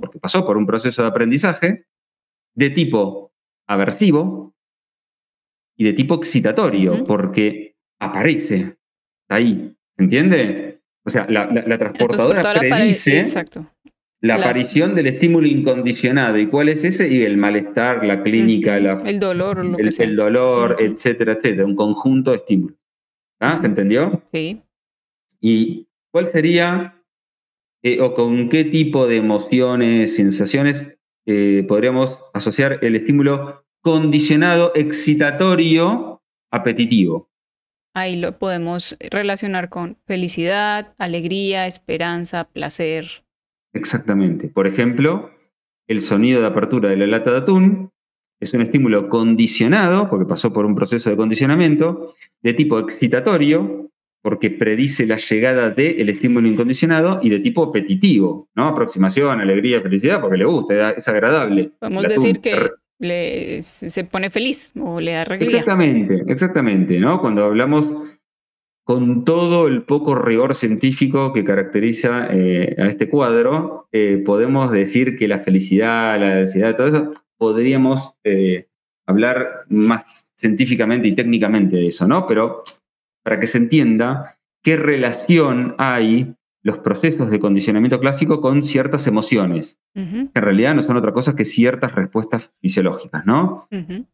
[0.00, 1.84] porque pasó por un proceso de aprendizaje,
[2.54, 3.32] de tipo
[3.66, 4.54] aversivo
[5.76, 8.76] y de tipo excitatorio, porque aparece
[9.28, 9.74] ahí.
[9.96, 10.80] ¿Se entiende?
[11.04, 13.66] O sea, la, la- la La transportadora, predice exacto.
[14.20, 16.38] la las- aparición del estímulo incondicionado.
[16.38, 17.08] ¿Y cuál es ese?
[17.08, 20.06] Y el malestar, la clínica, la- el dolor que el, sea.
[20.06, 21.64] el dolor, etcétera, etcétera.
[21.64, 22.76] Un conjunto de estímulos.
[23.40, 23.58] ¿Ah?
[23.60, 24.22] ¿Se entendió?
[24.32, 24.60] Sí.
[25.40, 26.97] ¿Y cuál sería
[27.94, 36.22] eh, o con qué tipo de emociones, sensaciones eh, podríamos asociar el estímulo condicionado excitatorio
[36.50, 37.30] apetitivo?
[37.94, 43.24] Ahí lo podemos relacionar con felicidad, alegría, esperanza, placer.
[43.72, 44.48] Exactamente.
[44.48, 45.30] Por ejemplo,
[45.86, 47.90] el sonido de apertura de la lata de atún
[48.40, 53.90] es un estímulo condicionado, porque pasó por un proceso de condicionamiento, de tipo excitatorio,
[54.28, 58.68] porque predice la llegada del estímulo incondicionado, y de tipo apetitivo, ¿no?
[58.68, 61.70] Aproximación, alegría, felicidad, porque le gusta, es agradable.
[61.80, 62.54] Podemos decir que
[62.98, 65.48] le- se pone feliz o le da alegría.
[65.48, 67.22] Exactamente, exactamente, ¿no?
[67.22, 67.88] Cuando hablamos
[68.84, 75.16] con todo el poco rigor científico que caracteriza eh, a este cuadro, eh, podemos decir
[75.16, 78.66] que la felicidad, la ansiedad, todo eso, podríamos eh,
[79.06, 80.04] hablar más
[80.36, 82.26] científicamente y técnicamente de eso, ¿no?
[82.26, 82.62] Pero
[83.22, 89.78] para que se entienda qué relación hay los procesos de condicionamiento clásico con ciertas emociones,
[89.94, 93.66] que en realidad no son otra cosa que ciertas respuestas fisiológicas, ¿no?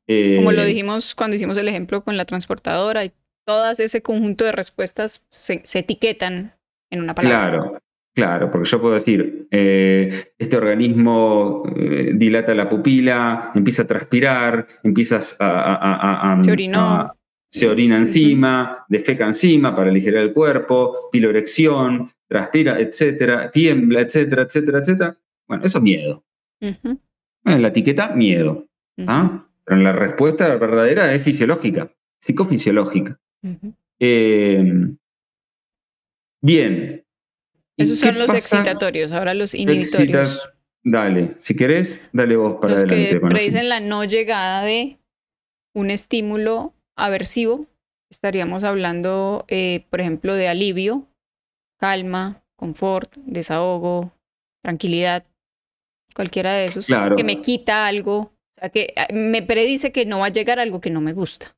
[0.06, 3.12] Eh, Como lo dijimos cuando hicimos el ejemplo con la transportadora, y
[3.47, 6.52] todas ese conjunto de respuestas se, se etiquetan
[6.90, 7.51] en una palabra.
[7.51, 7.78] Claro,
[8.14, 14.66] claro, porque yo puedo decir, eh, este organismo eh, dilata la pupila, empieza a transpirar,
[14.82, 15.47] empiezas a...
[15.48, 17.12] a- a- a- Se orinó.
[17.59, 24.78] Se orina encima, defeca encima para aligerar el cuerpo, pilorección, transpira, etcétera, tiembla, etcétera, etcétera,
[24.78, 25.16] etcétera.
[25.47, 26.24] Bueno, eso es miedo.
[26.60, 28.66] En la etiqueta, miedo.
[28.97, 29.47] ujú, ¿ah?
[29.64, 31.90] Pero en la respuesta verdadera es fisiológica,
[32.20, 33.18] psicofisiológica.
[34.01, 34.89] Eh,
[36.43, 37.05] bien.
[37.76, 38.39] ¿Y Esos son los pasa?
[38.39, 40.28] excitatorios, ahora los inhibitorios.
[40.36, 40.51] Excita-
[40.86, 43.09] Dale, si querés, dale vos para los adelante.
[43.14, 44.98] que los- predicen la no llegada de
[45.72, 47.66] un estímulo aversivo.
[48.10, 51.06] Estaríamos hablando, eh, por ejemplo, de alivio,
[51.78, 54.12] calma, confort, desahogo,
[54.62, 55.24] tranquilidad,
[56.14, 57.16] cualquiera de esos Claro.
[57.16, 60.58] que me quita algo, o sea, que eh, me predice que no va a llegar
[60.60, 61.56] algo que no me gusta.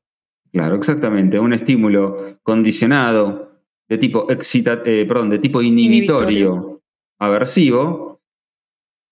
[0.51, 1.39] Claro, exactamente.
[1.39, 6.81] Un estímulo condicionado de tipo excita, eh, perdón, de tipo inhibitorio, Inhibitorio.
[7.19, 8.21] aversivo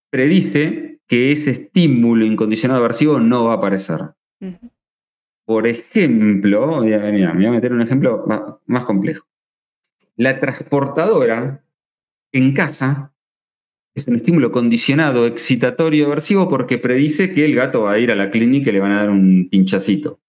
[0.09, 3.99] predice que ese estímulo incondicionado aversivo no va a aparecer.
[5.45, 9.25] Por ejemplo, mira, me voy a meter un ejemplo más, más complejo.
[10.15, 11.63] La transportadora
[12.31, 13.13] en casa
[13.93, 18.15] es un estímulo condicionado, excitatorio, aversivo, porque predice que el gato va a ir a
[18.15, 20.19] la clínica y le van a dar un pinchacito.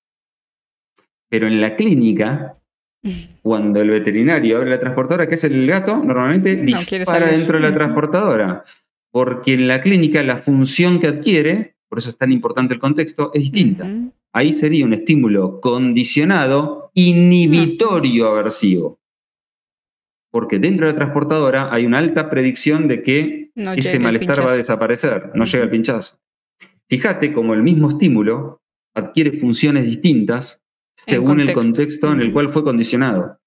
[1.29, 2.59] Pero en la clínica,
[3.43, 5.97] cuando el veterinario abre la transportadora, ¿qué es el gato?
[5.97, 8.65] Normalmente No dispara dentro de la transportadora.
[9.11, 13.31] Porque en la clínica la función que adquiere, por eso es tan importante el contexto,
[13.33, 13.89] es distinta.
[14.33, 18.99] Ahí sería un estímulo condicionado, inhibitorio aversivo.
[20.31, 24.41] Porque dentro de la transportadora hay una alta predicción de que No ese el malestar
[24.41, 26.19] va a desaparecer, no llega el pinchazo.
[26.89, 28.61] Fíjate como el mismo estímulo
[28.95, 30.63] adquiere funciones distintas
[30.97, 31.61] según el contexto.
[31.61, 33.39] contexto en el cual fue condicionado.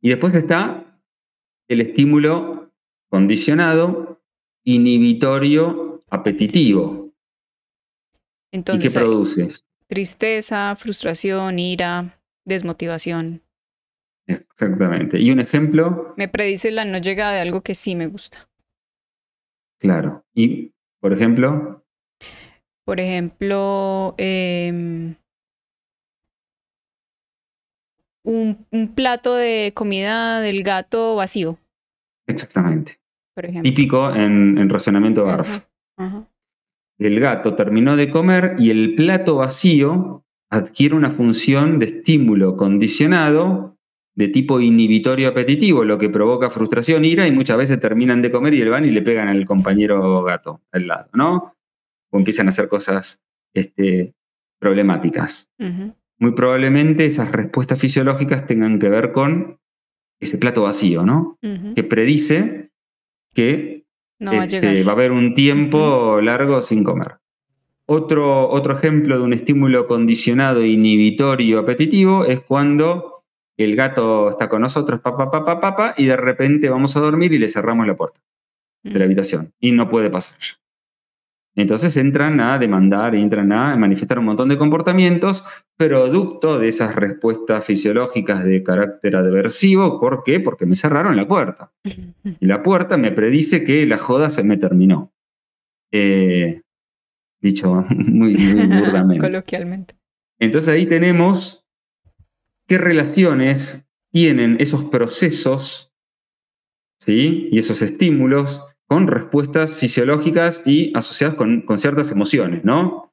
[0.00, 1.00] Y después está
[1.68, 2.72] el estímulo
[3.08, 4.13] condicionado,
[4.64, 7.12] inhibitorio, apetitivo.
[8.50, 9.54] ¿Y qué Entonces, produce?
[9.86, 13.42] tristeza, frustración, ira, desmotivación.
[14.26, 15.20] Exactamente.
[15.20, 18.48] Y un ejemplo, Me predice la no llegada de algo que sí me gusta.
[19.78, 20.24] claro.
[20.34, 21.84] Y, por ejemplo,
[22.84, 25.14] por ejemplo, em,
[28.24, 31.58] un, plato de comida del gato vacío.
[32.26, 32.98] Exactamente.
[33.62, 35.64] Típico en, razonamiento BARF.
[36.98, 43.76] El gato terminó de comer y el plato vacío adquiere una función de estímulo condicionado
[44.14, 48.54] de tipo inhibitorio apetitivo, lo que provoca frustración, ira y muchas veces terminan de comer
[48.54, 51.56] y el van y le pegan al compañero gato al lado, ¿no?
[52.10, 53.20] O empiezan a hacer cosas
[53.52, 54.14] este,
[54.60, 55.50] problemáticas.
[56.18, 59.58] Muy probablemente esas respuestas fisiológicas tengan que ver con
[60.20, 61.38] ese plato vacío, ¿no?
[61.74, 62.70] Que predice
[63.34, 63.84] que
[64.18, 67.16] este, va, a haber un tiempo largo sin comer.
[67.86, 73.24] Otro, otro ejemplo de un estímulo condicionado inhibitorio apetitivo es cuando
[73.58, 77.38] el gato está con nosotros, papá, papá, papá, y de repente vamos a dormir y
[77.38, 78.20] le cerramos la puerta
[78.82, 80.38] de la habitación y no puede pasar.
[81.56, 85.44] Entonces entran a demandar, entran a manifestar un montón de comportamientos
[85.76, 90.00] producto de esas respuestas fisiológicas de carácter adversivo.
[90.00, 90.40] ¿Por qué?
[90.40, 91.70] Porque me cerraron la puerta.
[92.40, 95.12] Y la puerta me predice que la joda se me terminó.
[95.92, 96.62] Eh,
[97.40, 99.24] dicho muy, muy burdamente.
[99.24, 99.94] Coloquialmente.
[100.38, 101.64] Entonces ahí tenemos
[102.66, 105.92] qué relaciones tienen esos procesos
[106.98, 107.48] ¿sí?
[107.50, 113.12] y esos estímulos con respuestas fisiológicas y asociadas con, ciertas emociones, ¿no?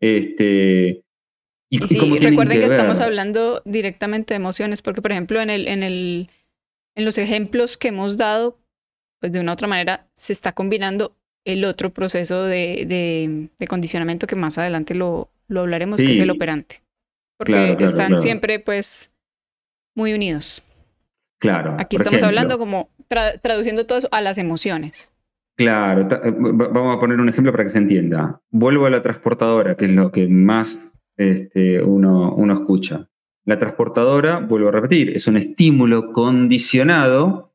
[0.00, 1.04] Este,
[1.70, 5.82] y, sí, recuerden que, estamos hablando directamente de emociones, porque por ejemplo en, el, en,
[5.82, 6.28] el,
[6.96, 8.58] en los ejemplos que hemos dado,
[9.20, 14.26] pues de una u otra manera se está combinando el otro proceso de, de, condicionamiento
[14.26, 16.82] que más adelante lo, lo hablaremos, que es el operante.
[17.38, 19.14] Porque están siempre pues
[19.94, 20.62] muy unidos.
[21.40, 21.76] Claro.
[21.78, 22.90] Aquí estamos hablando como
[23.40, 25.11] traduciendo todo eso a las emociones.
[25.56, 28.40] Claro, eh, vamos a poner un ejemplo para que se entienda.
[28.50, 30.80] Vuelvo a la transportadora, que es lo que más
[31.16, 33.08] este, uno, uno escucha.
[33.44, 37.52] La transportadora, vuelvo a repetir, es un estímulo condicionado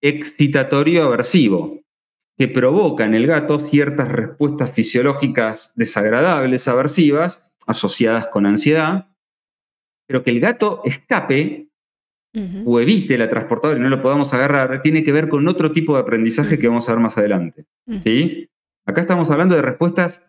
[0.00, 1.80] excitatorio aversivo
[2.38, 9.08] que provoca en el gato ciertas respuestas fisiológicas desagradables, aversivas, asociadas con ansiedad,
[10.06, 11.70] pero que el gato escape
[12.64, 15.94] o evite la transportadora y no lo podamos agarrar, tiene que ver con otro tipo
[15.94, 17.64] de aprendizaje que vamos a ver más adelante.
[18.02, 18.48] ¿sí?
[18.84, 20.26] Acá estamos hablando de respuestas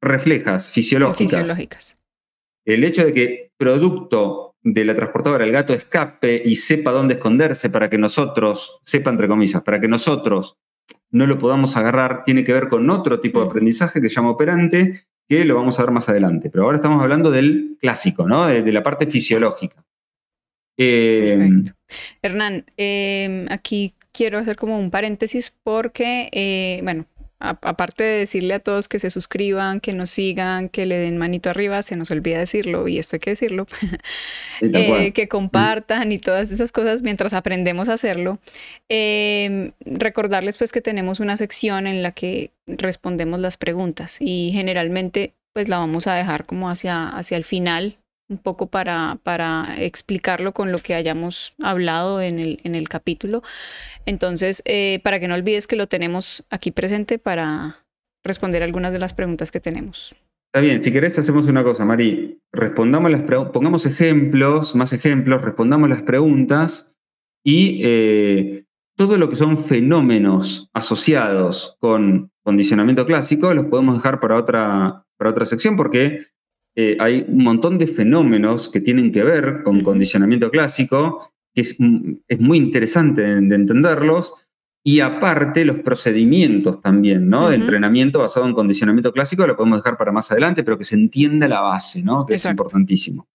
[0.00, 1.18] reflejas, fisiológicas.
[1.18, 1.98] fisiológicas.
[2.64, 7.70] El hecho de que producto de la transportadora el gato escape y sepa dónde esconderse
[7.70, 10.56] para que nosotros, sepa entre comillas, para que nosotros
[11.10, 14.30] no lo podamos agarrar, tiene que ver con otro tipo de aprendizaje que se llama
[14.30, 16.50] operante, que lo vamos a ver más adelante.
[16.50, 18.46] Pero ahora estamos hablando del clásico, ¿no?
[18.46, 19.85] de la parte fisiológica.
[20.76, 21.72] Perfecto.
[22.22, 27.06] Hernán, em, aquí quiero hacer como un paréntesis porque, eh, bueno,
[27.38, 31.50] aparte de decirle a todos que se suscriban, que nos sigan, que le den manito
[31.50, 33.66] arriba, se nos olvida decirlo y esto hay que decirlo,
[34.62, 38.38] eh, que compartan y todas esas cosas mientras aprendemos a hacerlo.
[38.88, 45.34] Em, recordarles pues que tenemos una sección en la que respondemos las preguntas y generalmente
[45.52, 47.98] pues la vamos a dejar como hacia, hacia el final
[48.28, 53.42] un poco para, para explicarlo con lo que hayamos hablado en el, en el capítulo.
[54.04, 57.84] Entonces, eh, para que no olvides que lo tenemos aquí presente para
[58.24, 60.14] responder algunas de las preguntas que tenemos.
[60.52, 62.40] Está bien, si querés hacemos una cosa, Mari.
[62.52, 66.90] Respondamos las pongamos ejemplos, más ejemplos, respondamos las preguntas
[67.44, 68.64] y eh,
[68.96, 75.30] todo lo que son fenómenos asociados con condicionamiento clásico los podemos dejar para otra, para
[75.30, 76.26] otra sección porque
[76.78, 81.80] eh, hay un montón de fenómenos que tienen que ver con condicionamiento clásico, que es,
[81.80, 84.34] muy interesante de, entenderlos,
[84.84, 87.48] y aparte los procedimientos también, ¿no?
[87.48, 90.96] De entrenamiento basado en condicionamiento clásico, lo podemos dejar para más adelante, pero que se
[90.96, 92.26] entienda la base, ¿no?
[92.26, 93.26] Que es importantísimo.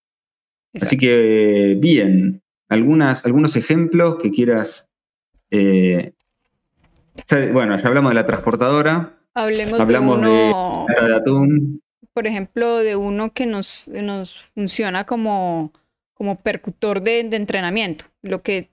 [0.76, 4.88] Así que, bien, algunas, algunos ejemplos que quieras...
[5.49, 6.13] Eh,
[7.51, 9.18] bueno, ya hablamos de la transportadora.
[9.34, 10.53] Hablemos hablamos de,
[11.07, 11.81] de atún
[12.13, 13.89] por ejemplo, de uno que nos,
[14.53, 15.71] funciona como,
[16.13, 18.69] como percutor de, entrenamiento, lo que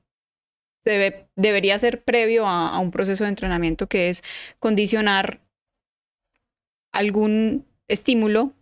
[0.84, 4.22] debe, debería ser previo a, un proceso de entrenamiento que es
[4.58, 5.40] condicionar
[6.92, 8.52] algún estímulo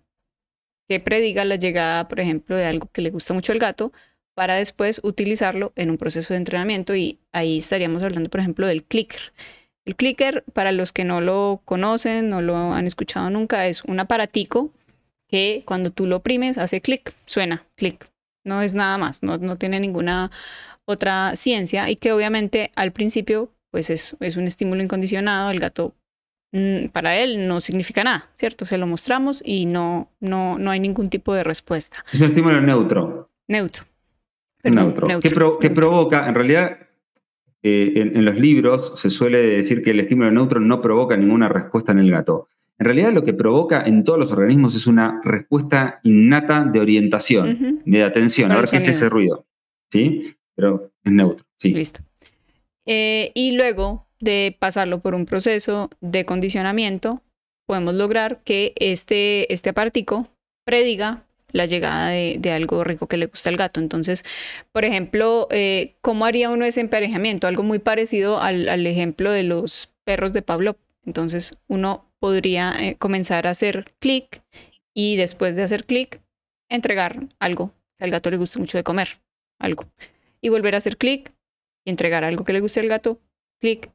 [0.89, 3.93] que prediga la llegada, por ejemplo, de algo que le gusta mucho al gato,
[4.35, 8.85] para después utilizarlo en un proceso de entrenamiento y ahí estaríamos hablando, por ejemplo, del
[8.85, 9.33] clicker.
[9.87, 14.01] El clicker, para los que no lo conocen, no lo han escuchado nunca, es un
[14.01, 14.73] aparatico
[15.29, 18.09] que cuando tú lo oprimes hace clic, suena clic.
[18.45, 20.31] No es nada más, no, no, tiene ninguna
[20.85, 25.95] otra ciencia y que obviamente al principio pues es, es un estímulo incondicionado, el gato
[26.53, 28.65] mm, para él no significa nada, ¿cierto?
[28.65, 32.05] Se lo mostramos y no, no, no hay ningún tipo de respuesta.
[32.13, 33.31] Es un estímulo neutro.
[33.49, 33.85] Neutro.
[34.65, 35.21] neutro.
[35.61, 36.29] ¿Qué, provoca?
[36.29, 36.86] En realidad,
[37.69, 41.91] eh, en, los libros se suele decir que el estímulo neutro no provoca ninguna respuesta
[41.91, 42.49] en el gato.
[42.79, 47.83] En realidad lo que provoca en todos los organismos es una respuesta innata de orientación,
[47.85, 49.47] de atención, a ver qué es ese ruido.
[49.91, 50.37] ¿Sí?
[50.55, 51.45] Pero es neutro.
[51.59, 51.75] Sí.
[51.75, 52.03] Listo.
[52.85, 57.21] Eh, y luego de pasarlo por un proceso de condicionamiento,
[57.67, 60.29] podemos lograr que este, este apartico
[60.65, 61.26] prediga
[61.57, 63.81] la llegada de, algo rico que le gusta al gato.
[63.81, 64.25] Entonces,
[64.73, 67.47] por ejemplo, eh, ¿cómo haría uno ese emparejamiento?
[67.47, 70.77] Algo muy parecido al, ejemplo de los perros de Pablo.
[71.05, 74.43] Entonces, uno podría eh, comenzar a hacer clic
[74.95, 76.21] y después de hacer clic,
[76.69, 79.21] entregar algo que al gato le guste mucho de comer,
[79.59, 79.87] algo.
[80.41, 81.33] Y volver a hacer clic
[81.85, 83.21] y entregar algo que le guste al gato,
[83.61, 83.91] clic.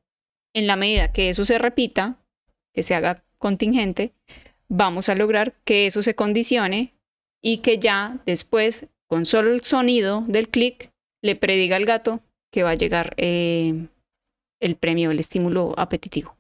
[0.54, 2.18] En la medida que eso se repita,
[2.74, 4.14] que se haga contingente,
[4.68, 6.94] vamos a lograr que eso se condicione
[7.42, 10.92] y que ya después, con solo el sonido del clic,
[11.22, 13.88] le prediga al gato que va a llegar eh,
[14.60, 16.36] el premio, el estímulo apetitivo.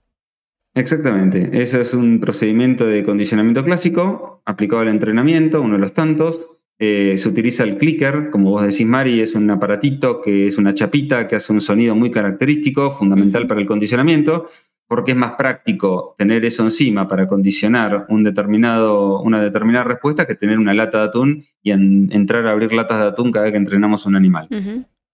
[0.73, 6.40] Exactamente, eso es un procedimiento de condicionamiento clásico aplicado al entrenamiento, uno de los tantos.
[6.80, 10.73] Eh, se utiliza el clicker, como vos decís, Mari, es un aparatito que es una
[10.73, 14.49] chapita que hace un sonido muy característico, fundamental para el condicionamiento
[14.91, 20.35] porque es más práctico tener eso encima para condicionar un determinado, una determinada respuesta que
[20.35, 23.57] tener una lata de atún y entrar a abrir latas de atún cada vez que
[23.57, 24.49] entrenamos un animal.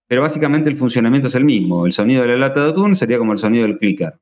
[0.08, 1.86] Pero básicamente el funcionamiento es el mismo.
[1.86, 4.14] El sonido de la lata de atún sería como el sonido del clicker.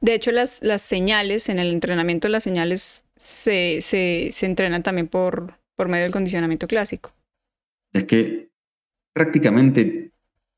[0.00, 5.54] De hecho, las, las señales, en el entrenamiento las señales se, se, entrenan también por,
[5.76, 7.12] por medio del condicionamiento clásico.
[7.92, 8.48] Es que
[9.12, 10.10] prácticamente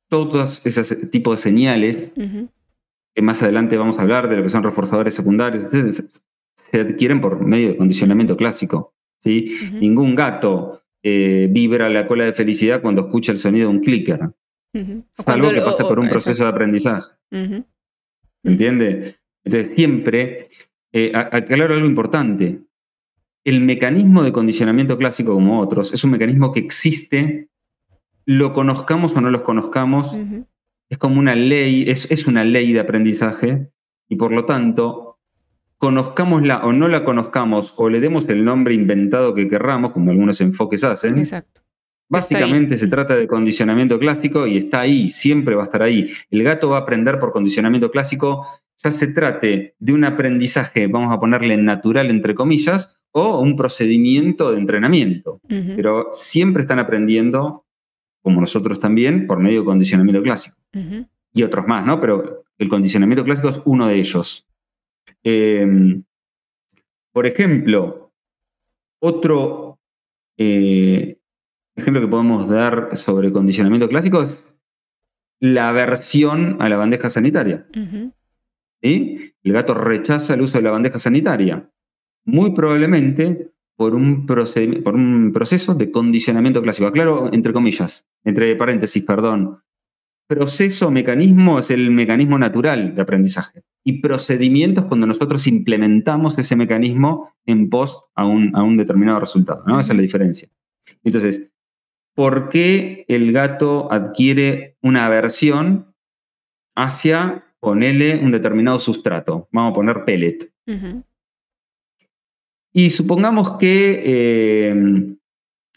[0.08, 2.12] todos esos tipos de señales
[3.22, 5.66] más adelante vamos a hablar de lo que son reforzadores secundarios,
[6.70, 8.94] se adquieren por medio de condicionamiento clásico.
[9.22, 9.56] ¿sí?
[9.80, 14.20] Ningún gato eh, vibra la cola de felicidad cuando escucha el sonido de un clicker.
[15.12, 17.12] Salvo que pasa por un proceso de aprendizaje.
[18.42, 19.16] ¿Entiende?
[19.44, 20.50] Entonces, siempre,
[20.92, 22.60] eh, aclaro algo importante.
[23.44, 27.48] El mecanismo de condicionamiento clásico, como otros, es un mecanismo que existe,
[28.26, 30.14] lo conozcamos o no lo conozcamos,
[30.89, 33.69] es como una ley, es, una ley de aprendizaje
[34.09, 35.19] y por lo tanto,
[35.77, 40.40] conozcámosla o no la conozcamos o le demos el nombre inventado que querramos, como algunos
[40.40, 41.19] enfoques hacen.
[41.19, 41.62] Exacto.
[42.10, 46.10] Básicamente se trata de condicionamiento clásico y está ahí, siempre va a estar ahí.
[46.31, 48.47] El gato va a aprender por condicionamiento clásico,
[48.82, 54.52] ya se trate de un aprendizaje, vamos a ponerle natural entre comillas, o un procedimiento
[54.52, 55.40] de entrenamiento.
[55.48, 57.66] Pero siempre están aprendiendo
[58.28, 60.59] como nosotros también, por medio de condicionamiento clásico.
[61.32, 61.98] Y otros más, ¿no?
[61.98, 64.46] Pero el condicionamiento clásico es uno de ellos.
[65.22, 66.05] Em,
[67.10, 68.12] por ejemplo,
[69.00, 69.78] otro
[70.36, 71.16] eh,
[71.74, 74.44] ejemplo que podemos dar sobre condicionamiento clásico es
[75.40, 77.66] la aversión a la bandeja sanitaria.
[78.82, 81.70] El gato rechaza el uso de la bandeja sanitaria.
[82.26, 86.88] Muy probablemente por un, proceso de condicionamiento clásico.
[86.88, 89.60] Aclaro, entre comillas, entre paréntesis, perdón.
[90.26, 93.62] Proceso, mecanismo es el mecanismo natural de aprendizaje.
[93.84, 99.62] Y procedimientos cuando nosotros implementamos ese mecanismo en post a un, a un determinado resultado.
[99.64, 99.78] ¿no?
[99.78, 100.48] Esa es la diferencia.
[101.05, 101.48] Entonces,
[102.16, 105.94] ¿por qué el gato adquiere una aversión
[106.74, 109.48] hacia ponerle un determinado sustrato?
[109.52, 110.50] Vamos a poner pellet.
[112.78, 115.16] Y supongamos que eh,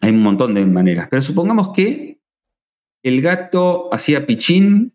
[0.02, 2.20] hay un montón de maneras, pero supongamos que
[3.04, 4.94] el gato hacía pichín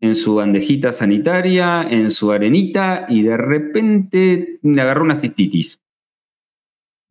[0.00, 5.80] en su bandejita sanitaria, en su arenita, y de repente le agarró una cistitis.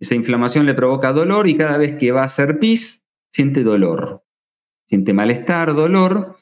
[0.01, 3.01] Esa inflamación le provoca dolor y cada vez que va a hacer pis,
[3.31, 4.25] siente dolor.
[4.89, 6.35] Siente malestar, dolor.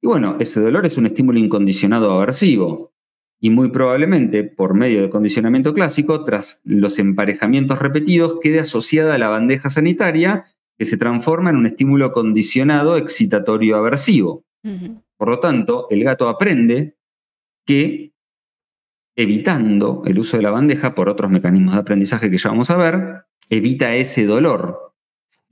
[0.00, 2.91] Y bueno, ese dolor es un estímulo incondicionado aversivo
[3.44, 9.18] y muy probablemente por medio de condicionamiento clásico, tras los emparejamientos repetidos, quede asociada a
[9.18, 10.44] la bandeja sanitaria
[10.78, 14.44] que se transforma en un estímulo condicionado excitatorio aversivo.
[15.16, 16.94] Por lo tanto, el gato aprende
[17.66, 18.12] que
[19.16, 22.76] evitando el uso de la bandeja por otros mecanismos de aprendizaje que ya vamos a
[22.76, 24.91] ver, evita ese dolor.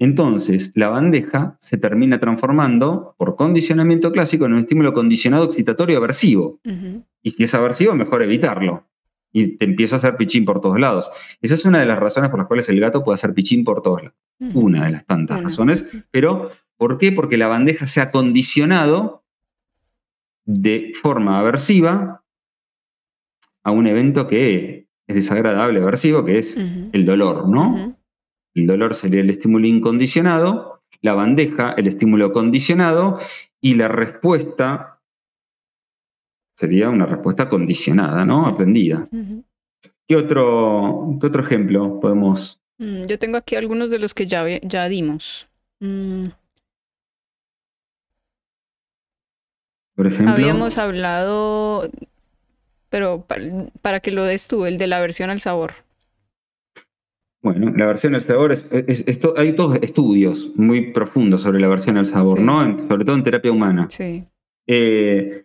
[0.00, 6.58] Entonces, la bandeja se termina transformando, por condicionamiento clásico, en un estímulo condicionado excitatorio aversivo.
[7.22, 8.86] Y si es aversivo, mejor evitarlo.
[9.30, 11.10] Y te empieza a hacer pichín por todos lados.
[11.42, 13.82] Esa es una de las razones por las cuales el gato puede hacer pichín por
[13.82, 14.18] todos lados.
[14.54, 15.84] Una de las tantas razones.
[16.10, 17.12] Pero, ¿por qué?
[17.12, 19.22] Porque la bandeja se ha condicionado
[20.46, 22.24] de forma aversiva
[23.62, 27.99] a un evento que es desagradable, aversivo, que es el dolor, ¿no?
[28.54, 33.18] El dolor sería el estímulo incondicionado, la bandeja, el estímulo condicionado,
[33.60, 35.00] y la respuesta
[36.56, 38.46] sería una respuesta condicionada, ¿no?
[38.46, 39.08] Aprendida.
[40.06, 42.60] ¿Qué, otro, otro ejemplo podemos?
[42.78, 45.48] Mm, yo tengo aquí algunos de los que ya, ya dimos.
[45.80, 46.26] Mm.
[49.94, 50.32] Por ejemplo.
[50.32, 51.90] Habíamos hablado
[52.90, 53.24] pero
[53.80, 55.74] para, que lo des tú, el de la versión al sabor.
[57.42, 58.64] Bueno, la versión al sabor, es,
[59.36, 62.86] hay todos estudios muy profundos sobre la versión al sabor, ¿no?
[62.86, 63.86] sobre todo en terapia humana.
[63.88, 64.24] Sí.
[64.66, 65.44] Eh,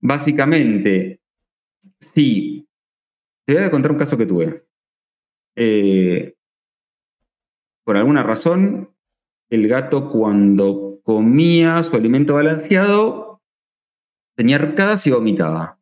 [0.00, 1.20] básicamente,
[2.00, 2.68] sí.
[3.46, 4.64] Te voy a contar un caso que tuve.
[5.56, 6.34] Eh,
[7.84, 8.90] por alguna razón,
[9.48, 13.40] el gato cuando comía su alimento balanceado
[14.36, 15.78] tenía arcadas y vomitaba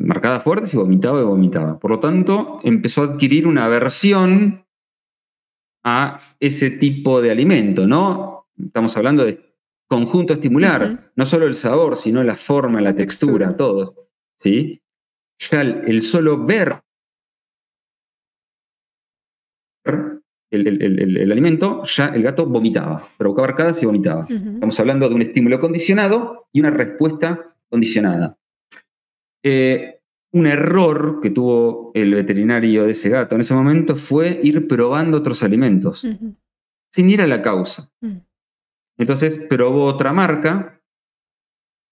[0.00, 1.78] marcadas fuertes y vomitaba y vomitaba.
[1.78, 4.64] Por lo tanto, empezó a adquirir una aversión
[5.84, 8.48] a ese tipo de alimento, ¿no?
[8.58, 9.54] Estamos hablando de
[9.88, 14.08] conjunto estimular, no solo el sabor, sino la forma, la, textura, todo.
[14.40, 14.80] ¿sí?
[15.38, 16.82] Ya el, solo ver
[20.50, 24.26] el, alimento, ya el gato vomitaba, provocaba arcadas y vomitaba.
[24.28, 28.36] Estamos hablando de un estímulo condicionado y una respuesta condicionada.
[29.42, 30.00] Eh,
[30.32, 35.18] un error que tuvo el veterinario de ese gato en ese momento fue ir probando
[35.18, 36.06] otros alimentos,
[36.92, 37.90] sin ir a la causa.
[38.00, 38.18] Mm.
[38.98, 40.80] Entonces probó otra marca,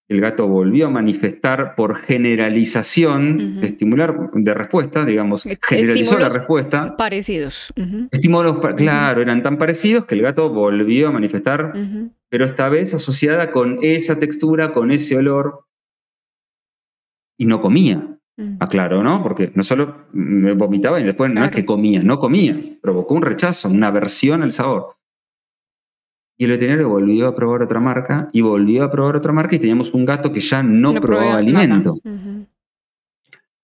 [0.09, 6.97] el gato volvió a manifestar por generalización, estimular de respuesta, digamos, generalizó la respuesta.
[6.97, 7.71] Parecidos.
[8.09, 11.73] Estímulos, claro, eran tan parecidos que el gato volvió a manifestar,
[12.27, 15.65] pero esta vez asociada con esa textura, con ese olor,
[17.39, 18.05] y no comía.
[18.37, 18.57] Mm.
[18.59, 19.23] Aclaro, ¿no?
[19.23, 22.77] Porque no solo me vomitaba y después no es que comía, no comía.
[22.81, 24.97] Provocó un rechazo, una aversión al sabor.
[26.37, 29.59] Y el veterinario volvió a probar otra marca y volvió a probar otra marca y
[29.59, 31.97] teníamos un gato que ya no, probaba alimento.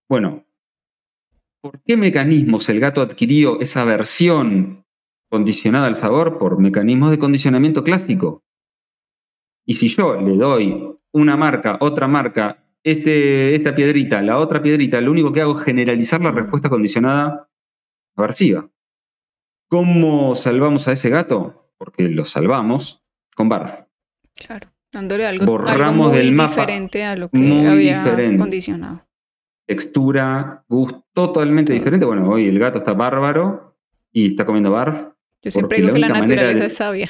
[0.10, 0.44] Bueno,
[1.62, 4.86] ¿por qué mecanismos el gato adquirió esa aversión
[5.30, 6.38] condicionada al sabor?
[6.38, 8.44] Por mecanismos de condicionamiento clásico.
[9.66, 15.02] Y si yo le doy una marca, otra marca este, esta piedrita, la otra piedrita,
[15.02, 17.50] lo único que hago es generalizar la respuesta condicionada
[18.16, 18.70] aversiva.
[19.68, 21.72] ¿Cómo salvamos a ese gato?
[21.80, 23.04] Porque lo salvamos
[23.36, 23.74] con barf.
[24.38, 28.04] Claro, dándole algo, Borramos muy del diferente a lo que había
[28.38, 29.02] condicionado.
[29.66, 32.06] Textura, gusto totalmente diferente.
[32.06, 33.76] Bueno, hoy el gato está bárbaro
[34.12, 35.08] y está comiendo barf.
[35.42, 37.10] Yo siempre digo que la naturaleza es sabia.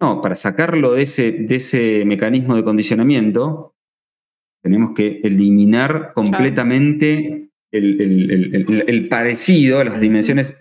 [0.00, 3.76] no, para sacarlo de ese, de ese mecanismo de condicionamiento,
[4.68, 10.54] tenemos que eliminar completamente el, parecido, las dimensiones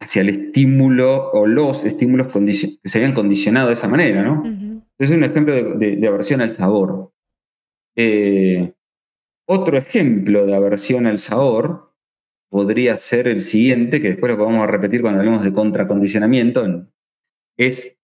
[0.00, 4.42] hacia el estímulo o los estímulos que se habían condicionado de esa manera, ¿no?
[4.98, 7.12] Es un ejemplo de, aversión al sabor.
[7.94, 8.72] Eh,
[9.46, 11.92] otro ejemplo de aversión al sabor
[12.48, 16.88] podría ser el siguiente, que después lo vamos a repetir cuando hablemos de contracondicionamiento,
[17.58, 17.95] es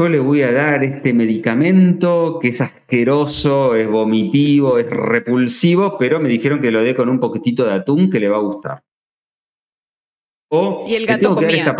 [0.00, 6.18] yo le voy a dar este medicamento que es asqueroso, es vomitivo, es repulsivo, pero
[6.18, 8.82] me dijeron que lo dé con un poquitito de atún que le va a gustar.
[10.48, 11.76] O y el gato comía.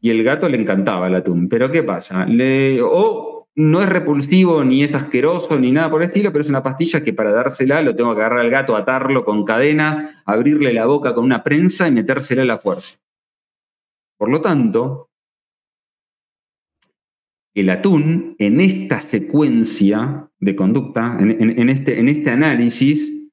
[0.00, 1.48] Y el gato le encantaba el atún.
[1.48, 2.28] Pero ¿qué pasa?
[2.84, 6.62] O no es repulsivo, ni es asqueroso, ni nada por el estilo, pero es una
[6.62, 10.86] pastilla que para dársela lo tengo que agarrar al gato, atarlo con cadena, abrirle la
[10.86, 12.98] boca con una prensa y metérsela a la fuerza.
[14.16, 15.08] Por lo tanto,
[17.56, 23.30] el atún en esta secuencia de conducta, en, este, en este análisis,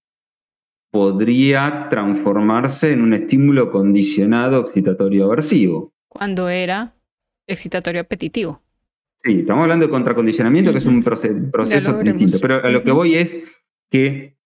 [0.89, 5.93] podría transformarse en un estímulo condicionado excitatorio aversivo.
[6.07, 6.93] Cuando era
[7.45, 8.61] excitatorio apetitivo.
[9.21, 13.15] Sí, estamos hablando de contracondicionamiento, que es un proceso distinto, pero a lo que voy
[13.15, 13.43] es
[13.91, 14.37] que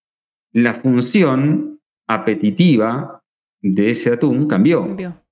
[0.53, 3.21] la función apetitiva
[3.61, 4.87] de ese atún cambió.
[4.87, 5.26] cambió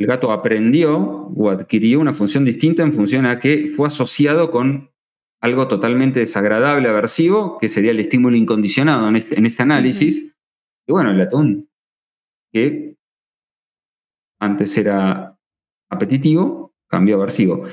[0.00, 4.90] el gato aprendió o adquirió una función distinta en función a que fue asociado con
[5.42, 10.24] algo totalmente desagradable, aversivo, que sería el estímulo incondicionado en este, este análisis.
[10.86, 11.68] Y bueno, el atún,
[12.50, 12.96] que
[14.38, 15.36] antes era
[15.90, 17.66] apetitivo, cambió a aversivo.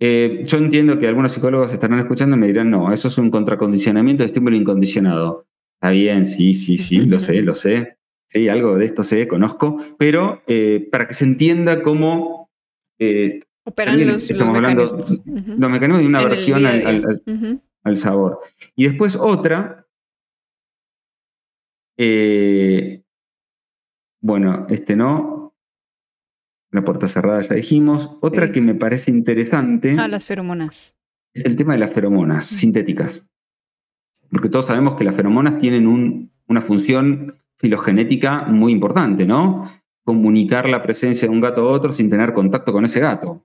[0.00, 3.30] Eh, yo entiendo que algunos psicólogos estarán escuchando y me dirán, no, eso es un
[3.30, 5.46] contracondicionamiento de estímulo incondicionado.
[5.74, 7.95] Está bien, sí, sí, sí, lo sé, lo sé.
[8.28, 12.50] Sí, algo de esto sé, conozco, pero eh, para que se entienda cómo
[12.98, 15.20] eh, operan los, estamos mecanismos.
[15.24, 18.40] los mecanismos de una versión al, sabor.
[18.74, 19.86] Y después otra,
[21.96, 23.02] Eh,
[24.20, 25.54] bueno, este no.
[26.70, 28.18] La puerta cerrada ya dijimos.
[28.20, 29.96] Otra que me parece interesante.
[29.98, 30.94] Ah, las feromonas.
[31.32, 33.26] Es el tema de las feromonas sintéticas.
[34.30, 39.70] Porque todos sabemos que las feromonas tienen una función filogenética muy importante, ¿no?
[40.04, 43.44] Comunicar la presencia de un gato a otro sin tener contacto con ese gato.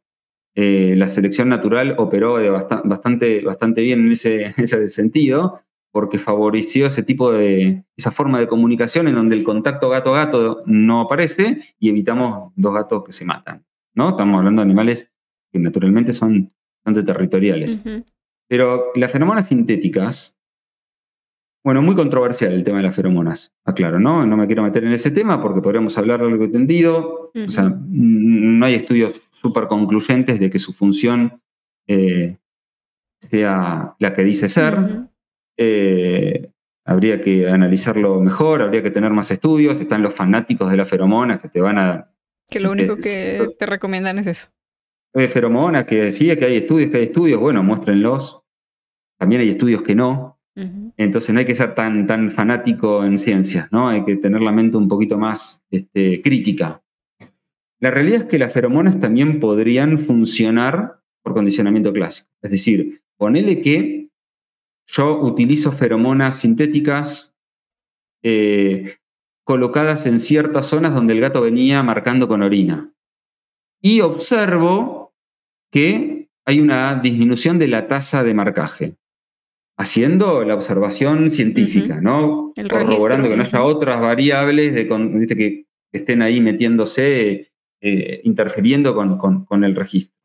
[0.53, 5.61] Eh, la selección natural operó de bastante, bastante bien en ese, en ese sentido,
[5.91, 11.01] porque favoreció ese tipo de, esa forma de comunicación en donde el contacto gato-gato no
[11.01, 14.09] aparece y evitamos dos gatos que se matan, ¿no?
[14.09, 15.11] Estamos hablando de animales
[15.51, 16.51] que naturalmente son
[16.83, 17.81] bastante territoriales.
[18.47, 20.38] Pero las feromonas sintéticas,
[21.63, 24.25] bueno, muy controversial el tema de las feromonas, aclaro, ¿no?
[24.25, 28.65] No me quiero meter en ese tema porque podríamos hablar algo entendido, o sea, no
[28.65, 31.41] hay estudios súper concluyentes de que su función
[31.88, 32.38] eh,
[33.19, 34.77] sea la que dice ser.
[35.57, 36.49] Eh,
[36.85, 39.79] habría que analizarlo mejor, habría que tener más estudios.
[39.79, 42.11] Están los fanáticos de la feromona que te van a.
[42.49, 44.49] Que lo único que te recomiendan es eso.
[45.13, 48.43] De feromona, que decía que hay estudios, que hay estudios, bueno, muéstrenlos.
[49.17, 50.30] También hay estudios que no.
[50.53, 53.87] Entonces no hay que ser tan, tan fanático en ciencias, ¿no?
[53.87, 56.81] Hay que tener la mente un poquito más este, crítica.
[57.79, 62.29] La realidad es que las feromonas también podrían funcionar por condicionamiento clásico.
[62.41, 64.09] Es decir, ponele que
[64.87, 67.33] yo utilizo feromonas sintéticas
[68.23, 68.97] eh,
[69.43, 72.91] colocadas en ciertas zonas donde el gato venía marcando con orina.
[73.81, 75.13] Y observo
[75.71, 78.95] que hay una disminución de la tasa de marcaje,
[79.81, 82.53] haciendo la observación científica, ¿no?
[82.69, 84.87] Corroborando que no haya otras variables de,
[85.35, 87.51] que estén ahí metiéndose,
[87.81, 90.21] eh, interfiriendo con el registro.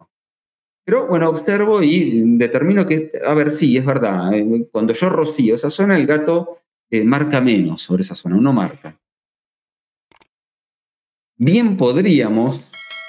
[0.87, 5.57] Pero bueno, observo y determino que, a ver, sí, es verdad, eh, cuando yo rocío
[5.57, 8.97] esa zona, el gato eh, marca menos sobre esa zona, uno marca.
[11.37, 12.65] Bien podríamos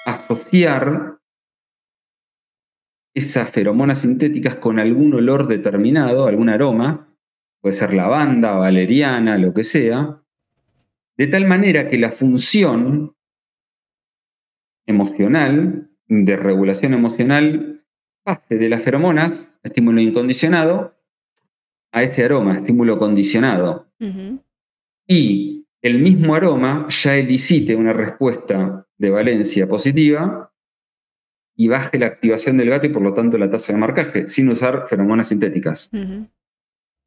[0.08, 1.17] asociar
[3.18, 7.16] esas feromonas sintéticas con algún olor determinado, algún aroma,
[7.62, 10.22] puede ser lavanda, valeriana, lo que sea,
[11.18, 13.16] de tal manera que la función
[14.86, 17.84] emocional de regulación emocional
[18.24, 20.96] pase de las feromonas, estímulo incondicionado,
[21.92, 23.88] a ese aroma, estímulo condicionado.
[25.08, 30.54] Y el mismo aroma ya elicite una respuesta de valencia positiva
[31.60, 34.48] y baje la activación del gato y por lo tanto la tasa de marcaje, sin
[34.48, 35.90] usar feromonas sintéticas.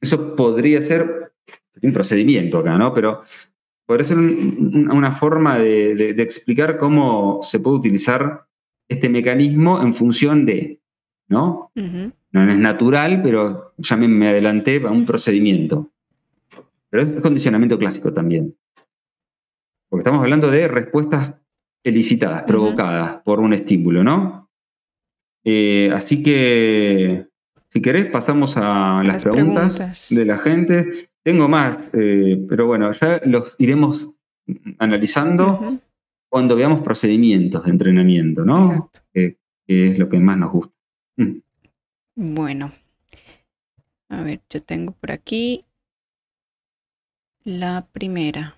[0.00, 1.32] Eso podría ser
[1.80, 2.92] un procedimiento acá, ¿no?
[2.92, 3.22] Pero
[3.86, 8.44] podría ser una forma de, explicar cómo se puede utilizar
[8.88, 10.80] este mecanismo en función de,
[11.28, 11.70] ¿no?
[12.32, 15.90] No es natural, pero ya me, adelanté a un procedimiento.
[16.88, 18.56] Pero es condicionamiento clásico también.
[19.88, 21.34] Porque estamos hablando de respuestas
[21.84, 24.39] elicitadas, provocadas por un estímulo, ¿no?
[25.44, 27.26] Eh, así que,
[27.68, 31.10] si querés, pasamos a las, preguntas, de la gente.
[31.22, 34.08] Tengo más, eh, pero bueno, ya los iremos
[34.78, 35.78] analizando
[36.28, 38.64] cuando veamos procedimientos de entrenamiento, ¿no?
[38.64, 39.00] Exacto.
[39.12, 39.36] Que,
[39.66, 40.74] es lo que más nos gusta.
[41.16, 42.34] Mm.
[42.34, 42.72] Bueno,
[44.08, 45.64] a ver, yo tengo por aquí
[47.44, 48.56] la primera.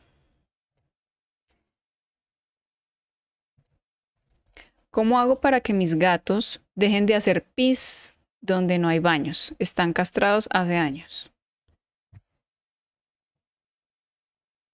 [4.92, 9.54] ¿Cómo hago para que mis gatos dejen de hacer pis donde no hay baños?
[9.58, 11.32] Están castrados hace años.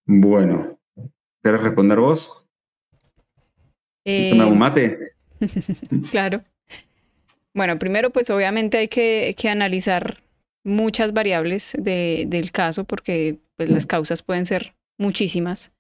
[0.04, 0.76] Bueno,
[1.40, 2.44] ¿querés responder vos?
[4.04, 5.12] Eh, un mate?
[6.10, 6.42] claro.
[7.54, 10.16] Bueno, primero pues obviamente hay que, analizar
[10.64, 15.70] muchas variables del caso porque pues, las causas pueden ser muchísimas.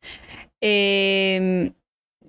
[0.60, 1.72] Em,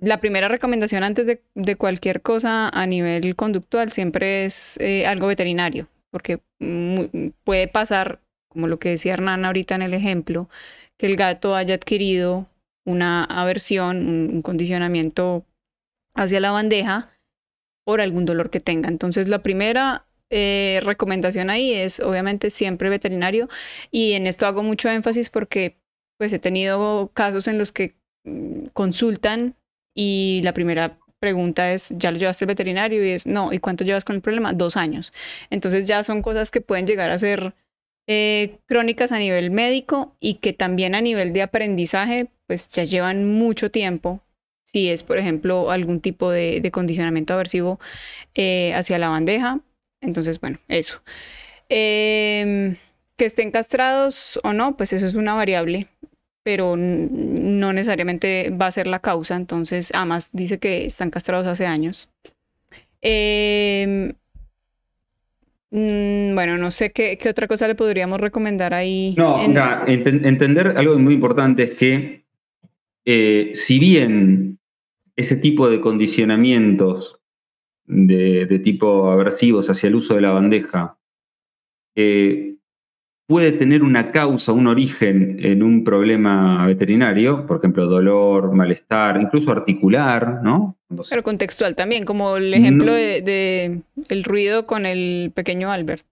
[0.00, 5.88] la primera recomendación antes de, cualquier cosa a nivel conductual siempre es eh, algo veterinario,
[6.10, 6.40] porque
[7.44, 10.48] puede pasar, como lo que decía Hernán ahorita en el ejemplo,
[10.96, 12.46] que el gato haya adquirido
[12.84, 15.44] una aversión, un condicionamiento
[16.14, 17.10] hacia la bandeja
[17.84, 18.88] por algún dolor que tenga.
[18.88, 23.48] Entonces, la primera eh, recomendación ahí es obviamente siempre veterinario
[23.90, 25.76] y en esto hago mucho énfasis porque
[26.18, 29.56] pues he tenido casos en los que mm, consultan
[30.02, 33.04] y la primera pregunta es, ¿ya lo llevaste al veterinario?
[33.04, 34.54] Y es, no, ¿y cuánto llevas con el problema?
[34.54, 35.12] Dos años.
[35.50, 37.54] Entonces ya son cosas que pueden llegar a ser
[38.06, 43.26] eh, crónicas a nivel médico y que también a nivel de aprendizaje, pues ya llevan
[43.26, 44.22] mucho tiempo
[44.64, 47.78] si es, por ejemplo, algún tipo de, condicionamiento aversivo
[48.34, 49.60] eh, hacia la bandeja.
[50.00, 51.02] Entonces, bueno, eso.
[51.68, 52.76] Em,
[53.18, 55.88] que estén castrados o no, pues eso es una variable
[56.42, 59.36] pero no necesariamente va a ser la causa.
[59.36, 62.10] Entonces, además dice que están castrados hace años.
[63.02, 64.12] Em,
[65.70, 69.14] mm, bueno, no sé qué, otra cosa le podríamos recomendar ahí.
[69.16, 69.38] No,
[69.86, 72.24] entender algo muy importante es que
[73.04, 74.58] eh, si bien
[75.16, 77.20] ese tipo de condicionamientos
[77.86, 80.96] de, tipo aversivos hacia el uso de la bandeja
[81.96, 82.54] eh,
[83.30, 89.52] puede tener una causa, un origen en un problema veterinario, por ejemplo, dolor, malestar, incluso
[89.52, 90.76] articular, ¿no?
[91.08, 96.04] Pero contextual también, como el ejemplo de, el ruido con el pequeño Albert.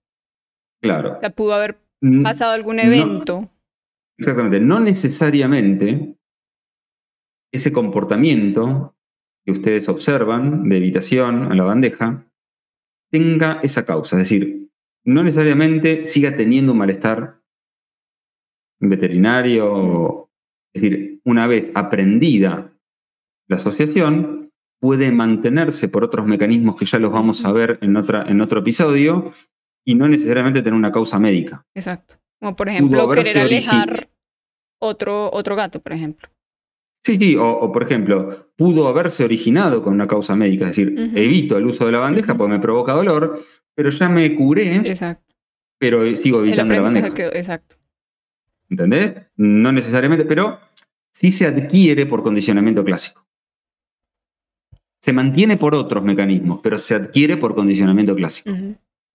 [0.81, 1.17] Claro.
[1.17, 1.79] O sea, pudo haber
[2.23, 3.51] pasado algún evento.
[4.17, 4.61] exactamente.
[4.61, 6.15] No necesariamente
[7.53, 8.95] ese comportamiento
[9.45, 12.25] que ustedes observan de evitación a la bandeja
[13.11, 14.15] tenga esa causa.
[14.15, 14.58] Es decir,
[15.09, 17.41] no necesariamente siga teniendo un malestar
[18.79, 20.29] veterinario.
[20.75, 22.75] Es decir, una vez aprendida
[23.49, 28.27] la asociación, puede mantenerse por otros mecanismos que ya los vamos a ver en, otra,
[28.29, 29.33] en otro episodio
[29.83, 31.65] y no necesariamente tener una causa médica.
[31.75, 32.17] Exacto.
[32.39, 34.11] Como por ejemplo querer alejar
[34.79, 36.29] otro, otro gato, por ejemplo.
[37.03, 41.57] Sí, sí, o, por ejemplo, pudo haberse originado con una causa médica, es decir, evito
[41.57, 43.43] el uso de la bandeja porque me provoca dolor,
[43.79, 45.37] pero ya me curé, exacto.
[45.79, 47.29] pero sigo evitando la bandeja.
[47.29, 47.77] exacto.
[48.69, 49.23] ¿Entendés?
[49.37, 50.59] No necesariamente, pero
[51.13, 53.25] sí se adquiere por condicionamiento clásico.
[55.01, 58.51] Se mantiene por otros mecanismos, pero se adquiere por condicionamiento clásico.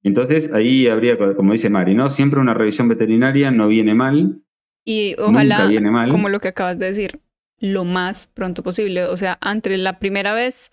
[0.01, 2.09] Entonces ahí habría, como dice Mari, ¿no?
[2.09, 4.43] Siempre una revisión veterinaria no viene mal.
[4.85, 6.07] Y ojalá, viene mal.
[6.07, 7.19] como lo que acabas de decir,
[7.59, 9.07] lo más pronto posible.
[9.07, 10.71] O sea, entre la primera vez,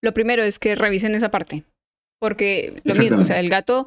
[0.00, 1.64] lo primero es que revisen esa parte.
[2.18, 3.86] Porque lo mismo, o sea, el gato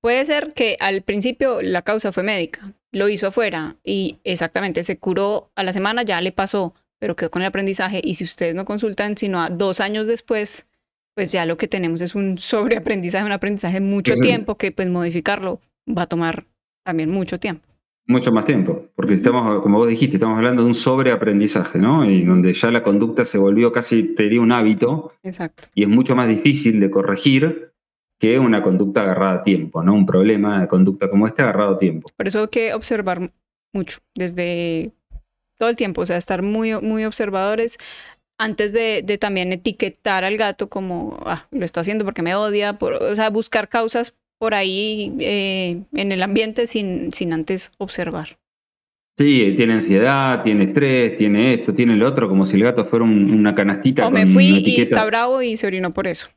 [0.00, 4.98] puede ser que al principio la causa fue médica, lo hizo afuera y exactamente se
[4.98, 8.00] curó a la semana, ya le pasó, pero quedó con el aprendizaje.
[8.04, 10.66] Y si ustedes no consultan, sino a dos años después,
[11.14, 15.60] pues ya lo que tenemos es un sobreaprendizaje, un aprendizaje mucho tiempo que pues modificarlo
[15.86, 16.46] va a tomar
[16.84, 17.73] también mucho tiempo
[18.06, 22.04] mucho más tiempo, porque estamos, como vos dijiste, estamos hablando de un sobreaprendizaje, ¿no?
[22.04, 25.12] Y donde ya la conducta se volvió casi, te diría, un hábito.
[25.22, 25.68] Exacto.
[25.74, 27.72] Y es mucho más difícil de corregir
[28.18, 29.94] que una conducta agarrada a tiempo, ¿no?
[29.94, 32.08] Un problema de conducta como este agarrado a tiempo.
[32.16, 33.32] Por eso hay que observar
[33.72, 34.92] mucho, desde
[35.58, 37.78] todo el tiempo, o sea, estar muy, muy observadores
[38.38, 42.78] antes de, de también etiquetar al gato como, ah, lo está haciendo porque me odia,
[42.78, 48.38] por, o sea, buscar causas por ahí eh, en el ambiente sin, sin antes observar.
[49.16, 53.04] Sí, tiene ansiedad, tiene estrés, tiene esto, tiene lo otro, como si el gato fuera
[53.04, 54.06] una canastita.
[54.06, 56.30] O me fui y está bravo y se orinó por eso.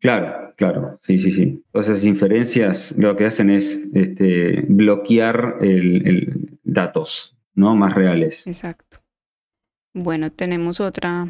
[0.00, 1.62] Claro, claro, sí, sí, sí.
[1.72, 7.74] Todas esas inferencias lo que hacen es este, bloquear el, datos, ¿no?
[7.74, 8.46] Más reales.
[8.46, 8.98] Exacto.
[9.92, 11.28] Bueno, tenemos otra.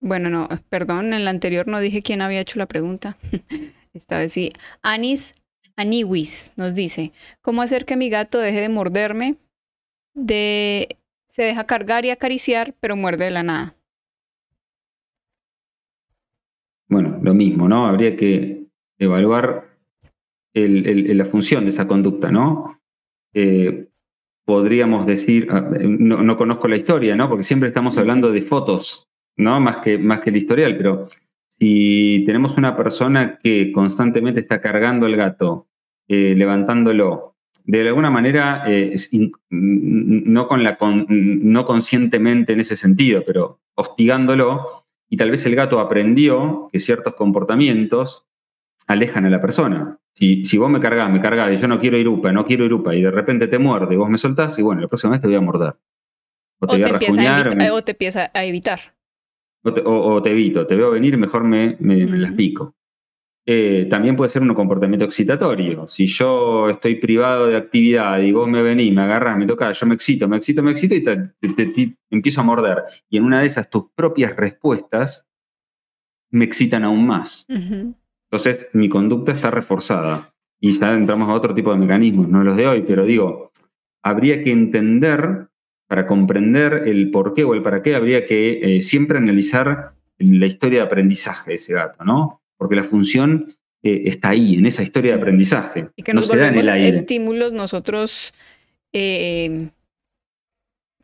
[0.00, 3.16] Bueno, no, perdón, en la anterior no dije quién había hecho la pregunta.
[3.96, 4.52] Esta vez sí.
[4.82, 5.34] Anis
[5.76, 7.12] Aniwis nos dice,
[7.42, 9.36] ¿cómo hacer que mi gato deje de morderme?
[10.14, 10.96] De
[11.26, 13.76] se deja cargar y acariciar, pero muerde de la nada.
[16.88, 17.86] Bueno, lo mismo, ¿no?
[17.86, 18.64] Habría que
[18.98, 19.68] evaluar
[20.54, 22.80] la función de esa conducta, ¿no?
[23.34, 23.88] Eh,
[24.46, 27.28] podríamos decir, ah, no, no, conozco la historia, ¿no?
[27.28, 29.60] Porque siempre estamos hablando de fotos, ¿no?
[29.60, 31.08] Más que, más que el historial, pero
[31.58, 35.68] si tenemos una persona que constantemente está cargando el gato,
[36.08, 37.34] eh, levantándolo,
[37.64, 38.94] de alguna manera, eh,
[39.50, 45.80] no, con la no conscientemente en ese sentido, pero hostigándolo, y tal vez el gato
[45.80, 48.26] aprendió que ciertos comportamientos
[48.86, 49.98] alejan a la persona.
[50.14, 52.94] Si, si vos me cargás, me cargás y yo no quiero irupa, no quiero irupa,
[52.94, 55.26] y de repente te muerde y vos me soltás, y bueno, la próxima vez te
[55.26, 55.74] voy a morder.
[56.60, 56.82] O te,
[57.70, 58.95] o te empieza a evitar
[59.84, 62.74] o te, evito, te veo venir, mejor me, las pico.
[63.48, 65.86] Eh, también puede ser un comportamiento excitatorio.
[65.86, 69.86] Si yo estoy privado de actividad y vos me venís, me agarras, me tocas, yo
[69.86, 72.82] me excito, me excito, me excito y te, empiezo a morder.
[73.08, 75.28] Y en una de esas tus propias respuestas
[76.30, 77.46] me excitan aún más.
[77.48, 80.32] Entonces mi conducta está reforzada.
[80.58, 83.52] Y ya entramos a otro tipo de mecanismos, no los de hoy, pero digo,
[84.02, 85.48] habría que entender
[85.86, 90.46] para comprender el por qué o el para qué, habría que eh, siempre analizar la
[90.46, 92.42] historia de aprendizaje de ese gato, ¿no?
[92.56, 95.88] Porque la función eh, está ahí, en esa historia de aprendizaje.
[95.96, 98.32] Y que nos volvemos estímulos nosotros
[98.92, 99.68] eh,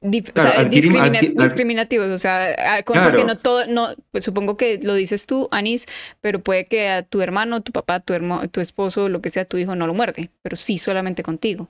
[0.00, 2.54] discriminativos, o sea,
[2.84, 5.86] porque no todo, no, pues supongo que lo dices tú, Anis,
[6.20, 9.44] pero puede que a tu hermano, tu papá, tu, hermano, tu esposo, lo que sea,
[9.44, 11.68] tu hijo no lo muerde, pero sí solamente contigo.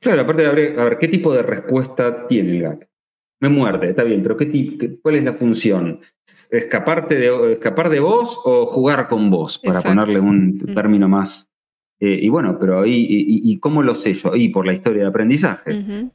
[0.00, 2.86] Claro, aparte de a ver, ¿qué tipo de respuesta tiene el gato?
[3.40, 6.00] Me muerde, está bien, pero ¿qué ¿cuál es la función?
[6.50, 9.58] ¿Escaparte de, ¿Escapar de vos o jugar con vos?
[9.58, 11.52] Para ponerle un término más.
[12.00, 14.34] Eh, y bueno, pero ahí, y, cómo lo sé yo?
[14.34, 16.10] Y por la historia de aprendizaje.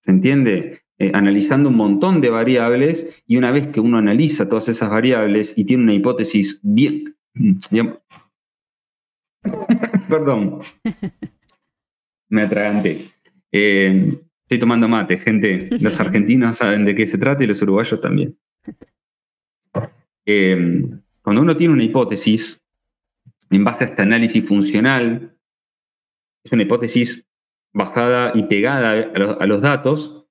[0.00, 0.80] ¿Se entiende?
[0.98, 5.58] Eh, analizando un montón de variables y una vez que uno analiza todas esas variables
[5.58, 7.16] y tiene una hipótesis bien,
[10.08, 10.60] perdón,
[12.28, 13.10] me atraganté.
[13.52, 15.68] Eh, estoy tomando mate, gente.
[15.80, 18.36] Los argentinos saben de qué se trata y los uruguayos también.
[20.26, 20.82] Eh,
[21.22, 22.60] cuando uno tiene una hipótesis,
[23.50, 25.36] en base a este análisis funcional,
[26.42, 27.26] es una hipótesis
[27.72, 29.10] basada y pegada
[29.40, 30.26] a los datos,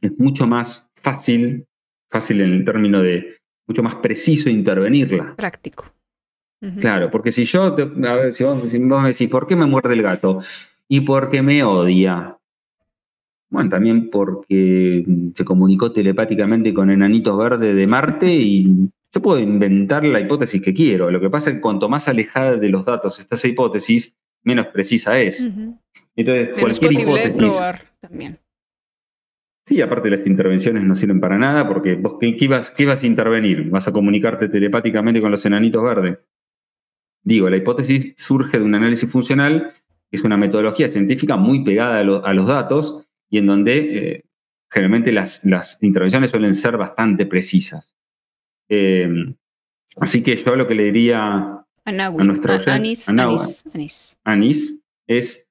[0.00, 1.66] es mucho más fácil,
[2.10, 5.36] fácil en el término de mucho más preciso intervenirla.
[5.36, 5.86] Práctico.
[6.78, 10.02] Claro, porque si yo, a ver, si vos, me decís, ¿por qué me muerde el
[10.02, 10.42] gato?
[10.92, 12.36] Y porque me odia.
[13.48, 15.04] Bueno, también porque
[15.36, 20.74] se comunicó telepáticamente con enanitos verdes de Marte y yo puedo inventar la hipótesis que
[20.74, 21.08] quiero.
[21.08, 24.66] Lo que pasa es que cuanto más alejada de los datos está esa hipótesis, menos
[24.66, 25.48] precisa es.
[26.16, 28.40] Entonces, cualquier posible de probar también.
[29.66, 33.70] Sí, aparte las intervenciones no sirven para nada porque vos ¿qué, ibas, a intervenir?
[33.70, 36.18] ¿Vas a comunicarte telepáticamente con los enanitos verdes?
[37.22, 39.72] Digo, la hipótesis surge de un análisis funcional,
[40.10, 44.24] es una metodología científica muy pegada a, los datos y en donde eh,
[44.70, 45.42] generalmente las,
[45.82, 47.94] intervenciones suelen ser bastante precisas.
[48.68, 49.34] Em,
[49.96, 55.46] así que yo lo que le diría a, nuestro Anis, Anis, Anis es,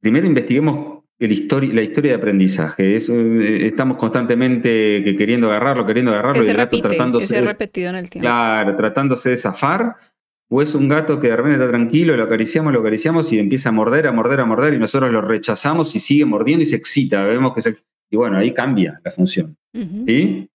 [0.00, 2.96] primero investiguemos la historia de aprendizaje.
[2.96, 6.44] Eh, estamos constantemente queriendo agarrarlo, queriendo agarrarlo.
[6.44, 8.28] y el gato tratándose repetido en el tiempo.
[8.28, 9.96] Claro, tratándose de zafar.
[10.50, 13.68] O es un gato que de repente está tranquilo, lo acariciamos, lo acariciamos y empieza
[13.68, 16.76] a morder, a morder, a morder y nosotros lo rechazamos y sigue mordiendo y se
[16.76, 17.22] excita.
[17.24, 17.76] Vemos que se...
[18.10, 19.56] Y bueno, ahí cambia la función.
[19.74, 20.48] ¿Sí?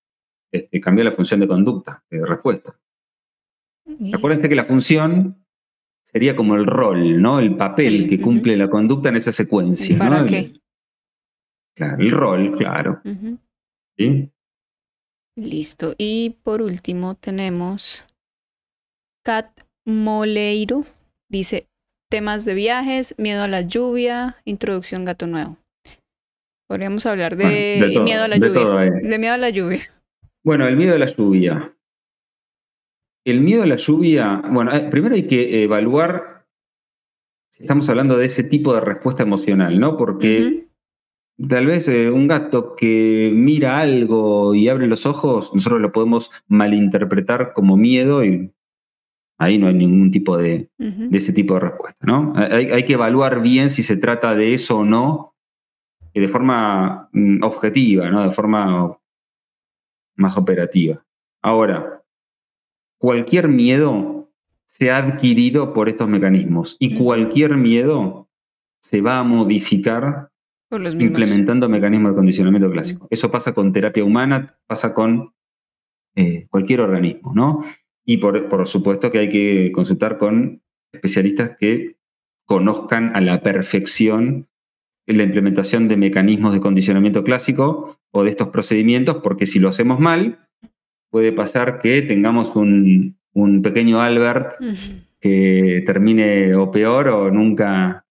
[0.52, 2.76] Este, cambia la función de conducta, de respuesta.
[4.14, 5.46] Acuérdense que la función
[6.06, 7.40] sería como el rol, ¿no?
[7.40, 9.98] El papel que cumple la conducta en esa secuencia.
[9.98, 10.54] ¿Para qué?
[11.76, 13.02] claro, el rol, claro.
[13.98, 14.30] ¿Sí?
[15.36, 15.96] Listo.
[15.98, 18.06] Y por último tenemos
[19.24, 20.86] Cat Moleiro.
[21.30, 21.68] Dice,
[22.10, 25.58] temas de viajes, miedo a la lluvia, introducción gato nuevo.
[26.68, 28.92] Podríamos hablar de, miedo a la lluvia.
[29.02, 29.80] De miedo a la lluvia.
[30.44, 31.76] Bueno, el miedo a la lluvia.
[33.26, 36.46] El miedo a la lluvia, bueno, eh, primero hay que evaluar
[37.52, 39.98] si estamos hablando de ese tipo de respuesta emocional, ¿no?
[39.98, 40.68] Porque
[41.48, 46.32] tal vez eh, un gato que mira algo y abre los ojos, nosotros lo podemos
[46.48, 48.52] malinterpretar como miedo y
[49.44, 50.70] ahí no hay ningún tipo de,
[51.12, 52.34] ese tipo de respuesta, ¿no?
[52.36, 55.36] Hay, que evaluar bien si se trata de eso o no,
[56.14, 58.24] de forma mm, objetiva, ¿no?
[58.24, 58.98] De forma
[60.16, 61.04] más operativa.
[61.42, 62.04] Ahora,
[62.98, 64.30] cualquier miedo
[64.70, 68.28] se ha adquirido por estos mecanismos y cualquier miedo
[68.82, 70.30] se va a modificar
[70.72, 73.08] implementando mecanismos de condicionamiento clásico.
[73.12, 75.34] Eso pasa con terapia humana, pasa con
[76.16, 77.64] eh, cualquier organismo, ¿no?
[78.06, 80.62] Y por, por supuesto que hay que consultar con
[80.92, 81.96] especialistas que
[82.46, 84.48] conozcan a la perfección
[85.06, 90.00] la implementación de mecanismos de condicionamiento clásico o de estos procedimientos, porque si lo hacemos
[90.00, 90.48] mal,
[91.10, 93.18] puede pasar que tengamos un,
[93.62, 94.54] pequeño Albert
[95.20, 98.06] que termine o peor o nunca...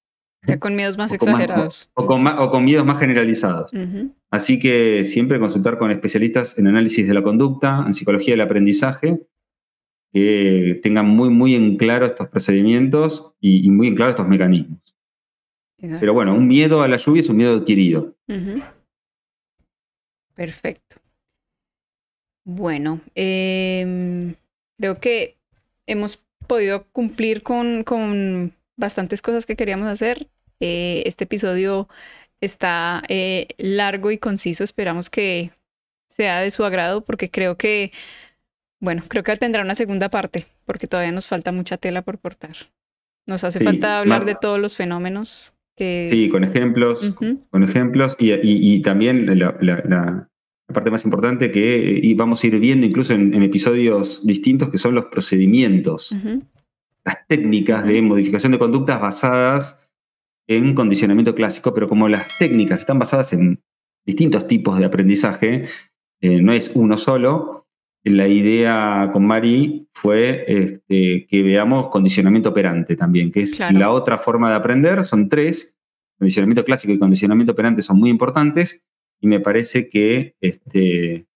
[0.45, 1.91] Ya con miedos más exagerados.
[1.95, 3.71] o, con, miedos más generalizados.
[4.31, 9.21] Así que siempre consultar con especialistas en análisis de la conducta, en psicología del aprendizaje,
[10.13, 14.79] que tengan muy, muy en claro estos procedimientos y, muy en claro estos mecanismos.
[15.79, 18.15] Pero bueno, un miedo a la lluvia es un miedo adquirido.
[20.35, 20.97] Perfecto.
[22.45, 24.35] Bueno, em,
[24.79, 25.37] creo que
[25.87, 30.29] hemos podido cumplir con, bastantes cosas que queríamos hacer.
[30.61, 31.89] Eh, este episodio
[32.41, 34.65] está eh, largo y conciso.
[34.65, 35.51] Esperamos que
[36.09, 37.93] sea de su agrado porque creo que,
[38.83, 42.57] bueno, creo que tendrá una segunda parte porque todavía nos falta mucha tela por cortar.
[43.27, 46.11] Nos hace falta hablar de todos los fenómenos que...
[46.13, 47.15] Sí, con ejemplos,
[47.51, 50.29] con ejemplos y, también la, la
[50.73, 54.95] parte más importante que eh, vamos a ir viendo incluso en, episodios distintos, que son
[54.95, 56.15] los procedimientos,
[57.05, 59.89] las técnicas de modificación de conductas basadas
[60.49, 63.61] en condicionamiento clásico, pero como las técnicas están basadas en
[64.05, 65.67] distintos tipos de aprendizaje,
[66.21, 67.62] eh, no es uno solo,
[68.05, 74.19] la idea con Mari fue este, que veamos condicionamiento operante también, que es la otra
[74.19, 75.77] forma de aprender, son tres,
[76.19, 78.83] condicionamiento clásico y condicionamiento operante son muy importantes
[79.21, 81.27] y me parece que este,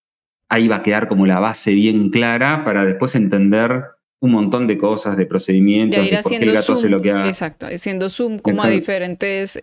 [0.48, 3.84] ahí va a quedar como la base bien clara para después entender
[4.20, 8.38] un montón de cosas, de procedimientos, de ir haciendo zoom, lo que Exacto, haciendo zoom
[8.38, 9.60] como a diferentes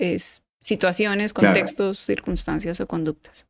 [0.59, 3.45] situaciones, contextos, circunstancias o conductas.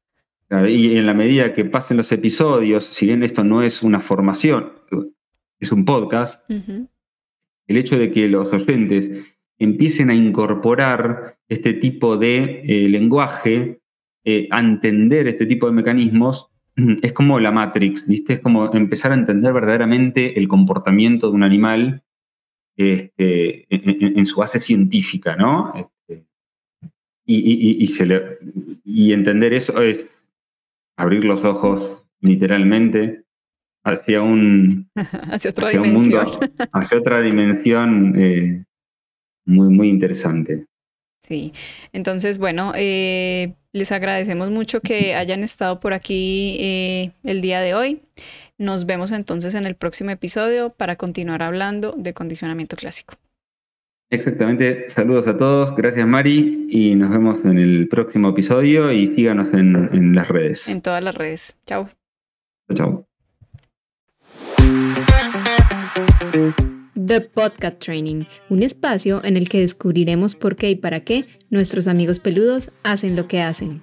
[0.68, 4.72] Y en la medida que pasen los episodios, si bien esto no es una formación,
[5.60, 9.10] es un podcast, el hecho de que los oyentes
[9.58, 13.80] empiecen a incorporar este tipo de eh, lenguaje,
[14.26, 16.50] eh, a entender este tipo de mecanismos,
[17.02, 18.34] es como la Matrix, ¿viste?
[18.34, 22.04] Es como empezar a entender verdaderamente el comportamiento de un animal
[22.76, 25.74] este, en, su base científica, ¿no?
[25.76, 26.26] Este,
[27.26, 28.22] y, se le,
[28.84, 30.13] y entender eso es
[30.98, 33.24] abrir los ojos literalmente
[33.84, 34.90] hacia un,
[35.32, 36.26] hacia otra dimensión.
[36.72, 38.64] hacia otra dimensión eh,
[39.46, 40.66] muy, muy interesante.
[41.22, 41.54] Sí,
[41.94, 47.74] entonces, bueno, eh, les agradecemos mucho que hayan estado por aquí eh, el día de
[47.74, 48.02] hoy.
[48.58, 53.16] Nos vemos entonces en el próximo episodio para continuar hablando de condicionamiento clásico.
[54.14, 59.52] Exactamente, saludos a todos, gracias Mari y nos vemos en el próximo episodio y síganos
[59.56, 60.68] en, en las redes.
[60.70, 61.58] En todas las redes.
[61.66, 61.90] Chao.
[62.76, 63.08] Chao.
[66.94, 71.88] The Podcast Training, un espacio en el que descubriremos por qué y para qué nuestros
[71.88, 73.82] amigos peludos hacen lo que hacen.